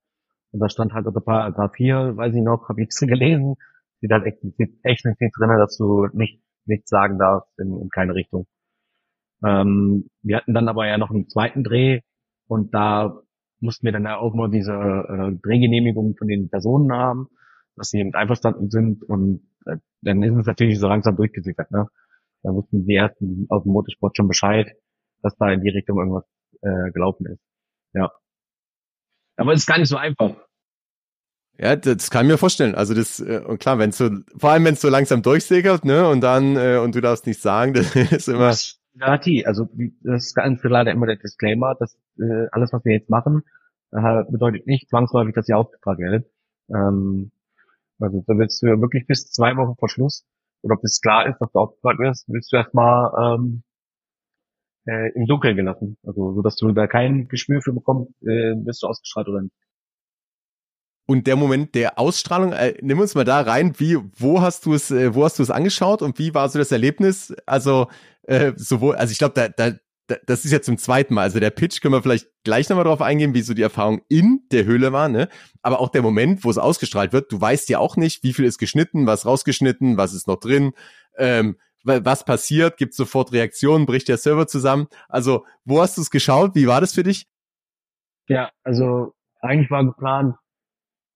Und 0.51 0.59
da 0.59 0.67
stand 0.67 0.93
halt 0.93 1.05
unter 1.05 1.21
Paragraph 1.21 1.73
4, 1.75 2.17
weiß 2.17 2.33
ich 2.33 2.41
noch, 2.41 2.69
habe 2.69 2.81
ich 2.81 2.89
gelesen, 2.99 3.55
steht 4.03 4.11
halt 4.11 4.25
explizit, 4.25 4.79
explizit 4.83 5.31
drin, 5.37 5.49
dass 5.57 5.77
du 5.77 6.07
nicht 6.13 6.41
nichts 6.65 6.89
sagen 6.89 7.17
darfst 7.17 7.57
in, 7.57 7.79
in 7.79 7.89
keine 7.89 8.15
Richtung. 8.15 8.47
Ähm, 9.45 10.09
wir 10.21 10.37
hatten 10.37 10.53
dann 10.53 10.67
aber 10.67 10.87
ja 10.87 10.97
noch 10.97 11.09
einen 11.09 11.29
zweiten 11.29 11.63
Dreh 11.63 12.01
und 12.47 12.73
da 12.73 13.21
mussten 13.59 13.85
wir 13.85 13.91
dann 13.91 14.03
ja 14.03 14.17
auch 14.17 14.33
mal 14.33 14.49
diese 14.49 14.73
äh, 14.73 15.31
Drehgenehmigung 15.41 16.15
von 16.17 16.27
den 16.27 16.49
Personen 16.49 16.91
haben, 16.93 17.27
dass 17.75 17.89
sie 17.89 18.03
mit 18.03 18.15
einverstanden 18.15 18.69
sind 18.69 19.03
und 19.03 19.47
äh, 19.65 19.77
dann 20.01 20.23
ist 20.23 20.35
es 20.35 20.45
natürlich 20.45 20.79
so 20.79 20.87
langsam 20.87 21.15
durchgesickert. 21.15 21.71
Ne? 21.71 21.87
Da 22.43 22.53
wussten 22.53 22.85
die 22.85 22.95
ersten 22.95 23.45
aus 23.49 23.63
dem 23.63 23.71
Motorsport 23.71 24.17
schon 24.17 24.27
Bescheid, 24.27 24.73
dass 25.21 25.35
da 25.37 25.49
in 25.49 25.61
die 25.61 25.69
Richtung 25.69 25.97
irgendwas 25.97 26.25
äh, 26.61 26.91
gelaufen 26.91 27.25
ist. 27.27 27.41
Ja. 27.93 28.11
Aber 29.37 29.53
es 29.53 29.61
ist 29.61 29.67
gar 29.67 29.79
nicht 29.79 29.89
so 29.89 29.97
einfach. 29.97 30.35
Ja, 31.63 31.77
das 31.77 32.11
kann 32.11 32.25
ich 32.25 32.33
mir 32.33 32.37
vorstellen. 32.37 32.75
Also 32.75 32.93
das 32.93 33.21
äh, 33.21 33.39
und 33.39 33.59
klar, 33.59 33.79
wenn 33.79 33.93
so 33.93 34.09
vor 34.37 34.49
allem 34.49 34.65
wenn 34.65 34.73
es 34.73 34.81
so 34.81 34.89
langsam 34.89 35.21
durchsickert, 35.21 35.85
ne, 35.85 36.09
und 36.09 36.19
dann 36.19 36.57
äh, 36.57 36.77
und 36.77 36.93
du 36.93 36.99
darfst 36.99 37.25
nicht 37.25 37.41
sagen, 37.41 37.73
das 37.73 37.95
ist 37.95 38.27
immer 38.27 38.53
Garantie. 38.99 39.45
Also 39.45 39.69
das 40.01 40.25
ist 40.25 40.35
ganz 40.35 40.61
klar 40.61 40.85
immer 40.87 41.05
der 41.05 41.15
Disclaimer, 41.15 41.75
dass 41.75 41.97
äh, 42.19 42.47
alles, 42.51 42.73
was 42.73 42.83
wir 42.83 42.93
jetzt 42.93 43.09
machen, 43.09 43.43
äh, 43.91 44.23
bedeutet 44.29 44.67
nicht 44.67 44.89
zwangsläufig, 44.89 45.33
dass 45.35 45.47
ihr 45.47 45.57
aufgefragt 45.57 46.01
werdet. 46.01 46.29
Ähm, 46.69 47.31
also 47.97 48.25
da 48.27 48.37
willst 48.37 48.61
du 48.61 48.67
wirklich 48.81 49.07
bis 49.07 49.31
zwei 49.31 49.55
Wochen 49.55 49.77
vor 49.77 49.87
Schluss, 49.87 50.25
oder 50.63 50.75
bis 50.75 50.99
klar 50.99 51.27
ist, 51.27 51.39
dass 51.39 51.51
du 51.53 51.59
aufgefragt 51.59 51.99
wirst, 51.99 52.25
willst 52.27 52.51
du 52.51 52.57
erstmal 52.57 53.37
ähm, 53.37 53.63
äh, 54.85 55.13
im 55.13 55.27
Dunkeln 55.27 55.55
gelassen. 55.55 55.97
Also 56.03 56.33
so 56.33 56.41
dass 56.41 56.57
du 56.57 56.73
da 56.73 56.87
kein 56.87 57.29
Gespür 57.29 57.61
für 57.61 57.71
bekommst, 57.71 58.11
äh, 58.21 58.53
bist 58.55 58.83
du 58.83 58.87
ausgestrahlt 58.87 59.29
oder 59.29 59.43
nicht. 59.43 59.55
Und 61.13 61.27
der 61.27 61.35
Moment 61.35 61.75
der 61.75 61.99
Ausstrahlung, 61.99 62.53
äh, 62.53 62.73
nimm 62.81 62.99
uns 62.99 63.13
mal 63.13 63.23
da 63.23 63.41
rein, 63.41 63.75
wie, 63.77 63.99
wo 64.17 64.41
hast 64.41 64.65
du 64.65 64.73
es, 64.73 64.89
äh, 64.89 65.13
wo 65.13 65.23
hast 65.23 65.37
du 65.37 65.43
es 65.43 65.51
angeschaut 65.51 66.01
und 66.01 66.17
wie 66.17 66.33
war 66.33 66.49
so 66.49 66.57
das 66.57 66.71
Erlebnis? 66.71 67.35
Also 67.45 67.87
äh, 68.23 68.53
sowohl, 68.55 68.95
also 68.95 69.11
ich 69.11 69.19
glaube, 69.19 69.35
da, 69.35 69.47
da, 69.47 69.77
da, 70.07 70.15
das 70.25 70.43
ist 70.43 70.51
ja 70.51 70.59
zum 70.63 70.79
zweiten 70.79 71.13
Mal. 71.13 71.21
Also 71.21 71.39
der 71.39 71.51
Pitch 71.51 71.81
können 71.81 71.93
wir 71.93 72.01
vielleicht 72.01 72.29
gleich 72.43 72.67
nochmal 72.67 72.85
drauf 72.85 72.99
eingehen, 72.99 73.35
wie 73.35 73.43
so 73.43 73.53
die 73.53 73.61
Erfahrung 73.61 74.01
in 74.09 74.39
der 74.51 74.65
Höhle 74.65 74.91
war, 74.91 75.07
ne? 75.07 75.29
Aber 75.61 75.81
auch 75.81 75.89
der 75.89 76.01
Moment, 76.01 76.43
wo 76.43 76.49
es 76.49 76.57
ausgestrahlt 76.57 77.13
wird, 77.13 77.31
du 77.31 77.39
weißt 77.39 77.69
ja 77.69 77.77
auch 77.77 77.95
nicht, 77.95 78.23
wie 78.23 78.33
viel 78.33 78.45
ist 78.45 78.57
geschnitten, 78.57 79.05
was 79.05 79.27
rausgeschnitten, 79.27 79.97
was 79.97 80.15
ist 80.15 80.27
noch 80.27 80.39
drin, 80.39 80.73
ähm, 81.19 81.57
was 81.83 82.25
passiert, 82.25 82.77
gibt 82.77 82.95
sofort 82.95 83.31
Reaktionen, 83.33 83.85
bricht 83.85 84.07
der 84.07 84.17
Server 84.17 84.47
zusammen. 84.47 84.87
Also, 85.09 85.45
wo 85.63 85.79
hast 85.79 85.95
du 85.95 86.01
es 86.01 86.09
geschaut? 86.09 86.55
Wie 86.55 86.65
war 86.65 86.81
das 86.81 86.95
für 86.95 87.03
dich? 87.03 87.27
Ja, 88.27 88.49
also 88.63 89.13
eigentlich 89.41 89.69
war 89.69 89.85
geplant, 89.85 90.37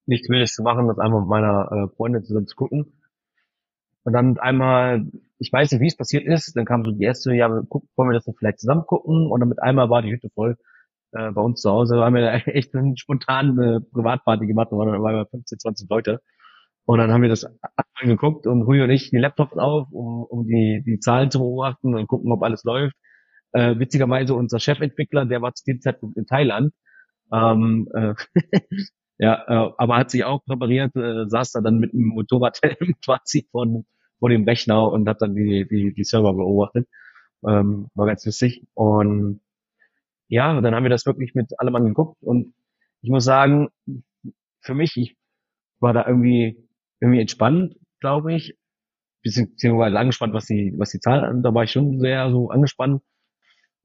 nichts 0.08 0.30
Wildes 0.30 0.54
zu 0.54 0.64
machen, 0.64 0.88
das 0.88 1.00
einmal 1.00 1.22
mit 1.22 1.30
meiner 1.30 1.72
äh, 1.72 1.96
Freundin 1.96 2.24
zusammen 2.24 2.48
zu 2.48 2.56
gucken. 2.56 2.94
Und 4.04 4.14
dann 4.14 4.38
einmal, 4.38 5.06
ich 5.38 5.52
weiß 5.52 5.72
nicht, 5.72 5.82
wie 5.82 5.88
es 5.88 5.98
passiert 5.98 6.26
ist, 6.26 6.56
dann 6.56 6.66
kam 6.66 6.86
so 6.86 6.92
die 6.92 7.04
erste, 7.04 7.34
ja, 7.34 7.50
gucken, 7.68 7.90
wollen 7.96 8.10
wir 8.10 8.14
das 8.14 8.26
dann 8.26 8.36
vielleicht 8.36 8.60
zusammen 8.60 8.86
gucken? 8.86 9.30
Und 9.30 9.40
dann 9.42 9.50
mit 9.50 9.62
einmal 9.62 9.90
war 9.90 10.02
die 10.02 10.12
Hütte 10.12 10.30
voll. 10.34 10.58
Äh, 11.12 11.32
bei 11.32 11.42
uns 11.42 11.62
zu 11.62 11.70
Hause 11.72 11.98
haben 11.98 12.16
wir 12.16 12.22
da 12.22 12.34
echt 12.52 12.74
eine 12.76 12.94
Privatparty 12.94 14.48
gemacht, 14.48 14.70
da 14.72 14.78
waren 14.78 15.16
wir 15.16 15.26
15, 15.26 15.60
20 15.60 15.90
Leute. 15.90 16.22
Und 16.86 17.00
dann 17.00 17.12
haben 17.12 17.22
wir 17.22 17.30
das 17.30 17.46
angeguckt 17.96 18.48
und 18.48 18.62
Rui 18.62 18.82
und 18.82 18.90
ich 18.90 19.10
die 19.10 19.18
Laptops 19.18 19.58
auf, 19.58 19.88
um, 19.92 20.24
um 20.24 20.48
die, 20.48 20.82
die 20.86 21.00
Zahlen 21.00 21.30
zu 21.30 21.40
beobachten 21.40 21.94
und 21.94 22.08
gucken, 22.08 22.32
ob 22.32 22.42
alles 22.44 22.64
läuft. 22.64 22.96
Äh, 23.52 23.78
witzigerweise 23.78 24.36
unser 24.36 24.60
Chefentwickler, 24.60 25.26
der 25.26 25.42
war 25.42 25.54
zu 25.54 25.66
dem 25.66 25.82
Zeitpunkt 25.82 26.16
in 26.18 26.26
Thailand. 26.26 26.74
Ähm, 27.34 27.90
äh, 27.94 28.14
Ja, 29.20 29.44
äh, 29.48 29.74
aber 29.78 29.98
hat 29.98 30.12
sich 30.12 30.24
auch 30.24 30.44
präpariert, 30.46 30.96
äh, 30.96 31.28
saß 31.28 31.54
da 31.54 31.62
dann 31.62 31.80
mit 31.80 31.94
einem 31.94 32.06
Motorradhelm 32.08 32.96
quasi 33.04 33.48
vor, 33.52 33.66
vor 34.20 34.30
dem 34.30 34.44
Rechner 34.44 34.92
und 34.92 35.08
hat 35.10 35.22
dann 35.22 35.36
die, 35.36 35.68
die, 35.68 35.94
die 35.94 36.04
Server 36.04 36.34
beobachtet. 36.34 36.88
Ähm, 37.48 37.88
war 37.96 38.08
ganz 38.08 38.26
lustig. 38.26 38.66
Und 38.74 39.42
ja, 40.28 40.60
dann 40.62 40.76
haben 40.76 40.84
wir 40.84 40.90
das 40.90 41.06
wirklich 41.06 41.36
mit 41.36 41.60
allem 41.60 41.76
angeguckt 41.76 42.22
und 42.22 42.54
ich 43.02 43.10
muss 43.10 43.26
sagen, 43.26 43.70
für 44.62 44.74
mich, 44.74 44.98
ich 44.98 45.16
war 45.80 45.94
da 45.94 46.06
irgendwie, 46.08 46.68
irgendwie 47.00 47.22
entspannt, 47.22 47.76
glaube 48.00 48.36
ich. 48.36 48.58
Bisschen, 49.24 49.50
beziehungsweise 49.52 49.98
angespannt, 49.98 50.34
was 50.34 50.46
die, 50.46 50.74
was 50.78 50.92
die 50.92 51.00
Zahlen, 51.00 51.44
da 51.44 51.54
war 51.54 51.64
ich 51.64 51.72
schon 51.72 52.00
sehr 52.00 52.30
so 52.32 52.50
angespannt. 52.50 53.02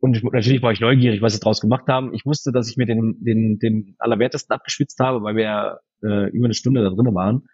Und 0.03 0.17
ich, 0.17 0.25
natürlich 0.25 0.63
war 0.63 0.73
ich 0.73 0.81
neugierig, 0.81 1.23
was 1.23 1.33
sie 1.33 1.39
daraus 1.39 1.61
gemacht 1.61 1.87
haben. 1.87 2.13
Ich 2.13 2.27
wusste, 2.27 2.51
dass 2.51 2.69
ich 2.69 2.77
mir 2.77 2.87
den, 2.87 3.19
den, 3.21 3.61
den 3.61 3.95
Allerwertesten 4.01 4.53
abgeschwitzt 4.53 4.99
habe, 4.99 5.23
weil 5.23 5.37
wir 5.37 5.79
äh, 6.03 6.29
über 6.31 6.47
eine 6.47 6.55
Stunde 6.55 6.83
da 6.83 6.91
drinnen 6.91 7.15
waren 7.15 7.47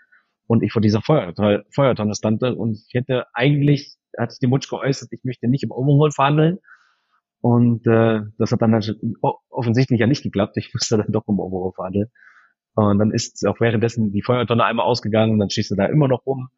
und 0.46 0.62
ich 0.62 0.72
vor 0.72 0.80
dieser 0.80 1.02
Feuertonne, 1.02 1.66
Feuertonne 1.74 2.14
stand 2.14 2.42
und 2.42 2.72
ich 2.72 2.94
hätte 2.94 3.26
eigentlich, 3.34 3.96
hat 4.16 4.30
sich 4.30 4.38
den 4.40 4.50
Wunsch 4.50 4.66
geäußert, 4.66 5.11
ich 5.12 5.24
möchte 5.24 5.46
nicht 5.46 5.62
im 5.62 5.70
Overhaul 5.70 6.11
verhandeln. 6.11 6.58
Und 7.42 7.87
äh, 7.87 8.22
das 8.38 8.50
hat 8.50 8.62
dann 8.62 8.80
offensichtlich 9.50 10.00
ja 10.00 10.06
nicht 10.06 10.22
geklappt. 10.22 10.56
Ich 10.56 10.72
musste 10.72 10.96
dann 10.96 11.12
doch 11.12 11.28
im 11.28 11.38
Overhaul 11.38 11.72
verhandeln. 11.74 12.06
Und 12.72 12.98
dann 12.98 13.11
ist 13.11 13.46
auch 13.46 13.61
währenddessen 13.61 14.11
die 14.11 14.22
Feuertonne 14.22 14.64
einmal 14.64 14.87
ausgegangen, 14.87 15.38
dann 15.38 15.50
stehst 15.50 15.70
du 15.70 15.74
da 15.74 15.84
immer 15.84 16.08
noch 16.08 16.24
rum. 16.24 16.48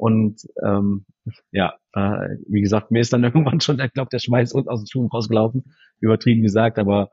Und 0.00 0.46
ähm, 0.64 1.04
ja, 1.52 1.74
äh, 1.92 2.36
wie 2.48 2.62
gesagt, 2.62 2.90
mir 2.90 3.00
ist 3.00 3.12
dann 3.12 3.22
irgendwann 3.24 3.60
schon, 3.60 3.78
ich 3.80 3.92
glaube, 3.92 4.08
der 4.10 4.18
Schmeiß 4.18 4.54
uns 4.54 4.66
aus 4.66 4.80
den 4.80 4.86
Schuhen 4.86 5.08
rausgelaufen, 5.08 5.74
übertrieben 6.00 6.42
gesagt, 6.42 6.78
aber 6.78 7.10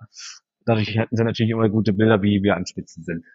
dadurch 0.65 0.97
hatten 0.97 1.15
sie 1.15 1.23
natürlich 1.23 1.51
immer 1.51 1.69
gute 1.69 1.91
Bilder, 1.91 2.21
wie 2.21 2.41
wir 2.43 2.55
an 2.55 2.65
Spitzen 2.65 3.03
sind. 3.03 3.25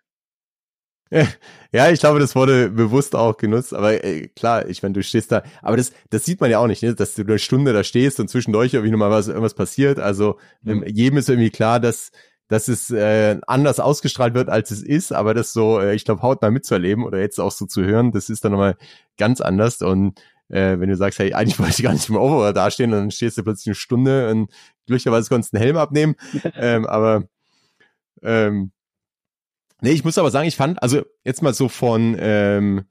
Ja, 1.74 1.90
ich 1.90 2.00
glaube, 2.00 2.20
das 2.20 2.34
wurde 2.34 2.70
bewusst 2.70 3.14
auch 3.14 3.36
genutzt, 3.36 3.74
aber 3.74 4.02
äh, 4.02 4.28
klar, 4.28 4.66
ich 4.68 4.82
meine, 4.82 4.94
du 4.94 5.02
stehst 5.02 5.30
da, 5.32 5.42
aber 5.60 5.76
das, 5.76 5.92
das 6.08 6.24
sieht 6.24 6.40
man 6.40 6.50
ja 6.50 6.58
auch 6.58 6.66
nicht, 6.66 6.82
ne? 6.82 6.94
dass 6.94 7.14
du 7.14 7.22
eine 7.22 7.38
Stunde 7.38 7.74
da 7.74 7.84
stehst 7.84 8.18
und 8.20 8.28
zwischendurch 8.28 8.72
irgendwie 8.72 8.92
nochmal 8.92 9.10
was, 9.10 9.28
irgendwas 9.28 9.54
passiert. 9.54 9.98
Also 9.98 10.38
mhm. 10.62 10.84
jedem 10.86 11.18
ist 11.18 11.28
irgendwie 11.28 11.50
klar, 11.50 11.80
dass 11.80 12.12
dass 12.52 12.68
es 12.68 12.90
äh, 12.90 13.40
anders 13.46 13.80
ausgestrahlt 13.80 14.34
wird, 14.34 14.50
als 14.50 14.70
es 14.70 14.82
ist, 14.82 15.10
aber 15.10 15.32
das 15.32 15.54
so, 15.54 15.80
äh, 15.80 15.94
ich 15.94 16.04
glaube, 16.04 16.20
hautnah 16.20 16.50
mitzuerleben 16.50 17.02
oder 17.02 17.18
jetzt 17.18 17.40
auch 17.40 17.50
so 17.50 17.64
zu 17.64 17.82
hören, 17.82 18.12
das 18.12 18.28
ist 18.28 18.44
dann 18.44 18.52
nochmal 18.52 18.76
ganz 19.16 19.40
anders. 19.40 19.80
Und 19.80 20.20
äh, 20.50 20.78
wenn 20.78 20.90
du 20.90 20.96
sagst, 20.96 21.18
hey, 21.18 21.32
eigentlich 21.32 21.58
wollte 21.58 21.72
ich 21.78 21.82
gar 21.82 21.94
nicht 21.94 22.10
im 22.10 22.16
Overall 22.16 22.52
dastehen, 22.52 22.90
dann 22.90 23.10
stehst 23.10 23.38
du 23.38 23.42
plötzlich 23.42 23.68
eine 23.68 23.74
Stunde 23.74 24.30
und 24.30 24.50
glücklicherweise 24.86 25.30
konntest 25.30 25.54
du 25.54 25.56
einen 25.56 25.64
Helm 25.64 25.76
abnehmen. 25.78 26.14
ähm, 26.54 26.84
aber 26.84 27.24
ähm, 28.20 28.72
nee, 29.80 29.92
ich 29.92 30.04
muss 30.04 30.18
aber 30.18 30.30
sagen, 30.30 30.46
ich 30.46 30.56
fand, 30.56 30.82
also 30.82 31.06
jetzt 31.24 31.40
mal 31.40 31.54
so 31.54 31.70
von 31.70 32.16
ähm, 32.18 32.84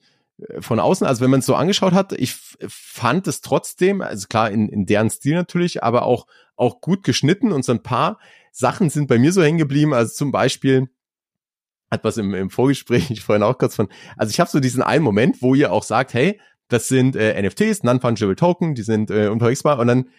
von 0.59 0.79
außen, 0.79 1.05
also 1.05 1.21
wenn 1.21 1.29
man 1.29 1.41
es 1.41 1.45
so 1.45 1.53
angeschaut 1.53 1.93
hat, 1.93 2.13
ich 2.13 2.33
fand 2.67 3.27
es 3.27 3.41
trotzdem, 3.41 4.01
also 4.01 4.25
klar 4.27 4.49
in, 4.49 4.69
in 4.69 4.87
deren 4.87 5.11
Stil 5.11 5.35
natürlich, 5.35 5.83
aber 5.83 6.01
auch 6.01 6.25
auch 6.55 6.81
gut 6.81 7.03
geschnitten 7.03 7.51
und 7.51 7.63
so 7.63 7.73
ein 7.73 7.83
paar 7.83 8.17
Sachen 8.51 8.89
sind 8.89 9.07
bei 9.07 9.17
mir 9.17 9.31
so 9.31 9.41
hängen 9.41 9.57
geblieben, 9.57 9.93
also 9.93 10.13
zum 10.13 10.31
Beispiel 10.31 10.89
hat 11.89 12.03
was 12.03 12.17
im, 12.17 12.33
im 12.33 12.49
Vorgespräch 12.49 13.09
ich 13.11 13.21
vorhin 13.21 13.43
auch 13.43 13.57
kurz 13.57 13.75
von, 13.75 13.89
also 14.17 14.31
ich 14.31 14.39
habe 14.39 14.49
so 14.49 14.59
diesen 14.59 14.83
einen 14.83 15.03
Moment, 15.03 15.41
wo 15.41 15.55
ihr 15.55 15.71
auch 15.71 15.83
sagt, 15.83 16.13
hey, 16.13 16.39
das 16.67 16.87
sind 16.87 17.15
äh, 17.15 17.41
NFTs, 17.41 17.83
Non-Fungible 17.83 18.35
Token, 18.35 18.75
die 18.75 18.83
sind 18.83 19.11
äh, 19.11 19.27
unterwegsbar 19.27 19.79
und 19.79 19.87
dann 19.87 20.09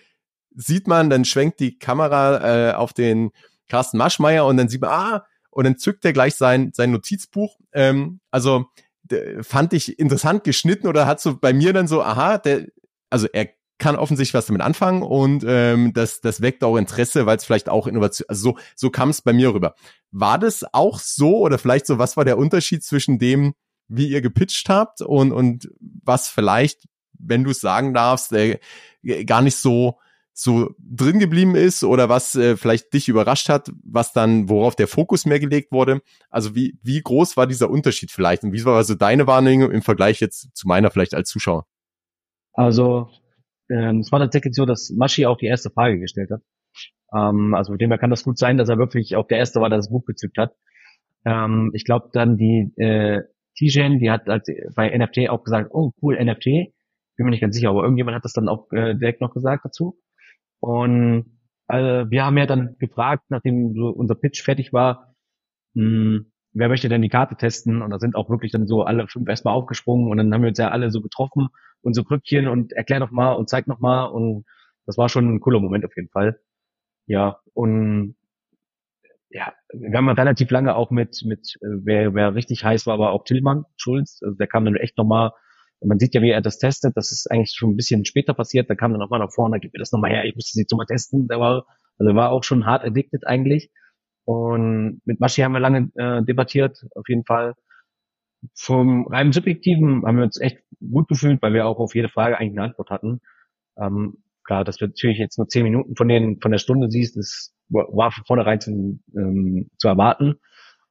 sieht 0.55 0.87
man, 0.87 1.09
dann 1.09 1.25
schwenkt 1.25 1.61
die 1.61 1.79
Kamera 1.79 2.71
äh, 2.71 2.75
auf 2.75 2.93
den 2.93 3.31
Carsten 3.69 3.97
Maschmeyer 3.97 4.45
und 4.45 4.59
dann 4.59 4.69
sieht 4.69 4.83
man, 4.83 4.91
ah, 4.91 5.27
und 5.51 5.65
dann 5.65 5.79
zückt 5.79 6.05
er 6.05 6.13
gleich 6.13 6.35
sein, 6.35 6.73
sein 6.75 6.91
Notizbuch. 6.91 7.59
Ähm, 7.73 8.21
also 8.31 8.67
fand 9.43 9.73
ich 9.73 9.99
interessant 9.99 10.45
geschnitten 10.45 10.89
oder 10.89 11.07
hat 11.07 11.21
so 11.21 11.39
bei 11.39 11.53
mir 11.53 11.73
dann 11.73 11.87
so, 11.87 12.03
aha, 12.03 12.39
der, 12.39 12.67
also 13.11 13.27
er 13.33 13.51
kann 13.83 13.97
offensichtlich 13.97 14.35
was 14.35 14.47
damit 14.47 14.63
anfangen 14.63 15.03
und 15.03 15.45
ähm, 15.45 15.93
das, 15.93 16.21
das 16.21 16.41
weckt 16.41 16.63
auch 16.63 16.77
Interesse, 16.77 17.27
weil 17.27 17.37
es 17.37 17.45
vielleicht 17.45 17.69
auch 17.69 17.89
Innovation, 17.89 18.27
also 18.29 18.51
so, 18.51 18.59
so 18.77 18.91
kam 18.91 19.11
es 19.11 19.23
bei 19.23 19.33
mir 19.33 19.53
rüber. 19.53 19.75
War 20.13 20.39
das 20.39 20.65
auch 20.73 21.01
so 21.01 21.39
oder 21.39 21.59
vielleicht 21.59 21.87
so, 21.87 21.99
was 21.99 22.17
war 22.17 22.25
der 22.25 22.39
Unterschied 22.39 22.85
zwischen 22.85 23.19
dem, 23.19 23.55
wie 23.89 24.07
ihr 24.07 24.21
gepitcht 24.21 24.69
habt 24.69 25.01
und, 25.01 25.33
und 25.33 25.69
was 25.81 26.29
vielleicht, 26.29 26.87
wenn 27.19 27.43
du 27.43 27.51
es 27.51 27.61
sagen 27.61 27.93
darfst, 27.93 28.33
äh, 28.33 28.61
gar 29.25 29.43
nicht 29.43 29.57
so 29.57 29.99
so 30.33 30.71
drin 30.79 31.19
geblieben 31.19 31.57
ist 31.57 31.83
oder 31.83 32.09
was 32.09 32.37
äh, 32.37 32.57
vielleicht 32.57 32.95
dich 32.95 33.09
überrascht 33.09 33.49
hat, 33.49 33.71
was 33.85 34.13
dann, 34.13 34.49
worauf 34.49 34.77
der 34.77 34.89
Fokus 34.89 35.27
mehr 35.27 35.41
gelegt 35.41 35.73
wurde. 35.73 36.01
Also 36.31 36.55
wie, 36.55 36.79
wie 36.83 37.03
groß 37.03 37.37
war 37.37 37.49
dieser 37.49 37.69
Unterschied 37.69 38.13
vielleicht 38.13 38.45
und 38.45 38.53
wie 38.53 38.65
war 38.65 38.77
also 38.77 38.95
deine 38.95 39.27
Wahrnehmung 39.27 39.73
im 39.73 39.83
Vergleich 39.83 40.21
jetzt 40.21 40.49
zu 40.55 40.69
meiner 40.69 40.91
vielleicht 40.91 41.15
als 41.15 41.29
Zuschauer? 41.29 41.67
Also 42.55 43.11
ähm, 43.73 44.01
es 44.01 44.13
war 44.13 44.21
tatsächlich 44.21 44.55
so, 44.55 44.67
dass 44.67 44.91
Maschi 44.91 45.27
auch 45.27 45.39
die 45.39 45.47
erste 45.47 45.71
Frage 45.71 45.99
gestellt 45.99 46.31
hat. 46.31 46.43
Ähm, 47.15 47.55
also 47.55 47.77
dem 47.77 47.91
her 47.91 47.99
kann 47.99 48.11
das 48.11 48.25
gut 48.25 48.39
sein, 48.39 48.59
dass 48.59 48.69
er 48.69 48.79
wirklich 48.79 49.17
auch 49.17 49.27
der 49.27 49.39
Erste 49.39 49.61
war, 49.61 49.69
der 49.69 49.79
das 49.79 49.91
Buch 49.91 50.05
gezückt 50.05 50.39
hat. 50.39 50.55
Ähm, 51.25 51.71
ich 51.75 51.85
glaube 51.85 52.11
dann 52.13 52.37
die 52.37 52.73
äh, 52.77 53.23
Tijen, 53.57 53.99
die 53.99 54.11
hat 54.11 54.29
als, 54.29 54.49
bei 54.75 54.97
NFT 54.97 55.29
auch 55.29 55.45
gesagt, 55.45 55.71
oh 55.73 55.93
cool, 56.03 56.23
NFT. 56.23 56.73
Bin 57.17 57.27
mir 57.27 57.31
nicht 57.31 57.43
ganz 57.43 57.55
sicher, 57.55 57.71
aber 57.71 57.83
irgendjemand 57.83 58.17
hat 58.17 58.25
das 58.25 58.33
dann 58.33 58.49
auch 58.49 58.71
äh, 58.73 58.95
direkt 58.95 59.21
noch 59.21 59.35
gesagt 59.35 59.65
dazu. 59.65 59.99
Und 60.61 61.39
äh, 61.69 62.05
wir 62.09 62.25
haben 62.25 62.39
ja 62.39 62.47
dann 62.47 62.77
gefragt, 62.79 63.25
nachdem 63.29 63.75
so 63.75 63.89
unser 63.89 64.15
Pitch 64.15 64.43
fertig 64.43 64.73
war, 64.73 65.15
mh, 65.75 65.85
hm, 65.85 66.33
wer 66.55 66.69
möchte 66.69 66.89
denn 66.89 67.03
die 67.03 67.09
Karte 67.09 67.37
testen? 67.37 67.83
Und 67.83 67.91
da 67.91 67.99
sind 67.99 68.17
auch 68.17 68.31
wirklich 68.31 68.53
dann 68.53 68.67
so 68.67 68.83
alle 68.83 69.07
fünf 69.09 69.29
erstmal 69.29 69.55
aufgesprungen 69.55 70.11
und 70.11 70.17
dann 70.17 70.33
haben 70.33 70.43
wir 70.43 70.49
uns 70.49 70.59
ja 70.59 70.69
alle 70.69 70.91
so 70.91 71.01
getroffen 71.01 71.49
und 71.83 71.95
so 71.95 72.05
Krückchen 72.05 72.49
und 72.49 72.73
erklär 72.73 73.01
noch 73.01 73.11
mal 73.11 73.33
und 73.33 73.49
zeig 73.49 73.67
noch 73.67 73.81
mal 73.81 74.07
und 74.07 74.45
das 74.87 74.99
war 74.99 75.09
schon 75.09 75.35
ein 75.35 75.41
cooler 75.41 75.61
Moment 75.61 75.85
auf 75.85 75.97
jeden 75.97 76.09
Fall. 76.09 76.41
Ja, 77.07 77.41
und 77.55 78.17
ja, 79.31 79.53
wir 79.73 79.97
haben 79.97 80.09
relativ 80.09 80.51
lange 80.51 80.75
auch 80.75 80.91
mit, 80.91 81.23
mit 81.25 81.57
äh, 81.63 81.67
wer, 81.85 82.15
wer 82.15 82.35
richtig 82.35 82.65
heiß 82.65 82.87
war, 82.87 82.99
war 82.99 83.13
auch 83.13 83.25
Tillmann 83.25 83.65
Schulz. 83.77 84.21
Also 84.23 84.37
der 84.37 84.47
kam 84.47 84.65
dann 84.65 84.77
echt 84.77 84.99
nochmal, 84.99 85.33
man 85.81 85.99
sieht 85.99 86.15
ja, 86.15 86.23
wie 86.23 86.31
er 86.31 86.43
das 86.43 86.59
testet. 86.59 86.97
Das 86.97 87.13
ist 87.13 87.31
eigentlich 87.31 87.53
schon 87.55 87.71
ein 87.71 87.77
bisschen 87.77 88.05
später 88.05 88.35
passiert. 88.35 88.69
Da 88.69 88.75
kam 88.75 88.93
er 88.93 88.99
nochmal 88.99 89.21
nach 89.21 89.33
vorne, 89.33 89.59
gib 89.61 89.73
mir 89.73 89.79
das 89.79 89.93
nochmal 89.93 90.11
her, 90.11 90.25
ich 90.25 90.35
musste 90.35 90.53
sie 90.53 90.63
jetzt 90.63 90.75
mal 90.75 90.85
testen. 90.87 91.29
Der 91.29 91.41
war, 91.41 91.67
also 91.99 92.15
war 92.15 92.31
auch 92.31 92.45
schon 92.45 92.67
hart 92.67 92.85
addicted 92.85 93.27
eigentlich. 93.27 93.71
Und 94.25 95.01
mit 95.05 95.19
Maschi 95.19 95.43
haben 95.43 95.53
wir 95.53 95.61
lange 95.61 95.91
äh, 95.97 96.23
debattiert, 96.23 96.85
auf 96.95 97.09
jeden 97.09 97.25
Fall. 97.25 97.55
Vom 98.55 99.07
rein 99.07 99.33
subjektiven 99.33 100.05
haben 100.05 100.17
wir 100.17 100.25
uns 100.25 100.41
echt 100.41 100.59
gut 100.81 101.09
gefühlt, 101.09 101.41
weil 101.43 101.55
wir 101.55 101.67
auch 101.67 101.79
auf 101.79 101.95
jede 101.95 102.09
Frage 102.09 102.39
eigentlich 102.39 102.59
eine 102.59 102.69
Antwort 102.69 102.91
hatten. 102.91 103.21
Ähm, 103.79 104.19
klar, 104.45 104.65
dass 104.65 104.77
du 104.77 104.87
natürlich 104.87 105.19
jetzt 105.19 105.39
nur 105.39 105.49
zehn 105.49 105.65
Minuten 105.65 105.97
von 105.97 106.09
den 106.09 106.41
von 106.41 106.51
der 106.51 106.59
Stunde 106.59 106.91
siehst, 106.91 107.17
das 107.17 107.55
war 107.69 108.11
von 108.11 108.25
vornherein 108.25 108.61
zu, 108.61 109.01
ähm, 109.17 109.71
zu 109.79 109.89
erwarten. 109.89 110.35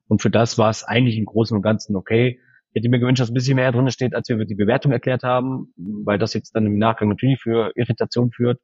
Und 0.07 0.21
für 0.21 0.29
das 0.29 0.57
war 0.57 0.69
es 0.69 0.83
eigentlich 0.83 1.17
im 1.17 1.25
Großen 1.25 1.55
und 1.55 1.63
Ganzen 1.63 1.95
okay. 1.95 2.39
Ich 2.71 2.79
hätte 2.79 2.89
mir 2.89 2.99
gewünscht, 2.99 3.21
dass 3.21 3.29
ein 3.29 3.33
bisschen 3.33 3.55
mehr 3.55 3.71
drin 3.71 3.89
steht, 3.91 4.15
als 4.15 4.29
wir 4.29 4.37
die 4.45 4.55
Bewertung 4.55 4.91
erklärt 4.91 5.23
haben, 5.23 5.73
weil 5.75 6.17
das 6.17 6.33
jetzt 6.33 6.55
dann 6.55 6.65
im 6.65 6.77
Nachgang 6.77 7.09
natürlich 7.09 7.39
für 7.39 7.71
Irritation 7.75 8.31
führt 8.31 8.59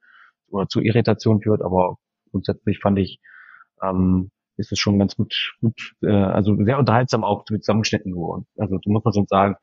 oder 0.49 0.67
zu 0.67 0.81
Irritation 0.81 1.41
führt, 1.41 1.61
aber 1.61 1.97
grundsätzlich 2.31 2.79
fand 2.79 2.99
ich, 2.99 3.19
ähm, 3.83 4.31
ist 4.57 4.71
es 4.71 4.79
schon 4.79 4.99
ganz 4.99 5.15
gut, 5.15 5.55
gut 5.61 5.93
äh, 6.01 6.11
also 6.11 6.55
sehr 6.63 6.79
unterhaltsam 6.79 7.23
auch 7.23 7.45
zusammengeschnitten 7.45 8.11
geworden. 8.11 8.47
Also 8.57 8.77
du 8.77 8.89
musst 8.89 9.05
man 9.05 9.13
schon 9.13 9.27
sagen, 9.27 9.55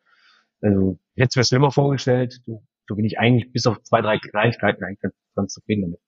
also 0.60 0.98
jetzt 1.14 1.36
wäre 1.36 1.44
schlimmer 1.44 1.70
vorgestellt, 1.70 2.40
du, 2.46 2.64
so 2.88 2.96
bin 2.96 3.04
ich 3.04 3.18
eigentlich 3.18 3.52
bis 3.52 3.66
auf 3.66 3.82
zwei, 3.82 4.00
drei 4.00 4.18
Kleinigkeiten 4.18 4.84
eigentlich 4.84 5.00
ganz, 5.00 5.14
ganz 5.34 5.52
zufrieden 5.54 5.82
damit. 5.82 6.00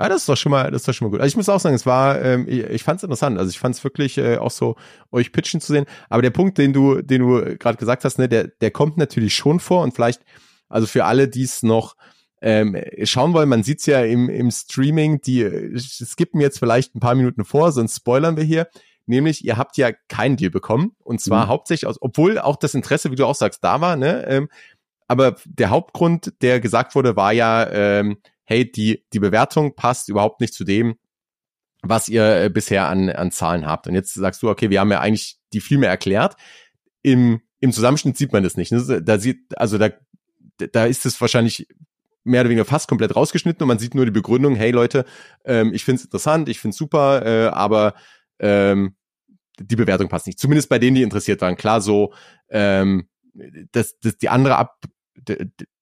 Ja, 0.00 0.08
das 0.08 0.22
ist 0.22 0.28
doch 0.28 0.36
schon 0.36 0.52
mal, 0.52 0.70
das 0.70 0.82
ist 0.82 0.88
doch 0.88 0.92
schon 0.92 1.06
mal 1.08 1.10
gut. 1.10 1.20
Also 1.20 1.32
ich 1.32 1.36
muss 1.36 1.48
auch 1.48 1.58
sagen, 1.58 1.74
es 1.74 1.84
war, 1.84 2.22
ähm, 2.22 2.46
ich, 2.48 2.62
ich 2.62 2.84
fand 2.84 2.98
es 2.98 3.02
interessant. 3.02 3.36
Also 3.36 3.50
ich 3.50 3.58
fand 3.58 3.74
es 3.74 3.82
wirklich 3.82 4.16
äh, 4.16 4.36
auch 4.36 4.52
so, 4.52 4.76
euch 5.10 5.32
pitchen 5.32 5.60
zu 5.60 5.72
sehen. 5.72 5.86
Aber 6.08 6.22
der 6.22 6.30
Punkt, 6.30 6.56
den 6.56 6.72
du, 6.72 7.02
den 7.02 7.20
du 7.20 7.56
gerade 7.58 7.78
gesagt 7.78 8.04
hast, 8.04 8.16
ne, 8.16 8.28
der, 8.28 8.46
der 8.46 8.70
kommt 8.70 8.96
natürlich 8.96 9.34
schon 9.34 9.58
vor 9.58 9.82
und 9.82 9.94
vielleicht, 9.94 10.22
also 10.68 10.86
für 10.86 11.04
alle, 11.04 11.26
die 11.26 11.42
es 11.42 11.64
noch 11.64 11.96
ähm, 12.40 12.76
schauen 13.04 13.32
wollen, 13.32 13.48
man 13.48 13.62
sieht's 13.62 13.86
ja 13.86 14.02
im, 14.02 14.28
im 14.28 14.50
Streaming, 14.50 15.20
die 15.20 15.76
skippen 15.78 16.40
jetzt 16.40 16.58
vielleicht 16.58 16.94
ein 16.94 17.00
paar 17.00 17.14
Minuten 17.14 17.44
vor, 17.44 17.72
sonst 17.72 17.96
spoilern 17.96 18.36
wir 18.36 18.44
hier. 18.44 18.68
Nämlich, 19.06 19.44
ihr 19.44 19.56
habt 19.56 19.78
ja 19.78 19.90
keinen 20.08 20.36
Deal 20.36 20.50
bekommen. 20.50 20.92
Und 21.02 21.20
zwar 21.20 21.46
mhm. 21.46 21.48
hauptsächlich 21.48 21.86
aus, 21.88 21.96
obwohl 22.00 22.38
auch 22.38 22.56
das 22.56 22.74
Interesse, 22.74 23.10
wie 23.10 23.16
du 23.16 23.26
auch 23.26 23.34
sagst, 23.34 23.64
da 23.64 23.80
war, 23.80 23.96
ne? 23.96 24.26
Ähm, 24.26 24.48
aber 25.08 25.36
der 25.46 25.70
Hauptgrund, 25.70 26.34
der 26.42 26.60
gesagt 26.60 26.94
wurde, 26.94 27.16
war 27.16 27.32
ja, 27.32 27.66
ähm, 27.70 28.18
hey, 28.44 28.70
die, 28.70 29.06
die 29.14 29.18
Bewertung 29.18 29.74
passt 29.74 30.10
überhaupt 30.10 30.42
nicht 30.42 30.52
zu 30.52 30.64
dem, 30.64 30.96
was 31.82 32.08
ihr 32.08 32.44
äh, 32.44 32.50
bisher 32.50 32.88
an, 32.88 33.08
an 33.08 33.30
Zahlen 33.30 33.66
habt. 33.66 33.86
Und 33.86 33.94
jetzt 33.94 34.12
sagst 34.12 34.42
du, 34.42 34.50
okay, 34.50 34.68
wir 34.68 34.80
haben 34.80 34.90
ja 34.90 35.00
eigentlich 35.00 35.38
die 35.54 35.60
viel 35.60 35.78
mehr 35.78 35.88
erklärt. 35.88 36.36
Im, 37.02 37.40
im 37.60 37.72
Zusammenschnitt 37.72 38.18
sieht 38.18 38.32
man 38.32 38.42
das 38.42 38.56
nicht. 38.56 38.72
Ne? 38.72 39.02
Da 39.02 39.18
sieht, 39.18 39.58
also 39.58 39.78
da, 39.78 39.88
da 40.72 40.84
ist 40.84 41.06
es 41.06 41.18
wahrscheinlich 41.20 41.66
mehr 42.28 42.42
oder 42.42 42.50
weniger 42.50 42.64
fast 42.64 42.88
komplett 42.88 43.16
rausgeschnitten 43.16 43.62
und 43.62 43.68
man 43.68 43.78
sieht 43.78 43.94
nur 43.94 44.04
die 44.04 44.10
Begründung, 44.10 44.54
hey 44.54 44.70
Leute, 44.70 45.04
ähm, 45.44 45.72
ich 45.74 45.84
finde 45.84 46.00
es 46.00 46.04
interessant, 46.04 46.48
ich 46.48 46.60
finde 46.60 46.72
es 46.72 46.78
super, 46.78 47.24
äh, 47.24 47.48
aber 47.48 47.94
ähm, 48.38 48.94
die 49.60 49.76
Bewertung 49.76 50.08
passt 50.08 50.26
nicht. 50.26 50.38
Zumindest 50.38 50.68
bei 50.68 50.78
denen, 50.78 50.94
die 50.94 51.02
interessiert 51.02 51.40
waren. 51.40 51.56
Klar, 51.56 51.80
so 51.80 52.12
ähm, 52.48 53.08
das, 53.72 53.98
das 53.98 54.18
die 54.18 54.28
andere 54.28 54.56
Ab 54.56 54.78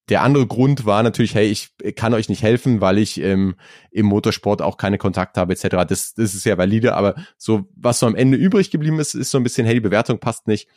der 0.09 0.23
andere 0.23 0.47
Grund 0.47 0.87
war 0.87 1.03
natürlich, 1.03 1.35
hey, 1.35 1.49
ich 1.49 1.75
kann 1.97 2.15
euch 2.15 2.29
nicht 2.29 2.43
helfen, 2.43 2.81
weil 2.81 2.99
ich 2.99 3.21
ähm, 3.21 3.57
im 3.91 4.07
Motorsport 4.07 4.63
auch 4.63 4.77
keine 4.77 4.99
Kontakte 4.99 5.41
habe, 5.41 5.53
etc. 5.53 5.85
Das, 5.89 6.15
das 6.15 6.35
ist 6.35 6.45
ja 6.45 6.57
valide, 6.57 6.95
aber 6.95 7.17
so, 7.37 7.69
was 7.75 7.99
so 7.99 8.07
am 8.07 8.15
Ende 8.15 8.37
übrig 8.39 8.71
geblieben 8.71 9.01
ist, 9.01 9.15
ist 9.15 9.31
so 9.31 9.39
ein 9.39 9.43
bisschen, 9.43 9.67
hey, 9.67 9.75
die 9.75 9.81
Bewertung 9.81 10.21
passt 10.21 10.47
nicht. 10.47 10.69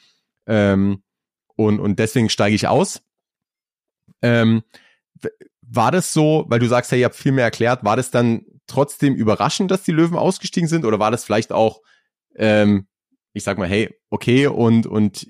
Ähm, 0.48 1.04
und, 1.56 1.80
und 1.80 2.00
deswegen 2.00 2.30
steige 2.30 2.56
ich 2.56 2.68
aus. 2.68 3.04
Ähm, 4.22 4.64
war 5.72 5.92
das 5.92 6.14
so, 6.14 6.46
weil 6.48 6.60
du 6.60 6.68
sagst, 6.68 6.92
hey, 6.92 7.00
ihr 7.00 7.06
habt 7.06 7.16
viel 7.16 7.32
mehr 7.32 7.46
erklärt, 7.46 7.84
war 7.84 7.96
das 7.96 8.12
dann 8.12 8.46
trotzdem 8.68 9.16
überraschend, 9.16 9.72
dass 9.72 9.84
die 9.84 9.92
Löwen 9.92 10.18
ausgestiegen 10.18 10.68
sind? 10.68 10.86
Oder 10.86 11.00
war 11.00 11.12
das 11.12 11.24
vielleicht 11.24 11.52
auch, 11.52 11.82
ähm, 12.36 12.88
ich 13.34 13.44
sag 13.44 13.58
mal, 13.58 13.68
hey, 13.68 13.96
okay, 14.10 14.48
und, 14.48 14.86
und 14.88 15.28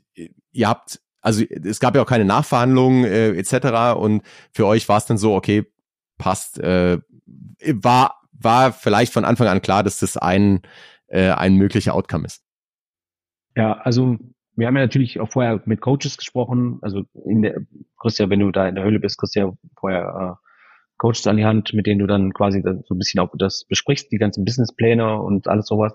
ihr 0.52 0.68
habt 0.68 1.00
also 1.22 1.44
es 1.44 1.80
gab 1.80 1.96
ja 1.96 2.02
auch 2.02 2.08
keine 2.08 2.26
Nachverhandlungen 2.26 3.04
äh, 3.06 3.32
etc. 3.32 3.98
Und 3.98 4.24
für 4.52 4.66
euch 4.66 4.88
war 4.88 4.98
es 4.98 5.06
dann 5.06 5.18
so, 5.18 5.36
okay, 5.36 5.66
passt, 6.18 6.60
äh, 6.60 7.00
war 7.66 8.20
war 8.32 8.72
vielleicht 8.72 9.12
von 9.12 9.26
Anfang 9.26 9.48
an 9.48 9.62
klar, 9.62 9.84
dass 9.84 10.00
das 10.00 10.16
ein 10.16 10.62
äh, 11.08 11.32
ein 11.32 11.56
möglicher 11.56 11.94
Outcome 11.94 12.26
ist. 12.26 12.42
Ja, 13.56 13.74
also 13.80 14.18
wir 14.60 14.68
haben 14.68 14.76
ja 14.76 14.84
natürlich 14.84 15.20
auch 15.20 15.30
vorher 15.30 15.62
mit 15.66 15.82
Coaches 15.82 16.18
gesprochen. 16.18 16.80
Also 16.82 17.04
in 17.26 17.42
der, 17.42 17.62
ja, 18.04 18.30
wenn 18.30 18.40
du 18.40 18.52
da 18.52 18.68
in 18.68 18.76
der 18.76 18.84
Höhle 18.84 19.00
bist, 19.00 19.20
ja 19.36 19.52
vorher 19.78 20.38
äh, 20.38 20.46
Coaches 20.98 21.28
an 21.28 21.38
die 21.38 21.46
Hand, 21.46 21.74
mit 21.74 21.88
denen 21.88 22.00
du 22.00 22.08
dann 22.08 22.34
quasi 22.34 22.62
so 22.62 22.94
ein 22.94 22.98
bisschen 22.98 23.22
auch 23.22 23.34
das 23.38 23.66
besprichst, 23.66 24.12
die 24.12 24.18
ganzen 24.18 24.44
Businesspläne 24.44 25.22
und 25.22 25.48
alles 25.48 25.68
sowas. 25.68 25.94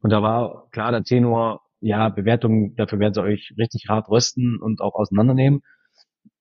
Und 0.00 0.10
da 0.10 0.22
war 0.22 0.68
klar 0.70 0.92
der 0.92 1.02
Tenor, 1.02 1.62
ja, 1.80 2.08
Bewertungen, 2.10 2.76
dafür 2.76 3.00
werden 3.00 3.14
sie 3.14 3.22
euch 3.22 3.54
richtig 3.58 3.88
hart 3.88 4.08
rösten 4.08 4.58
und 4.58 4.80
auch 4.80 4.94
auseinandernehmen. 4.94 5.62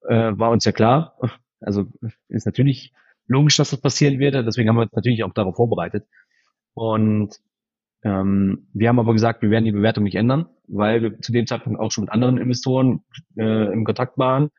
Äh, 0.08 0.34
war 0.38 0.52
uns 0.52 0.66
ja 0.66 0.72
klar. 0.72 1.18
Also 1.62 1.88
ist 2.28 2.46
natürlich 2.46 2.94
logisch, 3.28 3.58
dass 3.58 3.72
das 3.72 3.82
passieren 3.82 4.20
wird. 4.20 4.36
Deswegen 4.36 4.70
haben 4.70 4.78
wir 4.78 4.84
uns 4.84 4.94
natürlich 4.94 5.24
auch 5.24 5.34
darauf 5.34 5.56
vorbereitet. 5.56 6.06
Und 6.74 7.36
ähm, 8.04 8.68
wir 8.74 8.90
haben 8.90 9.00
aber 9.00 9.14
gesagt, 9.14 9.42
wir 9.42 9.50
werden 9.50 9.66
die 9.66 9.72
Bewertung 9.72 10.04
nicht 10.04 10.16
ändern, 10.16 10.48
weil 10.72 11.02
wir 11.02 11.20
zu 11.20 11.32
dem 11.32 11.48
Zeitpunkt 11.48 11.80
auch 11.80 11.92
schon 11.92 12.06
mit 12.06 12.14
anderen 12.14 12.38
Investoren 12.38 13.04
äh, 13.38 13.72
im 13.72 13.84
Kontakt 13.84 14.18
waren 14.18 14.50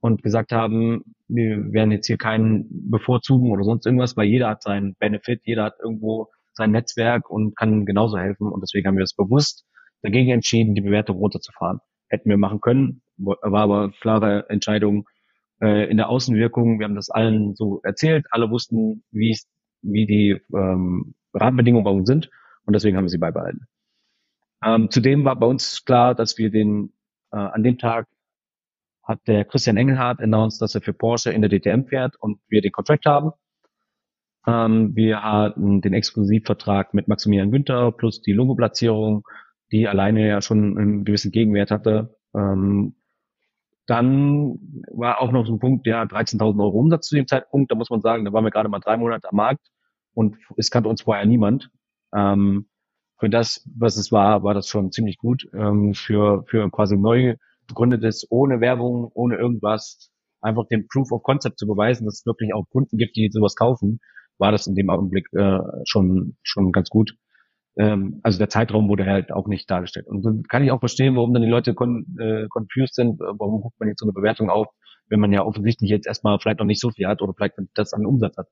und 0.00 0.22
gesagt 0.22 0.52
haben, 0.52 1.14
wir 1.28 1.72
werden 1.72 1.92
jetzt 1.92 2.06
hier 2.06 2.18
keinen 2.18 2.90
bevorzugen 2.90 3.50
oder 3.50 3.64
sonst 3.64 3.86
irgendwas, 3.86 4.16
weil 4.16 4.26
jeder 4.26 4.48
hat 4.48 4.62
seinen 4.62 4.94
Benefit, 4.96 5.42
jeder 5.44 5.64
hat 5.64 5.74
irgendwo 5.82 6.28
sein 6.54 6.72
Netzwerk 6.72 7.30
und 7.30 7.56
kann 7.56 7.86
genauso 7.86 8.18
helfen. 8.18 8.48
Und 8.48 8.60
deswegen 8.60 8.88
haben 8.88 8.96
wir 8.96 9.04
es 9.04 9.14
bewusst 9.14 9.64
dagegen 10.02 10.30
entschieden, 10.30 10.74
die 10.74 10.80
Bewertung 10.80 11.18
runterzufahren. 11.18 11.78
Hätten 12.08 12.28
wir 12.28 12.36
machen 12.36 12.60
können, 12.60 13.02
war 13.16 13.38
aber 13.42 13.92
klare 14.00 14.46
Entscheidung 14.50 15.06
äh, 15.62 15.88
in 15.88 15.96
der 15.96 16.08
Außenwirkung. 16.08 16.78
Wir 16.78 16.84
haben 16.84 16.96
das 16.96 17.08
allen 17.08 17.54
so 17.54 17.80
erzählt, 17.82 18.26
alle 18.30 18.50
wussten, 18.50 19.04
wie 19.10 19.30
wie 19.82 20.06
die 20.06 20.40
ähm, 20.54 21.14
Rahmenbedingungen 21.34 21.84
bei 21.84 21.90
uns 21.90 22.08
sind 22.08 22.30
und 22.66 22.74
deswegen 22.74 22.96
haben 22.96 23.04
wir 23.04 23.10
sie 23.10 23.18
beibehalten. 23.18 23.66
Ähm, 24.64 24.90
zudem 24.90 25.24
war 25.24 25.36
bei 25.36 25.46
uns 25.46 25.84
klar, 25.84 26.14
dass 26.14 26.38
wir 26.38 26.50
den 26.50 26.92
äh, 27.32 27.36
an 27.36 27.62
dem 27.62 27.78
Tag 27.78 28.06
hat 29.02 29.20
der 29.26 29.44
Christian 29.44 29.76
Engelhardt 29.76 30.20
announced, 30.20 30.62
dass 30.62 30.74
er 30.74 30.80
für 30.80 30.92
Porsche 30.92 31.32
in 31.32 31.42
der 31.42 31.50
DTM 31.50 31.86
fährt 31.86 32.16
und 32.20 32.38
wir 32.48 32.62
den 32.62 32.72
Contract 32.72 33.04
haben. 33.06 33.32
Ähm, 34.46 34.94
wir 34.94 35.22
hatten 35.22 35.80
den 35.80 35.92
Exklusivvertrag 35.92 36.94
mit 36.94 37.08
Maximilian 37.08 37.50
Günther 37.50 37.92
plus 37.92 38.22
die 38.22 38.32
Logo-Platzierung 38.32 39.24
die 39.72 39.88
alleine 39.88 40.28
ja 40.28 40.42
schon 40.42 40.78
einen 40.78 41.04
gewissen 41.04 41.32
Gegenwert 41.32 41.70
hatte. 41.70 42.14
Ähm, 42.34 42.94
dann 43.86 44.58
war 44.92 45.20
auch 45.20 45.32
noch 45.32 45.46
so 45.46 45.54
ein 45.54 45.58
Punkt, 45.58 45.86
ja, 45.86 46.02
13.000 46.02 46.62
Euro 46.62 46.78
Umsatz 46.78 47.08
zu 47.08 47.16
dem 47.16 47.26
Zeitpunkt. 47.26 47.70
Da 47.70 47.74
muss 47.74 47.90
man 47.90 48.02
sagen, 48.02 48.24
da 48.24 48.32
waren 48.32 48.44
wir 48.44 48.50
gerade 48.50 48.68
mal 48.68 48.78
drei 48.78 48.96
Monate 48.96 49.28
am 49.28 49.36
Markt 49.36 49.66
und 50.14 50.36
es 50.56 50.70
kannte 50.70 50.88
uns 50.88 51.02
vorher 51.02 51.24
niemand. 51.24 51.70
Ähm, 52.14 52.68
für 53.22 53.30
das, 53.30 53.64
was 53.78 53.96
es 53.96 54.10
war, 54.10 54.42
war 54.42 54.52
das 54.52 54.66
schon 54.66 54.90
ziemlich 54.90 55.16
gut. 55.16 55.48
Ähm, 55.54 55.94
für, 55.94 56.42
für 56.48 56.68
quasi 56.72 56.96
neu 56.96 57.36
gegründetes, 57.68 58.26
ohne 58.30 58.60
Werbung, 58.60 59.12
ohne 59.14 59.36
irgendwas, 59.36 60.10
einfach 60.40 60.66
den 60.66 60.88
Proof 60.88 61.12
of 61.12 61.22
Concept 61.22 61.56
zu 61.56 61.68
beweisen, 61.68 62.04
dass 62.04 62.18
es 62.18 62.26
wirklich 62.26 62.52
auch 62.52 62.64
Kunden 62.70 62.96
gibt, 62.96 63.14
die 63.14 63.30
sowas 63.30 63.54
kaufen, 63.54 64.00
war 64.38 64.50
das 64.50 64.66
in 64.66 64.74
dem 64.74 64.90
Augenblick 64.90 65.28
äh, 65.34 65.60
schon, 65.84 66.36
schon 66.42 66.72
ganz 66.72 66.88
gut 66.88 67.14
ähm, 67.78 68.18
also 68.24 68.38
der 68.38 68.48
Zeitraum 68.48 68.88
wurde 68.88 69.06
halt 69.06 69.32
auch 69.32 69.46
nicht 69.46 69.70
dargestellt. 69.70 70.08
Und 70.08 70.24
dann 70.24 70.42
kann 70.42 70.64
ich 70.64 70.72
auch 70.72 70.80
verstehen, 70.80 71.14
warum 71.14 71.32
dann 71.32 71.42
die 71.42 71.48
Leute 71.48 71.74
con 71.74 72.04
äh, 72.18 72.46
confused 72.50 72.94
sind, 72.94 73.20
äh, 73.20 73.24
warum 73.38 73.62
guckt 73.62 73.78
man 73.78 73.88
jetzt 73.88 74.00
so 74.00 74.04
eine 74.04 74.12
Bewertung 74.12 74.50
auf, 74.50 74.66
wenn 75.06 75.20
man 75.20 75.32
ja 75.32 75.44
offensichtlich 75.44 75.88
jetzt 75.88 76.06
erstmal 76.06 76.38
vielleicht 76.40 76.58
noch 76.58 76.66
nicht 76.66 76.80
so 76.80 76.90
viel 76.90 77.06
hat 77.06 77.22
oder 77.22 77.34
vielleicht 77.34 77.54
das 77.74 77.94
an 77.94 78.04
Umsatz 78.04 78.36
hat. 78.36 78.48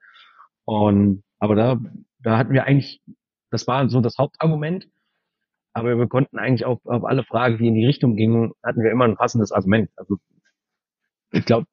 Und 0.64 1.22
aber 1.38 1.54
da, 1.54 1.80
da 2.20 2.38
hatten 2.38 2.52
wir 2.52 2.64
eigentlich, 2.64 3.02
das 3.50 3.66
war 3.66 3.88
so 3.88 4.00
das 4.00 4.18
Hauptargument, 4.18 4.88
aber 5.72 5.96
wir 5.96 6.08
konnten 6.08 6.38
eigentlich 6.38 6.64
auf, 6.64 6.84
auf 6.84 7.04
alle 7.04 7.24
Fragen, 7.24 7.58
die 7.58 7.68
in 7.68 7.74
die 7.74 7.86
Richtung 7.86 8.16
gingen, 8.16 8.52
hatten 8.62 8.82
wir 8.82 8.90
immer 8.90 9.04
ein 9.04 9.16
passendes 9.16 9.52
Argument. 9.52 9.90
Also 9.96 10.16
ich 11.32 11.44
glaube, 11.44 11.66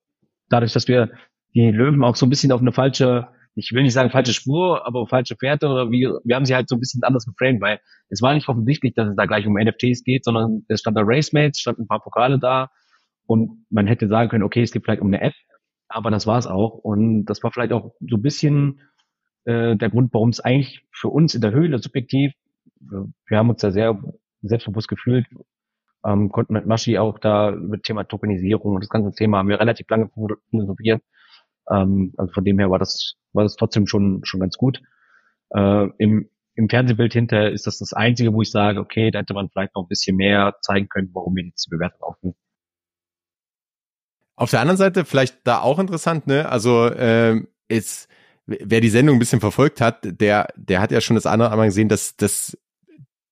dadurch, 0.50 0.74
dass 0.74 0.88
wir 0.88 1.12
die 1.54 1.72
Löwen 1.72 2.04
auch 2.04 2.16
so 2.16 2.26
ein 2.26 2.30
bisschen 2.30 2.52
auf 2.52 2.62
eine 2.62 2.72
falsche 2.72 3.28
ich 3.58 3.72
will 3.74 3.82
nicht 3.82 3.94
sagen 3.94 4.12
falsche 4.12 4.34
Spur, 4.34 4.86
aber 4.86 5.08
falsche 5.08 5.36
Fährte 5.36 5.68
oder 5.68 5.90
wie, 5.90 6.08
wir 6.24 6.36
haben 6.36 6.46
sie 6.46 6.54
halt 6.54 6.70
so 6.70 6.76
ein 6.76 6.80
bisschen 6.80 7.02
anders 7.04 7.26
geframed, 7.26 7.60
weil 7.60 7.80
es 8.08 8.22
war 8.22 8.36
nicht 8.36 8.48
offensichtlich, 8.48 8.94
dass 8.94 9.10
es 9.10 9.16
da 9.16 9.26
gleich 9.26 9.48
um 9.48 9.58
NFTs 9.58 10.04
geht, 10.04 10.24
sondern 10.24 10.64
es 10.68 10.82
stand 10.82 10.96
da 10.96 11.02
Racemates, 11.04 11.60
standen 11.60 11.82
ein 11.84 11.88
paar 11.88 12.02
Pokale 12.02 12.38
da 12.38 12.70
und 13.26 13.66
man 13.72 13.88
hätte 13.88 14.08
sagen 14.08 14.30
können, 14.30 14.44
okay, 14.44 14.62
es 14.62 14.72
geht 14.72 14.84
vielleicht 14.84 15.02
um 15.02 15.08
eine 15.08 15.22
App, 15.22 15.34
aber 15.90 16.12
das 16.12 16.28
war 16.28 16.38
es 16.38 16.46
auch 16.46 16.76
und 16.76 17.26
das 17.26 17.42
war 17.42 17.52
vielleicht 17.52 17.74
auch 17.74 17.96
so 18.08 18.18
ein 18.18 18.22
bisschen 18.22 18.80
äh, 19.48 19.76
der 19.76 19.90
Grund, 19.90 20.14
warum 20.14 20.30
es 20.30 20.40
eigentlich 20.40 20.86
für 20.92 21.10
uns 21.10 21.34
in 21.36 21.42
der 21.42 21.52
Höhle 21.52 21.80
subjektiv, 21.80 22.34
wir, 22.80 23.38
haben 23.38 23.50
uns 23.50 23.62
da 23.62 23.72
sehr 23.72 24.00
selbstbewusst 24.42 24.88
gefühlt, 24.88 25.26
ähm, 26.06 26.30
konnten 26.32 26.54
mit 26.54 26.66
Maschi 26.66 26.98
auch 26.98 27.18
da 27.18 27.52
über 27.52 27.82
Thema 27.82 28.04
Tokenisierung 28.04 28.76
und 28.76 28.84
das 28.84 28.90
ganze 28.90 29.12
Thema 29.16 29.40
haben 29.40 29.50
wir 29.50 29.60
relativ 29.60 29.90
lange 29.90 30.10
philosophiert. 30.50 31.02
Ähm, 31.70 32.14
also 32.18 32.32
von 32.34 32.44
dem 32.44 32.60
her 32.60 32.70
war 32.70 32.80
das 32.80 33.16
war 33.34 33.44
das 33.44 33.56
trotzdem 33.56 33.88
schon, 33.88 34.22
schon 34.24 34.40
ganz 34.40 34.58
gut. 34.58 34.82
Äh, 35.52 35.88
im, 35.98 36.30
im 36.56 36.70
Fernsehbild 36.70 37.14
hinter 37.14 37.52
ist 37.52 37.68
das 37.68 37.78
das 37.78 37.94
Einzige, 37.94 38.34
wo 38.34 38.42
ich 38.42 38.52
sage, 38.52 38.80
okay, 38.80 39.12
da 39.12 39.20
hätte 39.20 39.34
man 39.34 39.50
vielleicht 39.50 39.76
noch 39.76 39.84
ein 39.84 39.88
bisschen 39.88 40.18
mehr 40.18 40.56
zeigen 40.62 40.90
können, 40.90 41.12
warum 41.14 41.36
wir 41.36 41.44
die 41.44 41.70
Bewertung 41.70 42.02
aufnehmen. 42.02 42.36
Auf 44.36 44.52
der 44.52 44.62
anderen 44.62 44.78
Seite 44.78 45.06
vielleicht 45.06 45.40
da 45.46 45.62
auch 45.62 45.80
interessant, 45.80 46.28
ne? 46.28 46.50
Also 46.50 46.92
ähm, 46.96 47.48
ist, 47.70 48.08
wer 48.48 48.82
die 48.82 48.90
Sendung 48.90 49.18
ein 49.18 49.20
bisschen 49.20 49.42
verfolgt 49.42 49.82
hat, 49.82 50.00
der, 50.04 50.48
der 50.56 50.82
hat 50.82 50.92
ja 50.92 51.02
schon 51.02 51.16
das 51.16 51.26
andere 51.26 51.52
einmal 51.52 51.68
gesehen, 51.68 51.90
dass, 51.90 52.16
dass 52.16 52.58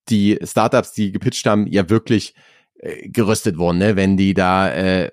die 0.09 0.38
Startups, 0.43 0.91
die 0.91 1.11
gepitcht 1.11 1.45
haben, 1.47 1.68
ja 1.68 1.89
wirklich 1.89 2.36
äh, 2.80 3.09
geröstet 3.09 3.57
wurden, 3.57 3.80
ne? 3.80 3.95
Wenn 3.95 4.18
die 4.18 4.34
da 4.34 4.72
äh, 4.72 5.11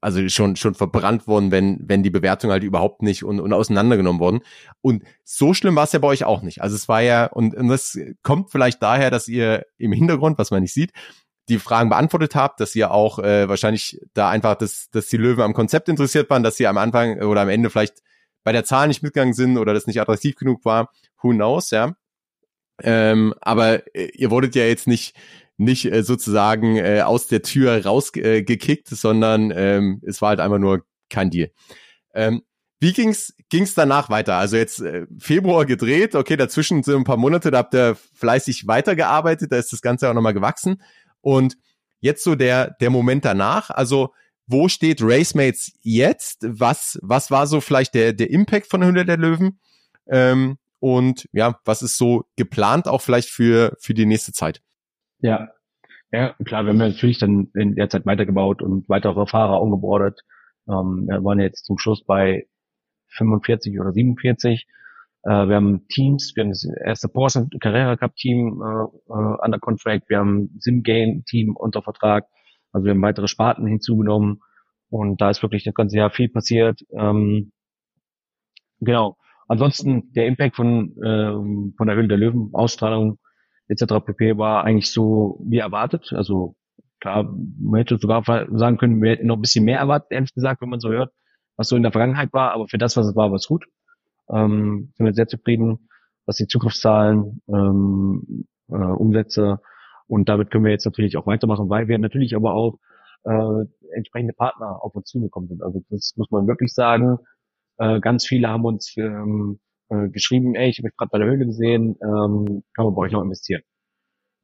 also 0.00 0.28
schon 0.28 0.56
schon 0.56 0.74
verbrannt 0.74 1.28
worden, 1.28 1.52
wenn 1.52 1.78
wenn 1.82 2.02
die 2.02 2.10
Bewertung 2.10 2.50
halt 2.50 2.64
überhaupt 2.64 3.02
nicht 3.02 3.22
und, 3.22 3.38
und 3.38 3.52
auseinandergenommen 3.52 4.20
worden. 4.20 4.40
Und 4.80 5.04
so 5.22 5.54
schlimm 5.54 5.76
war 5.76 5.84
es 5.84 5.92
ja 5.92 6.00
bei 6.00 6.08
euch 6.08 6.24
auch 6.24 6.42
nicht. 6.42 6.60
Also 6.60 6.74
es 6.74 6.88
war 6.88 7.02
ja 7.02 7.26
und, 7.26 7.54
und 7.54 7.68
das 7.68 7.96
kommt 8.22 8.50
vielleicht 8.50 8.82
daher, 8.82 9.10
dass 9.10 9.28
ihr 9.28 9.64
im 9.78 9.92
Hintergrund, 9.92 10.38
was 10.38 10.50
man 10.50 10.62
nicht 10.62 10.74
sieht, 10.74 10.90
die 11.48 11.58
Fragen 11.58 11.88
beantwortet 11.88 12.34
habt, 12.34 12.58
dass 12.58 12.74
ihr 12.74 12.90
auch 12.90 13.20
äh, 13.20 13.48
wahrscheinlich 13.48 14.00
da 14.14 14.28
einfach, 14.28 14.56
dass, 14.56 14.90
dass 14.90 15.06
die 15.06 15.16
Löwen 15.16 15.42
am 15.42 15.54
Konzept 15.54 15.88
interessiert 15.88 16.30
waren, 16.30 16.42
dass 16.42 16.56
sie 16.56 16.66
am 16.66 16.78
Anfang 16.78 17.20
oder 17.22 17.42
am 17.42 17.48
Ende 17.48 17.70
vielleicht 17.70 18.02
bei 18.44 18.52
der 18.52 18.64
Zahl 18.64 18.88
nicht 18.88 19.02
mitgegangen 19.02 19.34
sind 19.34 19.58
oder 19.58 19.74
das 19.74 19.86
nicht 19.86 20.00
attraktiv 20.00 20.36
genug 20.36 20.64
war. 20.64 20.90
Who 21.20 21.30
knows, 21.30 21.70
ja. 21.70 21.94
Ähm, 22.82 23.34
aber 23.40 23.86
äh, 23.94 24.10
ihr 24.14 24.30
wurdet 24.30 24.54
ja 24.54 24.64
jetzt 24.64 24.86
nicht 24.86 25.14
nicht 25.56 25.84
äh, 25.84 26.02
sozusagen 26.02 26.76
äh, 26.76 27.02
aus 27.02 27.26
der 27.26 27.42
Tür 27.42 27.84
rausgekickt, 27.84 28.90
äh, 28.90 28.94
sondern 28.94 29.52
ähm, 29.54 30.00
es 30.04 30.20
war 30.20 30.30
halt 30.30 30.40
einfach 30.40 30.58
nur 30.58 30.84
kein 31.08 31.30
Deal. 31.30 31.50
Ähm, 32.14 32.42
wie 32.80 32.92
ging's 32.92 33.34
ging's 33.48 33.74
danach 33.74 34.10
weiter? 34.10 34.34
Also 34.34 34.56
jetzt 34.56 34.80
äh, 34.80 35.06
Februar 35.18 35.66
gedreht, 35.66 36.14
okay, 36.14 36.36
dazwischen 36.36 36.82
sind 36.82 36.96
ein 36.96 37.04
paar 37.04 37.16
Monate, 37.16 37.50
da 37.50 37.58
habt 37.58 37.74
ihr 37.74 37.96
fleißig 38.14 38.66
weitergearbeitet, 38.66 39.52
da 39.52 39.56
ist 39.56 39.72
das 39.72 39.82
Ganze 39.82 40.10
auch 40.10 40.14
nochmal 40.14 40.34
gewachsen. 40.34 40.82
Und 41.20 41.56
jetzt 42.00 42.24
so 42.24 42.34
der 42.34 42.70
der 42.80 42.90
Moment 42.90 43.24
danach, 43.24 43.70
also 43.70 44.12
wo 44.46 44.68
steht 44.68 45.00
Racemates 45.02 45.72
jetzt? 45.82 46.46
Was 46.48 46.98
was 47.02 47.30
war 47.30 47.46
so 47.46 47.60
vielleicht 47.60 47.94
der 47.94 48.12
der 48.12 48.30
Impact 48.30 48.66
von 48.66 48.80
der 48.80 48.90
Hülle 48.90 49.04
der 49.04 49.16
Löwen? 49.16 49.60
Ähm, 50.08 50.58
und 50.80 51.28
ja, 51.32 51.58
was 51.64 51.82
ist 51.82 51.96
so 51.96 52.24
geplant 52.36 52.88
auch 52.88 53.00
vielleicht 53.00 53.28
für 53.28 53.76
für 53.80 53.94
die 53.94 54.06
nächste 54.06 54.32
Zeit? 54.32 54.62
Ja, 55.20 55.48
ja, 56.12 56.34
klar, 56.44 56.64
wir 56.64 56.70
haben 56.70 56.78
natürlich 56.78 57.18
dann 57.18 57.48
in 57.54 57.74
der 57.74 57.88
Zeit 57.88 58.04
weitergebaut 58.04 58.60
und 58.60 58.86
weitere 58.88 59.26
Fahrer 59.26 59.62
umgebordet. 59.62 60.20
Ähm, 60.68 61.06
wir 61.08 61.24
waren 61.24 61.40
jetzt 61.40 61.64
zum 61.64 61.78
Schluss 61.78 62.04
bei 62.04 62.46
45 63.16 63.80
oder 63.80 63.92
47. 63.92 64.66
Äh, 65.22 65.30
wir 65.30 65.56
haben 65.56 65.86
Teams, 65.88 66.32
wir 66.36 66.44
haben 66.44 66.50
das 66.50 66.68
erste 66.84 67.08
Porsche 67.08 67.46
Carrera 67.60 67.96
Cup 67.96 68.14
Team 68.16 68.60
äh, 68.62 69.12
äh, 69.12 69.36
under 69.42 69.58
Contract, 69.58 70.10
wir 70.10 70.18
haben 70.18 70.50
Sim 70.58 70.82
Game 70.82 71.24
Team 71.24 71.56
unter 71.56 71.80
Vertrag. 71.80 72.26
Also 72.72 72.84
wir 72.84 72.92
haben 72.92 73.02
weitere 73.02 73.28
Sparten 73.28 73.66
hinzugenommen 73.66 74.40
und 74.88 75.20
da 75.20 75.30
ist 75.30 75.42
wirklich 75.42 75.64
das 75.64 75.74
ganze 75.74 75.96
Jahr 75.96 76.10
viel 76.10 76.28
passiert. 76.28 76.80
Ähm, 76.92 77.52
genau. 78.80 79.16
Ansonsten 79.48 80.12
der 80.12 80.26
Impact 80.26 80.56
von, 80.56 80.96
äh, 81.02 81.32
von 81.76 81.86
der 81.86 81.96
Höhle 81.96 82.08
der 82.08 82.18
Löwen 82.18 82.50
Ausstrahlung 82.52 83.18
etc. 83.68 84.04
pp. 84.04 84.38
war 84.38 84.64
eigentlich 84.64 84.90
so 84.90 85.40
wie 85.46 85.58
erwartet. 85.58 86.12
Also 86.12 86.56
klar, 87.00 87.24
man 87.24 87.78
hätte 87.78 87.98
sogar 87.98 88.22
sagen 88.24 88.78
können, 88.78 89.02
wir 89.02 89.10
hätten 89.10 89.26
noch 89.26 89.36
ein 89.36 89.42
bisschen 89.42 89.64
mehr 89.64 89.78
erwartet, 89.78 90.08
ehrlich 90.10 90.34
gesagt, 90.34 90.60
wenn 90.62 90.68
man 90.68 90.80
so 90.80 90.90
hört, 90.90 91.12
was 91.56 91.68
so 91.68 91.76
in 91.76 91.82
der 91.82 91.92
Vergangenheit 91.92 92.32
war. 92.32 92.52
Aber 92.52 92.68
für 92.68 92.78
das, 92.78 92.96
was 92.96 93.06
es 93.06 93.16
war, 93.16 93.30
war 93.30 93.36
es 93.36 93.48
gut. 93.48 93.66
Ähm, 94.30 94.92
sind 94.96 95.06
wir 95.06 95.14
sehr 95.14 95.26
zufrieden, 95.26 95.88
was 96.26 96.36
die 96.36 96.46
Zugriffszahlen, 96.46 97.42
ähm, 97.48 98.46
äh, 98.68 98.74
Umsätze 98.74 99.60
und 100.06 100.28
damit 100.28 100.50
können 100.50 100.64
wir 100.64 100.72
jetzt 100.72 100.84
natürlich 100.84 101.16
auch 101.16 101.26
weitermachen, 101.26 101.68
weil 101.68 101.88
wir 101.88 101.98
natürlich 101.98 102.34
aber 102.36 102.54
auch 102.54 102.78
äh, 103.24 103.64
entsprechende 103.94 104.32
Partner 104.32 104.82
auf 104.82 104.94
uns 104.94 105.08
zugekommen 105.08 105.48
sind. 105.48 105.62
Also 105.62 105.80
das 105.90 106.14
muss 106.16 106.30
man 106.30 106.46
wirklich 106.46 106.72
sagen. 106.72 107.18
Äh, 107.78 108.00
ganz 108.00 108.26
viele 108.26 108.48
haben 108.48 108.64
uns 108.64 108.94
ähm, 108.96 109.60
äh, 109.88 110.08
geschrieben, 110.08 110.54
ey, 110.54 110.70
ich 110.70 110.78
habe 110.78 110.86
mich 110.86 110.96
gerade 110.96 111.10
bei 111.10 111.18
der 111.18 111.28
Höhle 111.28 111.46
gesehen, 111.46 111.96
ähm, 112.02 112.64
kann 112.74 112.84
man 112.84 112.94
bei 112.94 113.02
euch 113.02 113.12
noch 113.12 113.22
investieren. 113.22 113.62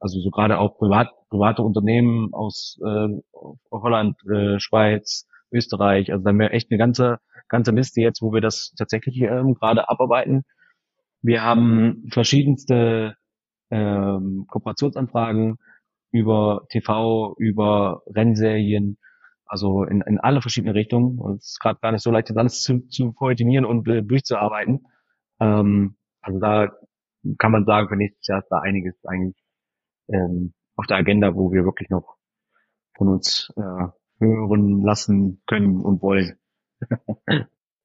Also 0.00 0.20
so 0.20 0.30
gerade 0.30 0.58
auch 0.58 0.78
privat, 0.78 1.08
private 1.28 1.62
Unternehmen 1.62 2.32
aus 2.32 2.78
äh, 2.84 3.08
Holland, 3.70 4.16
äh, 4.30 4.60
Schweiz, 4.60 5.26
Österreich. 5.50 6.12
Also 6.12 6.24
da 6.24 6.30
haben 6.30 6.38
wir 6.38 6.52
echt 6.52 6.70
eine 6.70 6.78
ganze, 6.78 7.18
ganze 7.48 7.72
Liste 7.72 8.00
jetzt, 8.00 8.22
wo 8.22 8.32
wir 8.32 8.40
das 8.40 8.72
tatsächlich 8.76 9.20
ähm, 9.20 9.54
gerade 9.54 9.88
abarbeiten. 9.88 10.44
Wir 11.20 11.42
haben 11.42 12.06
verschiedenste 12.10 13.16
ähm, 13.70 14.46
Kooperationsanfragen 14.48 15.58
über 16.10 16.66
TV, 16.70 17.34
über 17.38 18.02
Rennserien, 18.06 18.98
also 19.44 19.84
in, 19.84 20.02
in 20.02 20.18
alle 20.18 20.40
verschiedene 20.40 20.74
Richtungen. 20.74 21.18
Und 21.18 21.38
es 21.38 21.50
ist 21.52 21.60
gerade 21.60 21.80
gar 21.80 21.92
nicht 21.92 22.02
so 22.02 22.10
leicht, 22.10 22.30
das 22.30 22.36
alles 22.36 22.62
zu, 22.62 22.86
zu 22.88 23.12
koordinieren 23.12 23.64
und 23.64 23.86
äh, 23.88 24.02
durchzuarbeiten. 24.02 24.86
Ähm, 25.40 25.96
also 26.20 26.38
da 26.38 26.68
kann 27.38 27.52
man 27.52 27.64
sagen, 27.64 27.88
für 27.88 27.96
nächstes 27.96 28.26
Jahr 28.26 28.40
ist 28.40 28.48
da 28.48 28.60
einiges 28.60 28.94
eigentlich 29.04 29.36
ähm, 30.08 30.54
auf 30.76 30.86
der 30.86 30.96
Agenda, 30.96 31.34
wo 31.34 31.52
wir 31.52 31.64
wirklich 31.64 31.90
noch 31.90 32.16
von 32.96 33.08
uns 33.08 33.52
äh, 33.56 33.88
hören 34.20 34.82
lassen 34.82 35.42
können 35.46 35.80
und 35.80 36.02
wollen. 36.02 36.38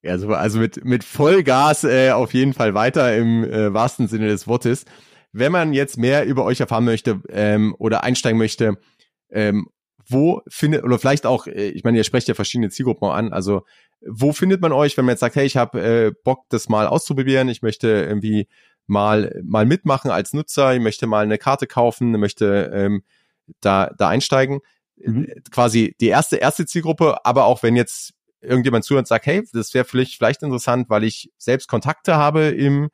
ja, 0.01 0.17
super. 0.17 0.39
Also 0.39 0.59
mit, 0.59 0.83
mit 0.85 1.03
Vollgas 1.03 1.83
äh, 1.83 2.11
auf 2.11 2.33
jeden 2.33 2.53
Fall 2.53 2.73
weiter 2.73 3.15
im 3.15 3.43
äh, 3.43 3.73
wahrsten 3.73 4.07
Sinne 4.07 4.27
des 4.27 4.47
Wortes. 4.47 4.85
Wenn 5.33 5.51
man 5.51 5.73
jetzt 5.73 5.97
mehr 5.97 6.25
über 6.25 6.45
euch 6.45 6.59
erfahren 6.59 6.85
möchte 6.85 7.21
ähm, 7.29 7.75
oder 7.77 8.03
einsteigen 8.03 8.37
möchte, 8.37 8.77
ähm, 9.29 9.67
wo 10.07 10.41
findet, 10.47 10.83
oder 10.83 10.99
vielleicht 10.99 11.25
auch, 11.25 11.47
äh, 11.47 11.69
ich 11.69 11.83
meine, 11.83 11.97
ihr 11.97 12.03
sprecht 12.03 12.27
ja 12.27 12.33
verschiedene 12.35 12.69
Zielgruppen 12.69 13.09
an, 13.09 13.33
also 13.33 13.63
wo 14.05 14.31
findet 14.31 14.61
man 14.61 14.71
euch, 14.71 14.97
wenn 14.97 15.05
man 15.05 15.13
jetzt 15.13 15.21
sagt, 15.21 15.35
hey, 15.35 15.45
ich 15.45 15.57
habe 15.57 15.81
äh, 15.81 16.11
Bock, 16.23 16.45
das 16.49 16.69
mal 16.69 16.87
auszuprobieren, 16.87 17.49
ich 17.49 17.61
möchte 17.61 17.87
irgendwie 17.87 18.47
mal 18.85 19.41
mal 19.43 19.65
mitmachen 19.65 20.11
als 20.11 20.33
Nutzer, 20.33 20.73
ich 20.75 20.81
möchte 20.81 21.07
mal 21.07 21.23
eine 21.23 21.37
Karte 21.37 21.67
kaufen, 21.67 22.11
möchte 22.11 22.71
ähm, 22.73 23.03
da 23.61 23.91
da 23.97 24.09
einsteigen. 24.09 24.59
Mhm. 24.97 25.27
Quasi 25.51 25.95
die 25.99 26.07
erste 26.07 26.37
erste 26.37 26.65
Zielgruppe, 26.65 27.25
aber 27.25 27.45
auch 27.45 27.63
wenn 27.63 27.75
jetzt 27.75 28.13
irgendjemand 28.41 28.83
zuhört 28.83 29.03
und 29.03 29.07
sagt, 29.07 29.25
hey, 29.25 29.43
das 29.53 29.73
wäre 29.73 29.85
vielleicht 29.85 30.17
vielleicht 30.17 30.43
interessant, 30.43 30.89
weil 30.89 31.05
ich 31.05 31.31
selbst 31.37 31.67
Kontakte 31.67 32.15
habe 32.15 32.47
im 32.47 32.89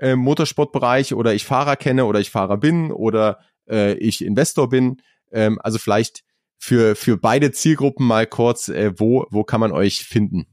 äh, 0.00 0.16
Motorsportbereich 0.16 1.14
oder 1.14 1.34
ich 1.34 1.44
Fahrer 1.44 1.76
kenne 1.76 2.06
oder 2.06 2.20
ich 2.20 2.30
Fahrer 2.30 2.56
bin 2.56 2.90
oder 2.90 3.38
äh, 3.68 3.94
ich 3.94 4.24
Investor 4.24 4.68
bin. 4.68 5.02
Ähm, 5.30 5.58
also 5.62 5.78
vielleicht 5.78 6.24
für, 6.58 6.96
für 6.96 7.16
beide 7.16 7.52
Zielgruppen 7.52 8.06
mal 8.06 8.26
kurz, 8.26 8.68
äh, 8.68 8.92
wo, 8.98 9.26
wo 9.30 9.44
kann 9.44 9.60
man 9.60 9.72
euch 9.72 10.04
finden? 10.04 10.46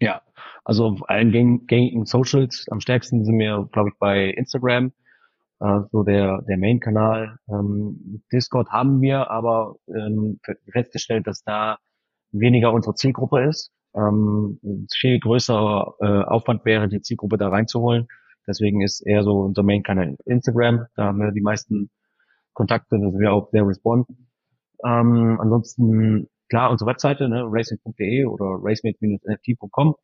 Ja, 0.00 0.22
also 0.64 0.86
auf 0.86 1.08
allen 1.08 1.32
gängigen 1.66 2.06
Socials, 2.06 2.66
am 2.70 2.80
stärksten 2.80 3.24
sind 3.24 3.38
wir, 3.38 3.68
glaube 3.72 3.90
ich, 3.90 3.98
bei 3.98 4.30
Instagram, 4.30 4.92
äh, 5.60 5.80
so 5.92 6.02
der, 6.02 6.42
der 6.42 6.58
Main-Kanal. 6.58 7.38
Ähm, 7.48 8.22
Discord 8.32 8.68
haben 8.70 9.00
wir, 9.00 9.30
aber 9.30 9.76
ähm, 9.88 10.40
festgestellt, 10.72 11.26
dass 11.26 11.42
da 11.44 11.78
weniger 12.32 12.72
unsere 12.72 12.94
Zielgruppe 12.94 13.44
ist. 13.44 13.70
Ähm, 13.94 14.60
viel 14.92 15.18
größerer 15.20 15.94
äh, 16.00 16.22
Aufwand 16.24 16.64
wäre, 16.64 16.88
die 16.88 17.00
Zielgruppe 17.00 17.38
da 17.38 17.48
reinzuholen. 17.48 18.08
Deswegen 18.46 18.82
ist 18.82 19.00
eher 19.00 19.22
so 19.22 19.40
unser 19.40 19.62
Main-Kanal 19.62 20.16
Instagram. 20.24 20.86
Da 20.94 21.06
haben 21.06 21.18
wir 21.18 21.32
die 21.32 21.40
meisten 21.40 21.90
Kontakte, 22.52 22.98
da 22.98 23.10
sind 23.10 23.20
wir 23.20 23.32
auch 23.32 23.50
sehr 23.50 23.66
responsive. 23.66 24.18
Ähm, 24.84 25.38
ansonsten, 25.40 26.28
klar, 26.48 26.70
unsere 26.70 26.90
Webseite, 26.90 27.28
ne, 27.28 27.44
racing.de 27.46 28.24
oder 28.24 28.58
racemate-nft.com. 28.62 29.94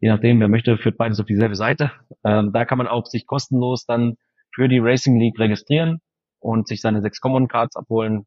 Je 0.00 0.08
nachdem, 0.08 0.40
wer 0.40 0.48
möchte, 0.48 0.76
führt 0.78 0.98
beides 0.98 1.20
auf 1.20 1.26
dieselbe 1.26 1.54
Seite. 1.54 1.92
Ähm, 2.24 2.52
da 2.52 2.64
kann 2.64 2.78
man 2.78 2.88
auch 2.88 3.06
sich 3.06 3.26
kostenlos 3.26 3.86
dann 3.86 4.16
für 4.54 4.68
die 4.68 4.80
Racing 4.80 5.18
League 5.18 5.38
registrieren 5.38 6.00
und 6.40 6.66
sich 6.66 6.80
seine 6.80 7.02
sechs 7.02 7.20
Common 7.20 7.48
Cards 7.48 7.76
abholen 7.76 8.26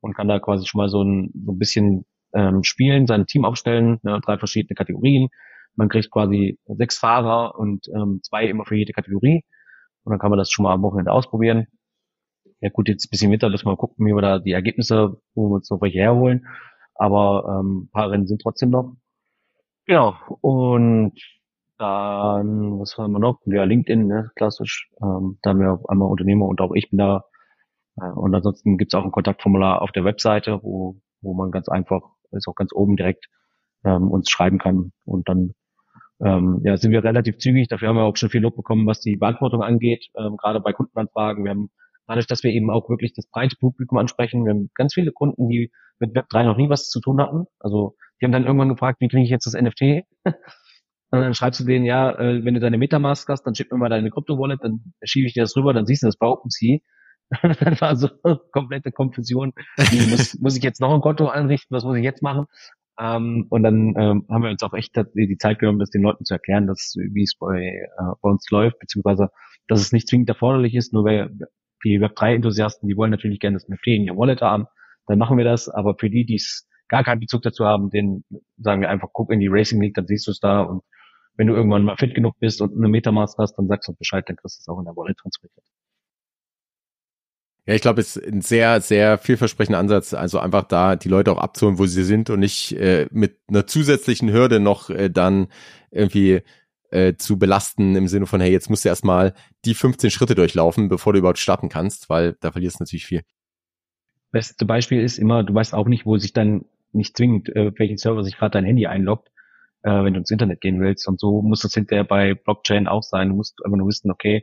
und 0.00 0.14
kann 0.14 0.28
da 0.28 0.38
quasi 0.38 0.66
schon 0.66 0.78
mal 0.78 0.88
so 0.88 1.02
ein, 1.02 1.30
so 1.44 1.52
ein 1.52 1.58
bisschen 1.58 2.04
ähm, 2.32 2.62
spielen, 2.62 3.06
sein 3.06 3.26
Team 3.26 3.44
aufstellen, 3.44 3.98
ne, 4.02 4.20
drei 4.24 4.38
verschiedene 4.38 4.74
Kategorien. 4.74 5.28
Man 5.78 5.88
kriegt 5.88 6.10
quasi 6.10 6.58
sechs 6.66 6.98
Fahrer 6.98 7.58
und 7.58 7.86
ähm, 7.94 8.20
zwei 8.22 8.46
immer 8.46 8.66
für 8.66 8.76
jede 8.76 8.92
Kategorie. 8.92 9.44
Und 10.04 10.12
dann 10.12 10.18
kann 10.18 10.30
man 10.30 10.38
das 10.38 10.50
schon 10.50 10.64
mal 10.64 10.74
am 10.74 10.82
Wochenende 10.82 11.12
ausprobieren 11.12 11.66
ja 12.60 12.70
gut, 12.70 12.88
jetzt 12.88 13.06
ein 13.06 13.10
bisschen 13.10 13.30
Winter, 13.30 13.50
dass 13.50 13.64
wir 13.64 13.76
gucken, 13.76 14.06
wie 14.06 14.14
wir 14.14 14.22
da 14.22 14.38
die 14.38 14.52
Ergebnisse, 14.52 15.20
wo 15.34 15.48
wir 15.48 15.56
uns 15.56 15.70
noch 15.70 15.80
welche 15.80 15.98
herholen. 16.00 16.46
Aber 16.94 17.60
ähm, 17.60 17.84
ein 17.84 17.90
paar 17.90 18.10
Rennen 18.10 18.26
sind 18.26 18.42
trotzdem 18.42 18.70
noch. 18.70 18.96
Genau. 19.86 20.16
Und 20.40 21.14
dann, 21.78 22.80
was 22.80 22.98
haben 22.98 23.12
wir 23.12 23.20
noch? 23.20 23.40
Ja, 23.46 23.64
LinkedIn, 23.64 24.06
ne, 24.06 24.30
klassisch. 24.34 24.90
Ähm, 25.00 25.38
da 25.42 25.50
haben 25.50 25.60
wir 25.60 25.80
einmal 25.88 26.08
Unternehmer 26.08 26.46
und 26.46 26.60
auch 26.60 26.72
ich 26.74 26.90
bin 26.90 26.98
da. 26.98 27.24
Äh, 28.00 28.10
und 28.10 28.34
ansonsten 28.34 28.78
gibt's 28.78 28.94
auch 28.94 29.04
ein 29.04 29.12
Kontaktformular 29.12 29.80
auf 29.82 29.92
der 29.92 30.04
Webseite, 30.04 30.60
wo, 30.62 31.00
wo 31.20 31.34
man 31.34 31.52
ganz 31.52 31.68
einfach, 31.68 32.02
ist 32.32 32.48
auch 32.48 32.56
ganz 32.56 32.72
oben 32.72 32.96
direkt, 32.96 33.28
ähm, 33.84 34.10
uns 34.10 34.28
schreiben 34.30 34.58
kann. 34.58 34.92
Und 35.04 35.28
dann 35.28 35.52
ähm, 36.24 36.60
ja, 36.64 36.76
sind 36.76 36.92
wir 36.92 37.04
relativ 37.04 37.38
zügig. 37.38 37.68
Dafür 37.68 37.88
haben 37.88 37.96
wir 37.96 38.04
auch 38.04 38.16
schon 38.16 38.30
viel 38.30 38.40
Lob 38.40 38.56
bekommen, 38.56 38.86
was 38.86 39.00
die 39.00 39.16
Beantwortung 39.16 39.62
angeht, 39.62 40.06
ähm, 40.18 40.36
gerade 40.36 40.60
bei 40.60 40.72
Kundenanfragen. 40.72 41.44
Wir 41.44 41.50
haben 41.50 41.70
dadurch, 42.06 42.26
dass 42.26 42.42
wir 42.42 42.50
eben 42.50 42.70
auch 42.70 42.88
wirklich 42.88 43.12
das 43.14 43.26
breite 43.28 43.56
Publikum 43.56 43.98
ansprechen, 43.98 44.44
wir 44.44 44.52
haben 44.52 44.70
ganz 44.74 44.94
viele 44.94 45.12
Kunden, 45.12 45.48
die 45.48 45.70
mit 46.00 46.16
Web3 46.16 46.44
noch 46.44 46.56
nie 46.56 46.70
was 46.70 46.88
zu 46.88 47.00
tun 47.00 47.20
hatten. 47.20 47.46
Also 47.60 47.96
die 48.20 48.24
haben 48.24 48.32
dann 48.32 48.46
irgendwann 48.46 48.68
gefragt, 48.68 49.00
wie 49.00 49.08
kriege 49.08 49.22
ich 49.22 49.30
jetzt 49.30 49.46
das 49.46 49.54
NFT? 49.54 50.04
Und 51.10 51.20
dann 51.20 51.34
schreibst 51.34 51.60
du 51.60 51.64
denen, 51.64 51.86
ja, 51.86 52.10
äh, 52.18 52.44
wenn 52.44 52.54
du 52.54 52.60
deine 52.60 52.76
Metamask 52.76 53.26
hast, 53.28 53.44
dann 53.44 53.54
schick 53.54 53.72
mir 53.72 53.78
mal 53.78 53.88
deine 53.88 54.10
Krypto-Wallet, 54.10 54.62
dann 54.62 54.92
schiebe 55.02 55.26
ich 55.26 55.32
dir 55.32 55.42
das 55.42 55.56
rüber, 55.56 55.72
dann 55.72 55.86
siehst 55.86 56.02
du 56.02 56.06
das 56.06 56.18
bei 56.18 56.26
OpenSea. 56.26 56.80
dann 57.42 57.80
war 57.80 57.96
so 57.96 58.08
komplette 58.52 58.92
Konfusion. 58.92 59.52
muss, 60.10 60.38
muss 60.38 60.56
ich 60.56 60.62
jetzt 60.62 60.80
noch 60.80 60.92
ein 60.92 61.00
Konto 61.00 61.28
einrichten? 61.28 61.74
Was 61.74 61.84
muss 61.84 61.96
ich 61.96 62.04
jetzt 62.04 62.22
machen? 62.22 62.46
Ähm, 62.98 63.46
und 63.48 63.62
dann 63.62 63.94
ähm, 63.96 64.26
haben 64.28 64.42
wir 64.42 64.50
uns 64.50 64.62
auch 64.62 64.74
echt 64.74 64.96
die 64.96 65.38
Zeit 65.38 65.58
genommen, 65.60 65.78
das 65.78 65.90
den 65.90 66.02
Leuten 66.02 66.24
zu 66.24 66.34
erklären, 66.34 66.66
dass, 66.66 66.94
wie 66.96 67.22
es 67.22 67.36
bei, 67.38 67.62
äh, 67.62 68.12
bei 68.20 68.30
uns 68.30 68.50
läuft, 68.50 68.78
beziehungsweise, 68.80 69.30
dass 69.68 69.80
es 69.80 69.92
nicht 69.92 70.08
zwingend 70.08 70.28
erforderlich 70.28 70.74
ist, 70.74 70.92
nur 70.92 71.04
weil 71.04 71.30
die 71.84 72.00
Web3-Enthusiasten, 72.00 72.88
die 72.88 72.96
wollen 72.96 73.12
natürlich 73.12 73.38
gerne 73.38 73.56
das 73.56 73.68
NFT 73.68 73.86
in 73.88 74.04
ihr 74.04 74.16
Wallet 74.16 74.42
haben, 74.42 74.66
dann 75.06 75.18
machen 75.18 75.38
wir 75.38 75.44
das, 75.44 75.68
aber 75.68 75.94
für 75.96 76.10
die, 76.10 76.24
die 76.26 76.36
es 76.36 76.68
gar 76.88 77.04
keinen 77.04 77.20
Bezug 77.20 77.42
dazu 77.42 77.64
haben, 77.64 77.90
den 77.90 78.24
sagen 78.56 78.80
wir 78.80 78.90
einfach, 78.90 79.10
guck 79.12 79.30
in 79.30 79.40
die 79.40 79.48
Racing 79.48 79.80
League, 79.80 79.94
dann 79.94 80.06
siehst 80.06 80.26
du 80.26 80.30
es 80.32 80.40
da. 80.40 80.62
Und 80.62 80.82
wenn 81.36 81.46
du 81.46 81.54
irgendwann 81.54 81.84
mal 81.84 81.96
fit 81.96 82.14
genug 82.14 82.34
bist 82.40 82.60
und 82.60 82.76
eine 82.76 82.88
Metamask 82.88 83.38
hast, 83.38 83.56
dann 83.56 83.68
sagst 83.68 83.88
du 83.88 83.94
Bescheid, 83.94 84.24
dann 84.28 84.36
kriegst 84.36 84.58
du 84.58 84.62
es 84.62 84.68
auch 84.68 84.78
in 84.78 84.86
der 84.86 84.96
Wallet 84.96 85.18
transferiert. 85.18 85.64
Ja, 87.68 87.74
ich 87.74 87.82
glaube, 87.82 88.00
es 88.00 88.16
ist 88.16 88.26
ein 88.26 88.40
sehr, 88.40 88.80
sehr 88.80 89.18
vielversprechender 89.18 89.78
Ansatz, 89.78 90.14
also 90.14 90.38
einfach 90.38 90.62
da 90.62 90.96
die 90.96 91.10
Leute 91.10 91.30
auch 91.30 91.36
abzuholen, 91.36 91.78
wo 91.78 91.84
sie 91.84 92.02
sind 92.02 92.30
und 92.30 92.40
nicht 92.40 92.72
äh, 92.72 93.06
mit 93.10 93.40
einer 93.46 93.66
zusätzlichen 93.66 94.32
Hürde 94.32 94.58
noch 94.58 94.88
äh, 94.88 95.10
dann 95.10 95.48
irgendwie 95.90 96.40
äh, 96.90 97.16
zu 97.16 97.38
belasten 97.38 97.94
im 97.94 98.08
Sinne 98.08 98.24
von, 98.24 98.40
hey, 98.40 98.50
jetzt 98.50 98.70
musst 98.70 98.86
du 98.86 98.88
erstmal 98.88 99.34
die 99.66 99.74
15 99.74 100.10
Schritte 100.10 100.34
durchlaufen, 100.34 100.88
bevor 100.88 101.12
du 101.12 101.18
überhaupt 101.18 101.40
starten 101.40 101.68
kannst, 101.68 102.08
weil 102.08 102.38
da 102.40 102.52
verlierst 102.52 102.80
du 102.80 102.84
natürlich 102.84 103.04
viel. 103.04 103.20
Beste 104.32 104.64
Beispiel 104.64 105.02
ist 105.02 105.18
immer, 105.18 105.44
du 105.44 105.52
weißt 105.52 105.74
auch 105.74 105.88
nicht, 105.88 106.06
wo 106.06 106.16
sich 106.16 106.32
dann 106.32 106.64
nicht 106.92 107.18
zwingend, 107.18 107.54
äh, 107.54 107.70
welchen 107.76 107.98
Server 107.98 108.24
sich 108.24 108.38
gerade 108.38 108.52
dein 108.52 108.64
Handy 108.64 108.86
einloggt, 108.86 109.28
äh, 109.82 109.90
wenn 109.90 110.14
du 110.14 110.20
ins 110.20 110.30
Internet 110.30 110.62
gehen 110.62 110.80
willst. 110.80 111.06
Und 111.06 111.20
so 111.20 111.42
muss 111.42 111.60
das 111.60 111.74
hinterher 111.74 112.04
bei 112.04 112.32
Blockchain 112.32 112.88
auch 112.88 113.02
sein. 113.02 113.28
Du 113.28 113.34
musst 113.34 113.62
einfach 113.62 113.76
nur 113.76 113.88
wissen, 113.88 114.10
okay, 114.10 114.42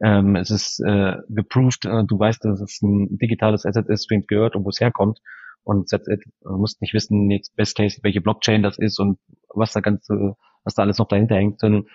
ähm, 0.00 0.36
es 0.36 0.50
ist 0.50 0.80
äh, 0.80 1.16
geproved, 1.28 1.84
äh, 1.84 2.04
du 2.04 2.18
weißt, 2.18 2.44
dass 2.44 2.60
es 2.60 2.80
ein 2.82 3.18
digitales 3.18 3.66
Asset 3.66 3.88
ist, 3.88 4.10
wem 4.10 4.20
es 4.20 4.26
gehört 4.26 4.54
und 4.54 4.64
wo 4.64 4.68
es 4.68 4.80
herkommt. 4.80 5.20
Und 5.64 5.90
that's. 5.90 6.06
Du 6.06 6.56
musst 6.56 6.80
nicht 6.80 6.94
wissen, 6.94 7.30
jetzt 7.30 7.54
best 7.56 7.76
case, 7.76 7.98
welche 8.02 8.20
Blockchain 8.20 8.62
das 8.62 8.78
ist 8.78 8.98
und 8.98 9.18
was 9.48 9.72
da 9.72 9.80
ganze, 9.80 10.36
was 10.64 10.74
da 10.74 10.82
alles 10.82 10.98
noch 10.98 11.08
dahinter 11.08 11.34
hängt. 11.34 11.60
Sondern 11.60 11.86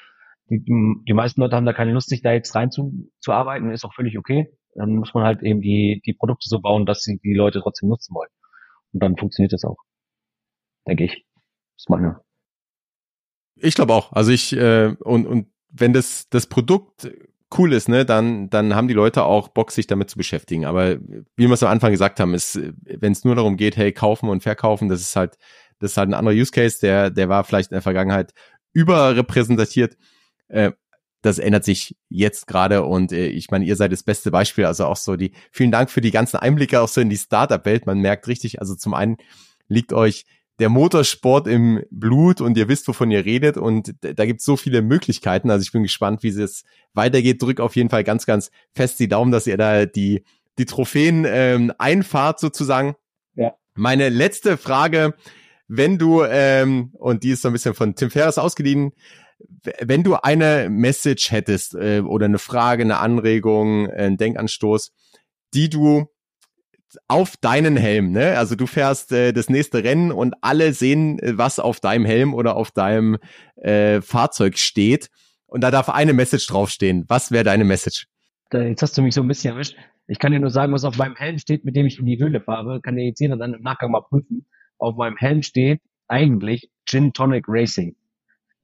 die, 0.49 0.63
die 0.63 1.13
meisten 1.13 1.41
Leute 1.41 1.55
haben 1.55 1.65
da 1.65 1.73
keine 1.73 1.93
Lust, 1.93 2.09
sich 2.09 2.21
da 2.21 2.33
jetzt 2.33 2.53
rein 2.55 2.71
zu, 2.71 3.09
zu 3.19 3.31
arbeiten, 3.31 3.71
ist 3.71 3.85
auch 3.85 3.93
völlig 3.93 4.17
okay. 4.17 4.55
Dann 4.75 4.95
muss 4.97 5.13
man 5.13 5.23
halt 5.23 5.41
eben 5.41 5.61
die, 5.61 6.01
die 6.05 6.13
Produkte 6.13 6.49
so 6.49 6.59
bauen, 6.59 6.85
dass 6.85 7.03
sie 7.03 7.19
die 7.23 7.33
Leute 7.33 7.61
trotzdem 7.61 7.89
nutzen 7.89 8.13
wollen. 8.13 8.29
Und 8.91 9.01
dann 9.01 9.17
funktioniert 9.17 9.53
das 9.53 9.63
auch. 9.63 9.77
Denke 10.87 11.05
ich. 11.05 11.25
Das 11.75 11.83
ist 11.83 11.89
meine. 11.89 12.19
Ich 13.55 13.75
glaube 13.75 13.93
auch. 13.93 14.11
Also 14.11 14.31
ich, 14.31 14.53
äh, 14.53 14.95
und, 14.99 15.25
und 15.25 15.47
wenn 15.69 15.93
das, 15.93 16.27
das 16.29 16.47
Produkt 16.47 17.09
cool 17.57 17.73
ist, 17.73 17.89
ne, 17.89 18.05
dann, 18.05 18.49
dann 18.49 18.75
haben 18.75 18.87
die 18.87 18.93
Leute 18.93 19.23
auch 19.23 19.49
Bock, 19.49 19.71
sich 19.71 19.87
damit 19.87 20.09
zu 20.09 20.17
beschäftigen. 20.17 20.65
Aber 20.65 20.97
wie 20.99 21.47
wir 21.47 21.51
es 21.51 21.63
am 21.63 21.69
Anfang 21.69 21.91
gesagt 21.91 22.19
haben, 22.19 22.33
ist, 22.33 22.59
wenn 22.83 23.11
es 23.11 23.23
nur 23.23 23.35
darum 23.35 23.57
geht, 23.57 23.77
hey, 23.77 23.91
kaufen 23.91 24.29
und 24.29 24.43
verkaufen, 24.43 24.89
das 24.89 25.01
ist 25.01 25.15
halt, 25.15 25.37
das 25.79 25.91
ist 25.91 25.97
halt 25.97 26.09
ein 26.09 26.13
anderer 26.13 26.35
Use 26.35 26.51
Case, 26.51 26.79
der, 26.81 27.09
der 27.09 27.29
war 27.29 27.43
vielleicht 27.43 27.71
in 27.71 27.75
der 27.75 27.81
Vergangenheit 27.81 28.33
überrepräsentiert. 28.73 29.97
Äh, 30.47 30.71
das 31.21 31.39
ändert 31.39 31.63
sich 31.63 31.95
jetzt 32.09 32.47
gerade 32.47 32.83
und 32.83 33.13
äh, 33.13 33.27
ich 33.27 33.49
meine, 33.49 33.65
ihr 33.65 33.75
seid 33.77 33.91
das 33.91 34.03
beste 34.03 34.29
Beispiel. 34.29 34.65
Also 34.65 34.85
auch 34.85 34.97
so 34.97 35.15
die, 35.15 35.31
vielen 35.51 35.71
Dank 35.71 35.89
für 35.89 36.01
die 36.01 36.11
ganzen 36.11 36.37
Einblicke 36.37 36.81
auch 36.81 36.89
so 36.89 37.01
in 37.01 37.09
die 37.09 37.17
Startup-Welt. 37.17 37.85
Man 37.85 37.99
merkt 37.99 38.27
richtig, 38.27 38.59
also 38.59 38.75
zum 38.75 38.93
einen 38.93 39.17
liegt 39.67 39.93
euch 39.93 40.25
der 40.59 40.69
Motorsport 40.69 41.47
im 41.47 41.83
Blut 41.89 42.39
und 42.39 42.57
ihr 42.57 42.67
wisst, 42.67 42.87
wovon 42.87 43.09
ihr 43.09 43.25
redet 43.25 43.57
und 43.57 43.95
da 44.01 44.25
gibt 44.25 44.39
es 44.39 44.45
so 44.45 44.55
viele 44.55 44.81
Möglichkeiten. 44.81 45.49
Also 45.49 45.63
ich 45.63 45.71
bin 45.71 45.83
gespannt, 45.83 46.21
wie 46.23 46.29
es 46.29 46.63
weitergeht. 46.93 47.41
Drück 47.41 47.59
auf 47.59 47.75
jeden 47.75 47.89
Fall 47.89 48.03
ganz, 48.03 48.25
ganz 48.25 48.51
fest 48.73 48.99
die 48.99 49.07
Daumen, 49.07 49.31
dass 49.31 49.47
ihr 49.47 49.57
da 49.57 49.85
die, 49.85 50.23
die 50.59 50.65
Trophäen 50.65 51.25
ähm, 51.27 51.73
einfahrt 51.79 52.39
sozusagen. 52.39 52.95
Ja. 53.35 53.55
Meine 53.73 54.09
letzte 54.09 54.57
Frage, 54.57 55.15
wenn 55.67 55.97
du, 55.97 56.23
ähm, 56.23 56.91
und 56.93 57.23
die 57.23 57.31
ist 57.31 57.41
so 57.41 57.49
ein 57.49 57.53
bisschen 57.53 57.73
von 57.73 57.95
Tim 57.95 58.11
Ferriss 58.11 58.37
ausgeliehen, 58.37 58.91
wenn 59.81 60.03
du 60.03 60.15
eine 60.15 60.69
Message 60.69 61.31
hättest 61.31 61.73
äh, 61.73 62.01
oder 62.01 62.25
eine 62.25 62.37
Frage, 62.37 62.83
eine 62.83 62.99
Anregung, 62.99 63.89
ein 63.89 64.17
Denkanstoß, 64.17 64.91
die 65.53 65.69
du 65.69 66.07
auf 67.07 67.37
deinen 67.37 67.77
Helm, 67.77 68.11
ne? 68.11 68.37
Also 68.37 68.55
du 68.55 68.67
fährst 68.67 69.11
äh, 69.11 69.33
das 69.33 69.49
nächste 69.49 69.83
Rennen 69.83 70.11
und 70.11 70.35
alle 70.41 70.73
sehen, 70.73 71.19
äh, 71.19 71.37
was 71.37 71.59
auf 71.59 71.79
deinem 71.79 72.05
Helm 72.05 72.33
oder 72.33 72.55
auf 72.55 72.71
deinem 72.71 73.17
äh, 73.55 74.01
Fahrzeug 74.01 74.57
steht. 74.57 75.09
Und 75.45 75.61
da 75.61 75.71
darf 75.71 75.89
eine 75.89 76.13
Message 76.13 76.47
draufstehen. 76.47 77.05
Was 77.07 77.31
wäre 77.31 77.43
deine 77.43 77.63
Message? 77.63 78.07
Jetzt 78.51 78.81
hast 78.81 78.97
du 78.97 79.01
mich 79.01 79.15
so 79.15 79.21
ein 79.21 79.27
bisschen 79.27 79.53
erwischt. 79.53 79.75
Ich 80.07 80.19
kann 80.19 80.31
dir 80.31 80.39
nur 80.39 80.49
sagen, 80.49 80.73
was 80.73 80.83
auf 80.83 80.97
meinem 80.97 81.15
Helm 81.15 81.37
steht, 81.39 81.65
mit 81.65 81.75
dem 81.75 81.85
ich 81.85 81.99
in 81.99 82.05
die 82.05 82.19
Höhle 82.19 82.41
fahre. 82.41 82.81
Kann 82.81 82.95
dir 82.95 83.05
jetzt 83.05 83.19
jeder 83.19 83.37
dann 83.37 83.53
im 83.53 83.61
Nachgang 83.61 83.91
mal 83.91 84.01
prüfen. 84.01 84.45
Auf 84.77 84.95
meinem 84.95 85.17
Helm 85.17 85.41
steht 85.43 85.81
eigentlich 86.07 86.69
Gin 86.85 87.13
Tonic 87.13 87.45
Racing. 87.47 87.95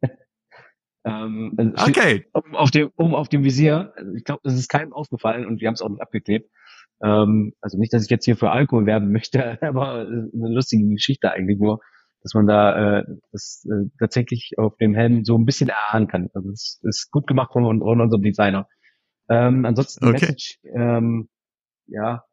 ähm, 1.05 1.55
also 1.75 1.89
okay. 1.89 2.25
Oben 2.33 2.55
auf 2.55 2.71
dem, 2.71 2.91
oben 2.97 3.15
auf 3.15 3.29
dem 3.29 3.43
Visier. 3.43 3.93
Ich 4.15 4.23
glaube, 4.23 4.41
das 4.43 4.53
ist 4.53 4.67
keinem 4.67 4.93
aufgefallen 4.93 5.45
und 5.45 5.61
wir 5.61 5.67
haben 5.67 5.75
es 5.75 5.81
auch 5.81 5.89
nicht 5.89 6.01
abgeklebt. 6.01 6.49
Ähm, 7.03 7.53
also 7.61 7.77
nicht, 7.77 7.93
dass 7.93 8.03
ich 8.03 8.09
jetzt 8.09 8.25
hier 8.25 8.35
für 8.35 8.51
Alkohol 8.51 8.85
werben 8.85 9.11
möchte, 9.11 9.61
aber 9.61 10.01
eine 10.01 10.29
lustige 10.33 10.87
Geschichte 10.89 11.31
eigentlich 11.31 11.59
nur, 11.59 11.79
dass 12.21 12.33
man 12.33 12.47
da 12.47 12.99
äh, 12.99 13.05
das 13.31 13.65
äh, 13.65 13.89
tatsächlich 13.99 14.53
auf 14.57 14.75
dem 14.77 14.93
Helm 14.95 15.23
so 15.23 15.37
ein 15.37 15.45
bisschen 15.45 15.69
erahnen 15.69 16.07
kann. 16.07 16.29
Also 16.33 16.49
es 16.49 16.79
ist 16.83 17.11
gut 17.11 17.27
gemacht 17.27 17.53
von, 17.53 17.63
von 17.63 18.01
unserem 18.01 18.21
Designer. 18.21 18.67
Ähm, 19.29 19.65
ansonsten 19.65 20.05
okay. 20.05 20.13
Message, 20.13 20.59
ähm, 20.75 21.29
ja, 21.87 22.23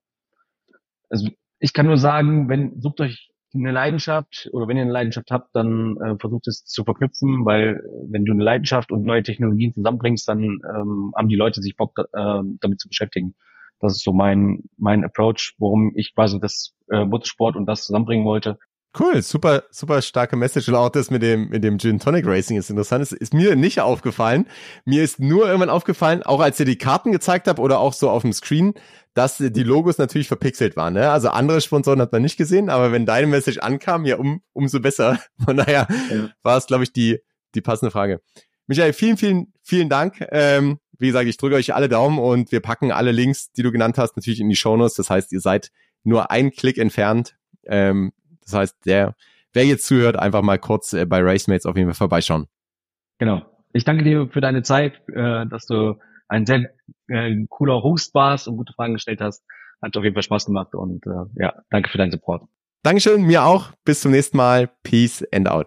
also 1.09 1.29
ich 1.59 1.73
kann 1.73 1.87
nur 1.87 1.99
sagen, 1.99 2.49
wenn 2.49 2.81
sucht 2.81 3.01
euch 3.01 3.31
eine 3.55 3.71
Leidenschaft 3.71 4.49
oder 4.53 4.69
wenn 4.69 4.77
ihr 4.77 4.83
eine 4.83 4.93
Leidenschaft 4.93 5.31
habt, 5.31 5.55
dann 5.55 5.97
äh, 5.99 6.17
versucht 6.19 6.47
es 6.47 6.65
zu 6.65 6.85
verknüpfen, 6.85 7.45
weil 7.45 7.83
wenn 8.11 8.25
du 8.25 8.33
eine 8.33 8.45
Leidenschaft 8.45 8.93
und 8.93 9.05
neue 9.05 9.23
Technologien 9.23 9.73
zusammenbringst, 9.73 10.29
dann 10.29 10.43
ähm, 10.43 11.13
haben 11.17 11.29
die 11.29 11.37
Leute 11.37 11.63
sich 11.63 11.77
Bock 11.77 11.99
äh, 11.99 12.43
damit 12.61 12.81
zu 12.81 12.89
beschäftigen. 12.89 13.35
Das 13.81 13.95
ist 13.95 14.05
so 14.05 14.13
mein, 14.13 14.65
mein 14.77 15.05
Approach, 15.05 15.55
warum 15.59 15.93
ich 15.95 16.15
quasi 16.15 16.41
das 16.41 16.75
äh, 16.91 17.05
Motorsport 17.05 17.57
und 17.57 17.67
das 17.67 17.85
zusammenbringen 17.85 18.25
wollte. 18.25 18.59
Cool, 18.99 19.21
super, 19.21 19.65
super 19.71 20.01
starke 20.01 20.37
Message. 20.37 20.69
Und 20.69 20.75
auch 20.75 20.89
das 20.89 21.11
mit 21.11 21.23
dem, 21.23 21.51
mit 21.51 21.63
dem 21.63 21.79
Gin 21.79 21.99
Tonic 21.99 22.27
Racing 22.27 22.57
ist 22.57 22.71
interessant. 22.71 23.03
Es 23.03 23.13
ist 23.13 23.35
mir 23.35 23.55
nicht 23.55 23.81
aufgefallen. 23.81 24.47
Mir 24.87 25.03
ist 25.03 25.21
nur 25.21 25.47
irgendwann 25.47 25.69
aufgefallen, 25.69 26.23
auch 26.23 26.41
als 26.41 26.59
ihr 26.61 26.65
die 26.65 26.79
Karten 26.79 27.13
gezeigt 27.13 27.47
habt 27.47 27.59
oder 27.59 27.79
auch 27.79 27.93
so 27.93 28.09
auf 28.09 28.23
dem 28.23 28.33
Screen, 28.33 28.73
dass 29.13 29.37
die 29.37 29.63
Logos 29.63 29.99
natürlich 29.99 30.29
verpixelt 30.29 30.77
waren. 30.77 30.95
Ne? 30.95 31.11
Also 31.11 31.29
andere 31.29 31.61
Sponsoren 31.61 32.01
hat 32.01 32.13
man 32.13 32.23
nicht 32.23 32.39
gesehen, 32.39 32.71
aber 32.71 32.91
wenn 32.91 33.05
deine 33.05 33.27
Message 33.27 33.59
ankam, 33.59 34.07
ja, 34.07 34.17
um, 34.17 34.41
umso 34.55 34.81
besser. 34.81 35.19
Von 35.45 35.59
daher 35.59 35.89
ja. 36.11 36.31
war 36.43 36.57
es, 36.57 36.67
glaube 36.67 36.85
ich, 36.85 36.93
die, 36.93 37.19
die 37.55 37.61
passende 37.61 37.91
Frage. 37.91 38.23
Michael, 38.67 38.95
vielen, 38.95 39.19
vielen, 39.19 39.53
vielen 39.63 39.89
Dank. 39.91 40.27
Ähm, 40.31 40.79
wie 40.99 41.09
gesagt, 41.09 41.27
ich 41.27 41.37
drücke 41.37 41.57
euch 41.57 41.75
alle 41.75 41.89
Daumen 41.89 42.19
und 42.19 42.53
wir 42.53 42.61
packen 42.61 42.93
alle 42.93 43.13
Links, 43.13 43.53
die 43.53 43.63
du 43.63 43.73
genannt 43.73 43.99
hast, 43.99 44.17
natürlich 44.17 44.41
in 44.41 44.49
die 44.49 44.57
Shownotes. 44.57 44.95
Das 44.95 45.11
heißt, 45.11 45.33
ihr 45.33 45.41
seid 45.41 45.71
nur 46.05 46.31
ein 46.31 46.51
Klick 46.51 46.79
entfernt. 46.79 47.37
Ähm, 47.65 48.13
das 48.43 48.55
heißt, 48.55 48.87
der, 48.87 49.15
wer 49.53 49.65
jetzt 49.65 49.87
zuhört, 49.87 50.17
einfach 50.17 50.43
mal 50.43 50.59
kurz 50.59 50.93
äh, 50.93 51.05
bei 51.05 51.21
Racemates 51.21 51.67
auf 51.67 51.77
jeden 51.77 51.89
Fall 51.89 51.97
vorbeischauen. 51.97 52.47
Genau. 53.19 53.43
Ich 53.73 53.85
danke 53.85 54.05
dir 54.05 54.29
für 54.29 54.41
deine 54.41 54.63
Zeit, 54.63 54.95
äh, 55.09 55.47
dass 55.47 55.67
du 55.67 55.99
ein 56.29 56.47
sehr 56.47 56.71
äh, 57.09 57.37
cooler 57.49 57.83
Host 57.83 58.15
warst 58.15 58.49
und 58.49 58.57
gute 58.57 58.73
Fragen 58.73 58.95
gestellt 58.95 59.21
hast. 59.21 59.45
Hat 59.83 59.97
auf 59.97 60.05
jeden 60.05 60.15
Fall 60.15 60.23
Spaß 60.23 60.47
gemacht 60.47 60.75
und 60.75 61.05
äh, 61.07 61.43
ja, 61.43 61.55
danke 61.71 61.91
für 61.91 61.99
deinen 61.99 62.11
Support. 62.11 62.45
Dankeschön, 62.83 63.23
mir 63.23 63.45
auch. 63.45 63.73
Bis 63.85 64.01
zum 64.01 64.13
nächsten 64.13 64.37
Mal. 64.37 64.71
Peace 64.83 65.25
and 65.33 65.49
out. 65.49 65.67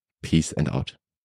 Peace 0.21 0.51
and 0.53 0.69
out. 0.69 0.93